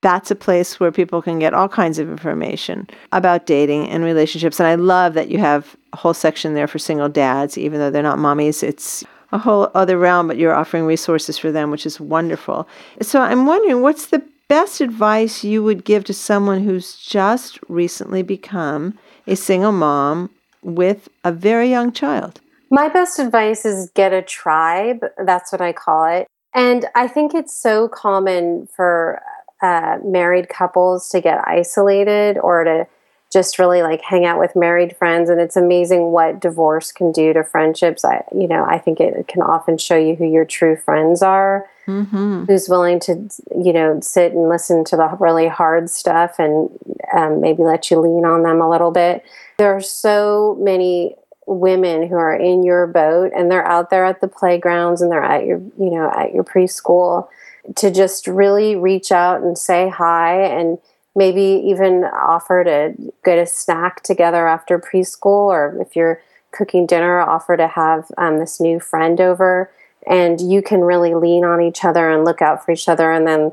that's 0.05 0.31
a 0.31 0.35
place 0.35 0.79
where 0.79 0.93
people 0.93 1.23
can 1.23 1.39
get 1.39 1.55
all 1.55 1.67
kinds 1.67 1.99
of 1.99 2.11
information 2.11 2.87
about 3.13 3.47
dating 3.47 3.89
and 3.89 4.05
relationships. 4.05 4.61
And 4.61 4.67
I 4.67 4.75
love 4.75 5.15
that 5.15 5.31
you 5.31 5.39
have 5.39 5.75
a 5.95 5.97
whole 5.97 6.13
section 6.13 6.53
there 6.53 6.67
for 6.67 6.79
single 6.79 7.09
dads, 7.09 7.57
even 7.57 7.81
though 7.81 7.91
they're 7.91 8.03
not 8.03 8.19
mommies. 8.19 8.63
It's 8.63 9.03
a 9.33 9.39
whole 9.39 9.71
other 9.75 9.99
realm, 9.99 10.29
but 10.29 10.37
you're 10.37 10.53
offering 10.53 10.85
resources 10.85 11.39
for 11.39 11.51
them, 11.51 11.71
which 11.71 11.87
is 11.87 11.99
wonderful. 11.99 12.69
So 13.01 13.23
I'm 13.23 13.47
wondering 13.47 13.81
what's 13.81 14.09
the 14.09 14.23
best 14.49 14.83
advice 14.83 15.43
you 15.43 15.65
would 15.65 15.87
give 15.87 16.05
to 16.05 16.13
someone 16.13 16.63
who's 16.63 16.99
just 16.99 17.59
recently 17.71 18.23
become 18.23 18.99
a 19.27 19.37
single 19.37 19.73
mom 19.73 20.29
with 20.61 21.09
a 21.25 21.33
very 21.33 21.71
young 21.71 21.93
child? 21.93 22.43
My 22.71 22.91
best 22.91 23.19
advice 23.19 23.65
is 23.65 23.91
get 23.95 24.13
a 24.13 24.21
tribe. 24.21 25.03
That's 25.25 25.51
what 25.51 25.63
I 25.63 25.73
call 25.73 26.05
it. 26.05 26.27
And 26.55 26.85
I 26.95 27.09
think 27.09 27.35
it's 27.35 27.57
so 27.57 27.89
common 27.89 28.69
for 28.77 29.23
uh, 29.65 29.99
married 30.05 30.49
couples 30.49 31.09
to 31.09 31.21
get 31.21 31.47
isolated 31.47 32.39
or 32.39 32.65
to 32.65 32.87
just 33.33 33.59
really 33.59 33.83
like 33.83 34.01
hang 34.01 34.25
out 34.25 34.39
with 34.39 34.55
married 34.55 34.97
friends. 34.97 35.29
And 35.29 35.41
it's 35.41 35.57
amazing 35.57 36.13
what 36.13 36.41
divorce 36.41 36.93
can 36.93 37.13
do 37.13 37.33
to 37.33 37.43
friendships. 37.43 38.05
I 38.05 38.23
you 38.35 38.49
know 38.49 38.65
i 38.65 38.79
think 38.79 39.01
it 39.01 39.29
can 39.29 39.43
often 39.43 39.79
show 39.79 39.97
you 39.97 40.15
who 40.15 40.25
your 40.25 40.45
true 40.45 40.77
friends 40.77 41.23
are 41.23 41.69
mm-hmm. 41.87 42.45
who's 42.45 42.69
willing 42.69 43.01
to 43.01 43.29
you 43.55 43.73
know 43.73 44.01
sit 44.01 44.33
and 44.33 44.49
listen 44.49 44.85
to 44.85 44.97
the 44.97 45.17
really 45.21 45.49
hard 45.49 45.91
stuff 45.91 46.39
and 46.39 46.71
um, 47.13 47.41
maybe 47.41 47.63
let 47.63 47.91
you 47.91 47.99
lean 47.99 48.25
on 48.25 48.43
them 48.43 48.61
a 48.61 48.69
little 48.69 48.91
bit. 48.91 49.25
There 49.59 49.75
are 49.75 49.81
so 49.81 50.57
many 50.61 51.17
women 51.47 52.09
who 52.09 52.17
are 52.17 52.35
in 52.35 52.63
your 52.63 52.87
boat 52.87 53.31
and 53.37 53.51
they're 53.51 53.67
out 53.67 53.91
there 53.91 54.05
at 54.05 54.21
the 54.21 54.29
playgrounds 54.29 55.03
and 55.03 55.13
they're 55.13 55.23
at 55.23 55.45
your 55.45 55.59
you 55.79 55.91
know 55.91 56.11
at 56.11 56.33
your 56.33 56.45
preschool 56.45 57.29
to 57.77 57.91
just 57.91 58.27
really 58.27 58.77
reach 58.77 59.11
out 59.13 59.43
and 59.43 59.57
say 59.57 59.89
hi 59.89 60.43
and 60.43 60.79
maybe 61.17 61.63
even 61.67 62.05
offer 62.05 62.65
to 62.65 63.13
get 63.25 63.39
a 63.39 63.47
snack 63.47 64.03
together 64.03 64.47
after 64.47 64.79
preschool 64.79 65.49
or 65.49 65.77
if 65.81 65.95
you're 65.95 66.21
cooking 66.51 66.87
dinner 66.87 67.21
offer 67.21 67.57
to 67.57 67.69
have 67.69 68.11
um, 68.19 68.39
this 68.39 68.61
new 68.61 68.79
friend 68.79 69.21
over. 69.21 69.71
And 70.07 70.41
you 70.41 70.61
can 70.61 70.81
really 70.83 71.15
lean 71.15 71.45
on 71.45 71.63
each 71.63 71.85
other 71.85 72.11
and 72.11 72.25
look 72.25 72.43
out 72.43 72.65
for 72.65 72.73
each 72.73 72.89
other. 72.89 73.11
And 73.11 73.27
then 73.27 73.53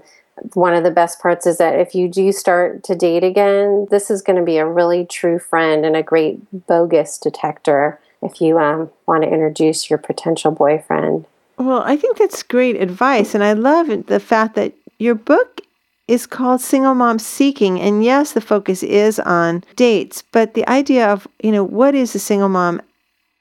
one 0.53 0.73
of 0.73 0.83
the 0.83 0.91
best 0.91 1.19
parts 1.19 1.45
is 1.45 1.57
that 1.57 1.79
if 1.79 1.93
you 1.95 2.07
do 2.07 2.31
start 2.31 2.83
to 2.83 2.95
date 2.95 3.23
again 3.23 3.87
this 3.91 4.09
is 4.09 4.21
going 4.21 4.37
to 4.37 4.43
be 4.43 4.57
a 4.57 4.65
really 4.65 5.05
true 5.05 5.37
friend 5.37 5.85
and 5.85 5.95
a 5.95 6.03
great 6.03 6.39
bogus 6.67 7.17
detector 7.17 7.99
if 8.21 8.41
you 8.41 8.57
um, 8.57 8.89
want 9.07 9.23
to 9.23 9.29
introduce 9.29 9.89
your 9.89 9.99
potential 9.99 10.51
boyfriend 10.51 11.25
well, 11.61 11.83
I 11.85 11.95
think 11.95 12.17
that's 12.17 12.43
great 12.43 12.81
advice. 12.81 13.33
And 13.35 13.43
I 13.43 13.53
love 13.53 14.07
the 14.07 14.19
fact 14.19 14.55
that 14.55 14.73
your 14.99 15.15
book 15.15 15.61
is 16.07 16.27
called 16.27 16.61
Single 16.61 16.93
Mom 16.93 17.19
Seeking. 17.19 17.79
And 17.79 18.03
yes, 18.03 18.33
the 18.33 18.41
focus 18.41 18.83
is 18.83 19.19
on 19.19 19.63
dates, 19.75 20.23
but 20.31 20.53
the 20.53 20.67
idea 20.67 21.07
of, 21.07 21.27
you 21.41 21.51
know, 21.51 21.63
what 21.63 21.95
is 21.95 22.13
a 22.15 22.19
single 22.19 22.49
mom 22.49 22.81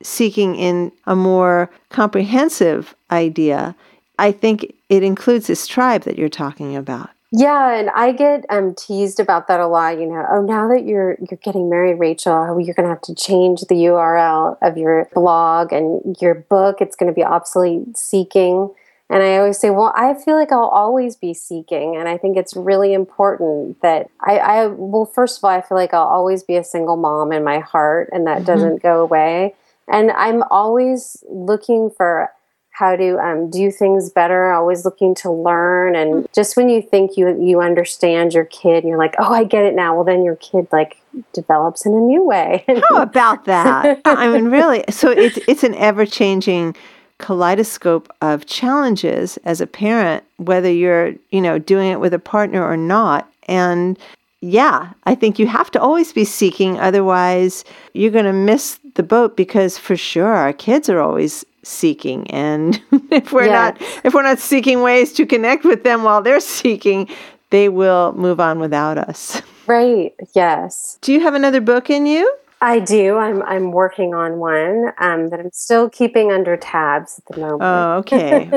seeking 0.02 0.56
in 0.56 0.92
a 1.06 1.16
more 1.16 1.70
comprehensive 1.90 2.94
idea, 3.10 3.74
I 4.18 4.32
think 4.32 4.72
it 4.88 5.02
includes 5.02 5.46
this 5.46 5.66
tribe 5.66 6.02
that 6.02 6.18
you're 6.18 6.28
talking 6.28 6.76
about. 6.76 7.10
Yeah, 7.32 7.78
and 7.78 7.90
I 7.90 8.10
get 8.10 8.44
um, 8.50 8.74
teased 8.74 9.20
about 9.20 9.46
that 9.46 9.60
a 9.60 9.68
lot. 9.68 9.98
You 10.00 10.06
know, 10.06 10.26
oh, 10.32 10.42
now 10.42 10.68
that 10.68 10.84
you're 10.84 11.16
you're 11.20 11.38
getting 11.42 11.70
married, 11.70 11.94
Rachel, 11.94 12.32
oh, 12.32 12.58
you're 12.58 12.74
going 12.74 12.88
to 12.88 12.94
have 12.94 13.02
to 13.02 13.14
change 13.14 13.60
the 13.62 13.76
URL 13.76 14.58
of 14.60 14.76
your 14.76 15.08
blog 15.14 15.72
and 15.72 16.16
your 16.20 16.34
book. 16.34 16.80
It's 16.80 16.96
going 16.96 17.06
to 17.06 17.14
be 17.14 17.24
obsolete 17.24 17.96
seeking. 17.96 18.74
And 19.08 19.24
I 19.24 19.38
always 19.38 19.58
say, 19.58 19.70
well, 19.70 19.92
I 19.96 20.14
feel 20.14 20.36
like 20.36 20.52
I'll 20.52 20.68
always 20.68 21.16
be 21.16 21.34
seeking. 21.34 21.96
And 21.96 22.08
I 22.08 22.16
think 22.16 22.36
it's 22.36 22.54
really 22.54 22.94
important 22.94 23.80
that 23.82 24.08
I, 24.20 24.38
I 24.38 24.66
well, 24.66 25.04
first 25.04 25.38
of 25.38 25.44
all, 25.44 25.50
I 25.50 25.60
feel 25.60 25.76
like 25.76 25.94
I'll 25.94 26.06
always 26.06 26.42
be 26.42 26.56
a 26.56 26.64
single 26.64 26.96
mom 26.96 27.32
in 27.32 27.44
my 27.44 27.60
heart, 27.60 28.08
and 28.12 28.26
that 28.26 28.38
mm-hmm. 28.38 28.46
doesn't 28.46 28.82
go 28.82 29.02
away. 29.02 29.54
And 29.86 30.10
I'm 30.12 30.42
always 30.50 31.22
looking 31.28 31.90
for 31.90 32.30
how 32.80 32.96
to 32.96 33.18
um, 33.18 33.50
do 33.50 33.70
things 33.70 34.08
better 34.08 34.52
always 34.52 34.86
looking 34.86 35.14
to 35.14 35.30
learn. 35.30 35.94
And 35.94 36.26
just 36.32 36.56
when 36.56 36.70
you 36.70 36.80
think 36.80 37.18
you 37.18 37.40
you 37.40 37.60
understand 37.60 38.32
your 38.32 38.46
kid 38.46 38.84
you're 38.84 38.98
like 38.98 39.14
oh 39.18 39.32
i 39.32 39.44
get 39.44 39.64
it 39.64 39.74
now. 39.74 39.94
Well 39.94 40.04
then 40.04 40.24
your 40.24 40.36
kid 40.36 40.66
like 40.72 40.96
develops 41.34 41.84
in 41.84 41.92
a 41.92 42.00
new 42.00 42.24
way. 42.24 42.64
How 42.88 43.02
about 43.02 43.44
that? 43.44 44.00
I 44.06 44.28
mean 44.28 44.46
really 44.46 44.82
so 44.88 45.10
it's 45.10 45.38
it's 45.46 45.62
an 45.62 45.74
ever 45.74 46.06
changing 46.06 46.74
kaleidoscope 47.18 48.10
of 48.22 48.46
challenges 48.46 49.36
as 49.44 49.60
a 49.60 49.66
parent 49.66 50.24
whether 50.38 50.72
you're 50.72 51.12
you 51.28 51.42
know 51.42 51.58
doing 51.58 51.92
it 51.92 52.00
with 52.00 52.14
a 52.14 52.18
partner 52.18 52.64
or 52.64 52.78
not. 52.78 53.30
And 53.46 53.98
yeah, 54.40 54.92
I 55.04 55.14
think 55.14 55.38
you 55.38 55.46
have 55.48 55.70
to 55.72 55.80
always 55.80 56.14
be 56.14 56.24
seeking. 56.24 56.80
Otherwise, 56.80 57.62
you're 57.92 58.10
going 58.10 58.24
to 58.24 58.32
miss 58.32 58.78
the 58.94 59.02
boat 59.02 59.36
because 59.36 59.76
for 59.76 59.96
sure 59.96 60.32
our 60.32 60.54
kids 60.54 60.88
are 60.88 61.00
always 61.00 61.44
seeking. 61.62 62.30
And 62.30 62.80
if 63.10 63.32
we're 63.32 63.46
not 63.46 63.80
if 64.04 64.14
we're 64.14 64.22
not 64.22 64.38
seeking 64.38 64.82
ways 64.82 65.12
to 65.14 65.26
connect 65.26 65.64
with 65.64 65.84
them 65.84 66.02
while 66.02 66.22
they're 66.22 66.40
seeking 66.60 67.08
they 67.50 67.68
will 67.68 68.12
move 68.12 68.40
on 68.40 68.58
without 68.60 68.98
us. 68.98 69.40
Right. 69.66 70.14
Yes. 70.34 70.98
Do 71.00 71.12
you 71.12 71.20
have 71.20 71.34
another 71.34 71.60
book 71.60 71.90
in 71.90 72.04
you? 72.04 72.28
I 72.60 72.80
do. 72.80 73.18
I'm 73.18 73.40
i'm 73.42 73.70
working 73.70 74.14
on 74.14 74.38
one 74.38 74.92
um, 74.98 75.28
that 75.28 75.38
i'm 75.38 75.52
still 75.52 75.88
keeping 75.88 76.32
under 76.32 76.56
tabs 76.56 77.20
at 77.20 77.32
the 77.32 77.40
moment. 77.40 77.62
Oh 77.62 77.92
okay. 77.98 78.50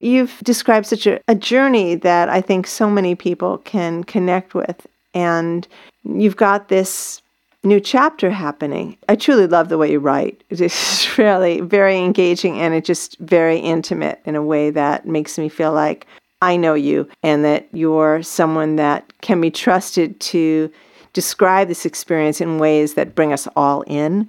You've 0.00 0.38
described 0.38 0.86
such 0.86 1.06
a, 1.06 1.20
a 1.28 1.34
journey 1.34 1.96
that 1.96 2.30
i 2.30 2.40
think 2.40 2.66
so 2.66 2.88
many 2.88 3.14
people 3.14 3.58
can 3.58 4.04
connect 4.04 4.54
with. 4.54 4.86
And 5.12 5.68
you've 6.04 6.36
got 6.36 6.68
this 6.68 7.21
new 7.64 7.80
chapter 7.80 8.30
happening. 8.30 8.96
I 9.08 9.16
truly 9.16 9.46
love 9.46 9.68
the 9.68 9.78
way 9.78 9.92
you 9.92 9.98
write. 9.98 10.42
It's 10.50 11.18
really 11.18 11.60
very 11.60 11.98
engaging 11.98 12.60
and 12.60 12.74
it's 12.74 12.86
just 12.86 13.18
very 13.18 13.58
intimate 13.58 14.20
in 14.24 14.36
a 14.36 14.42
way 14.42 14.70
that 14.70 15.06
makes 15.06 15.38
me 15.38 15.48
feel 15.48 15.72
like 15.72 16.06
I 16.40 16.56
know 16.56 16.74
you 16.74 17.08
and 17.22 17.44
that 17.44 17.68
you're 17.72 18.22
someone 18.22 18.76
that 18.76 19.12
can 19.20 19.40
be 19.40 19.50
trusted 19.50 20.18
to 20.20 20.72
describe 21.12 21.68
this 21.68 21.86
experience 21.86 22.40
in 22.40 22.58
ways 22.58 22.94
that 22.94 23.14
bring 23.14 23.32
us 23.32 23.46
all 23.54 23.82
in. 23.82 24.28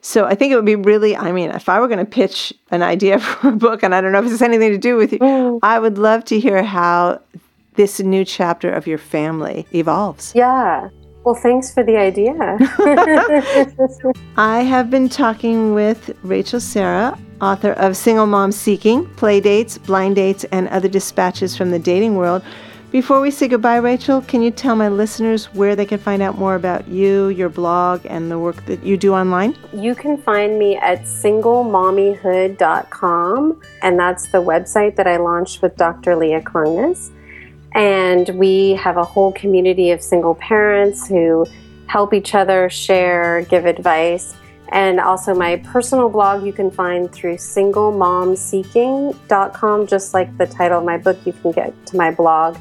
So 0.00 0.24
I 0.24 0.34
think 0.34 0.52
it 0.52 0.56
would 0.56 0.64
be 0.64 0.74
really, 0.74 1.16
I 1.16 1.30
mean, 1.30 1.50
if 1.50 1.68
I 1.68 1.78
were 1.78 1.86
going 1.86 2.00
to 2.00 2.04
pitch 2.04 2.52
an 2.72 2.82
idea 2.82 3.18
for 3.20 3.50
a 3.50 3.52
book, 3.52 3.84
and 3.84 3.94
I 3.94 4.00
don't 4.00 4.10
know 4.10 4.18
if 4.18 4.24
this 4.24 4.32
has 4.32 4.42
anything 4.42 4.72
to 4.72 4.78
do 4.78 4.96
with 4.96 5.12
you, 5.12 5.20
mm. 5.20 5.60
I 5.62 5.78
would 5.78 5.98
love 5.98 6.24
to 6.26 6.40
hear 6.40 6.64
how 6.64 7.20
this 7.74 8.00
new 8.00 8.24
chapter 8.24 8.70
of 8.70 8.86
your 8.86 8.98
family 8.98 9.66
evolves. 9.72 10.32
Yeah. 10.34 10.88
Well, 11.24 11.34
thanks 11.36 11.72
for 11.72 11.84
the 11.84 11.96
idea. 11.96 12.34
I 14.36 14.62
have 14.62 14.90
been 14.90 15.08
talking 15.08 15.72
with 15.72 16.10
Rachel 16.24 16.58
Sarah, 16.58 17.16
author 17.40 17.70
of 17.72 17.96
Single 17.96 18.26
Mom 18.26 18.50
Seeking, 18.50 19.06
Play 19.14 19.40
Dates, 19.40 19.78
Blind 19.78 20.16
Dates, 20.16 20.42
and 20.50 20.66
Other 20.68 20.88
Dispatches 20.88 21.56
from 21.56 21.70
the 21.70 21.78
Dating 21.78 22.16
World. 22.16 22.42
Before 22.90 23.20
we 23.20 23.30
say 23.30 23.46
goodbye, 23.48 23.76
Rachel, 23.76 24.20
can 24.20 24.42
you 24.42 24.50
tell 24.50 24.74
my 24.76 24.88
listeners 24.88 25.46
where 25.54 25.76
they 25.76 25.86
can 25.86 25.98
find 25.98 26.22
out 26.22 26.36
more 26.38 26.56
about 26.56 26.88
you, 26.88 27.28
your 27.28 27.48
blog, 27.48 28.04
and 28.04 28.30
the 28.30 28.38
work 28.38 28.66
that 28.66 28.84
you 28.84 28.98
do 28.98 29.14
online? 29.14 29.56
You 29.72 29.94
can 29.94 30.18
find 30.18 30.58
me 30.58 30.76
at 30.76 31.04
singlemommyhood.com, 31.04 33.62
and 33.80 33.98
that's 33.98 34.26
the 34.26 34.42
website 34.42 34.96
that 34.96 35.06
I 35.06 35.16
launched 35.16 35.62
with 35.62 35.74
Dr. 35.76 36.16
Leah 36.16 36.42
Klungness. 36.42 37.10
And 37.74 38.28
we 38.30 38.74
have 38.74 38.96
a 38.96 39.04
whole 39.04 39.32
community 39.32 39.90
of 39.90 40.00
single 40.02 40.34
parents 40.34 41.06
who 41.08 41.46
help 41.86 42.14
each 42.14 42.34
other, 42.34 42.70
share, 42.70 43.42
give 43.42 43.66
advice. 43.66 44.34
And 44.68 45.00
also, 45.00 45.34
my 45.34 45.56
personal 45.56 46.08
blog 46.08 46.46
you 46.46 46.52
can 46.52 46.70
find 46.70 47.12
through 47.12 47.36
singlemomseeking.com, 47.36 49.86
just 49.86 50.14
like 50.14 50.38
the 50.38 50.46
title 50.46 50.78
of 50.78 50.84
my 50.84 50.96
book. 50.96 51.18
You 51.26 51.34
can 51.34 51.52
get 51.52 51.74
to 51.86 51.96
my 51.96 52.10
blog 52.10 52.56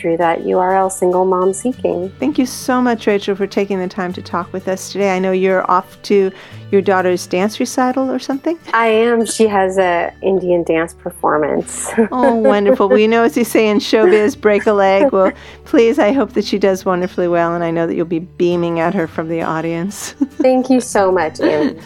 through 0.00 0.16
that 0.16 0.40
URL, 0.40 0.90
Single 0.90 1.24
Mom 1.24 1.52
Seeking. 1.52 2.10
Thank 2.18 2.38
you 2.38 2.46
so 2.46 2.80
much, 2.80 3.06
Rachel, 3.06 3.36
for 3.36 3.46
taking 3.46 3.78
the 3.78 3.88
time 3.88 4.12
to 4.14 4.22
talk 4.22 4.52
with 4.52 4.66
us 4.66 4.92
today. 4.92 5.14
I 5.14 5.18
know 5.18 5.32
you're 5.32 5.70
off 5.70 6.00
to 6.02 6.32
your 6.70 6.80
daughter's 6.80 7.26
dance 7.26 7.60
recital 7.60 8.10
or 8.10 8.18
something. 8.18 8.58
I 8.72 8.86
am. 8.86 9.26
She 9.26 9.46
has 9.46 9.76
a 9.76 10.12
Indian 10.22 10.62
dance 10.64 10.94
performance. 10.94 11.90
oh, 12.12 12.34
wonderful. 12.34 12.88
Well, 12.88 12.98
you 12.98 13.08
know, 13.08 13.24
as 13.24 13.36
you 13.36 13.44
say 13.44 13.68
in 13.68 13.78
showbiz, 13.78 14.40
break 14.40 14.66
a 14.66 14.72
leg. 14.72 15.12
Well, 15.12 15.32
please, 15.64 15.98
I 15.98 16.12
hope 16.12 16.32
that 16.32 16.44
she 16.44 16.58
does 16.58 16.84
wonderfully 16.84 17.28
well, 17.28 17.54
and 17.54 17.62
I 17.64 17.70
know 17.70 17.86
that 17.86 17.94
you'll 17.94 18.06
be 18.06 18.20
beaming 18.20 18.80
at 18.80 18.94
her 18.94 19.06
from 19.06 19.28
the 19.28 19.42
audience. 19.42 20.12
Thank 20.40 20.70
you 20.70 20.80
so 20.80 21.12
much, 21.12 21.40
Anne. 21.40 21.78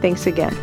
Thanks 0.00 0.26
again. 0.26 0.56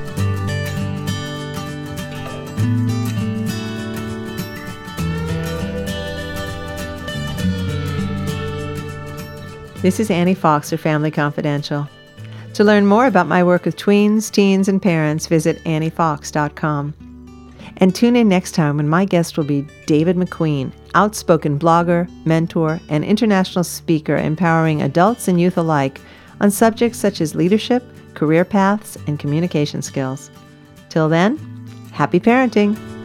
This 9.84 10.00
is 10.00 10.10
Annie 10.10 10.34
Fox 10.34 10.72
for 10.72 10.78
Family 10.78 11.12
Confidential. 11.12 11.88
To 12.56 12.64
learn 12.64 12.88
more 12.88 13.06
about 13.06 13.28
my 13.28 13.44
work 13.44 13.64
with 13.64 13.78
tweens, 13.78 14.32
teens, 14.32 14.68
and 14.68 14.82
parents, 14.82 15.28
visit 15.28 15.64
anniefox.com. 15.66 16.96
And 17.78 17.94
tune 17.94 18.16
in 18.16 18.28
next 18.28 18.54
time 18.54 18.78
when 18.78 18.90
my 18.90 19.06
guest 19.06 19.38
will 19.38 19.44
be 19.44 19.68
David 19.86 20.16
McQueen, 20.16 20.72
outspoken 20.96 21.60
blogger, 21.60 22.10
mentor, 22.26 22.80
and 22.90 23.06
international 23.06 23.64
speaker 23.64 24.18
empowering 24.18 24.82
adults 24.82 25.28
and 25.28 25.40
youth 25.40 25.60
alike 25.60 26.02
on 26.42 26.50
subjects 26.50 26.98
such 26.98 27.22
as 27.22 27.36
leadership, 27.36 27.84
career 28.16 28.44
paths, 28.44 28.98
and 29.06 29.20
communication 29.20 29.84
skills. 29.84 30.32
Till 30.90 31.08
then, 31.08 31.38
happy 31.92 32.20
parenting! 32.20 32.97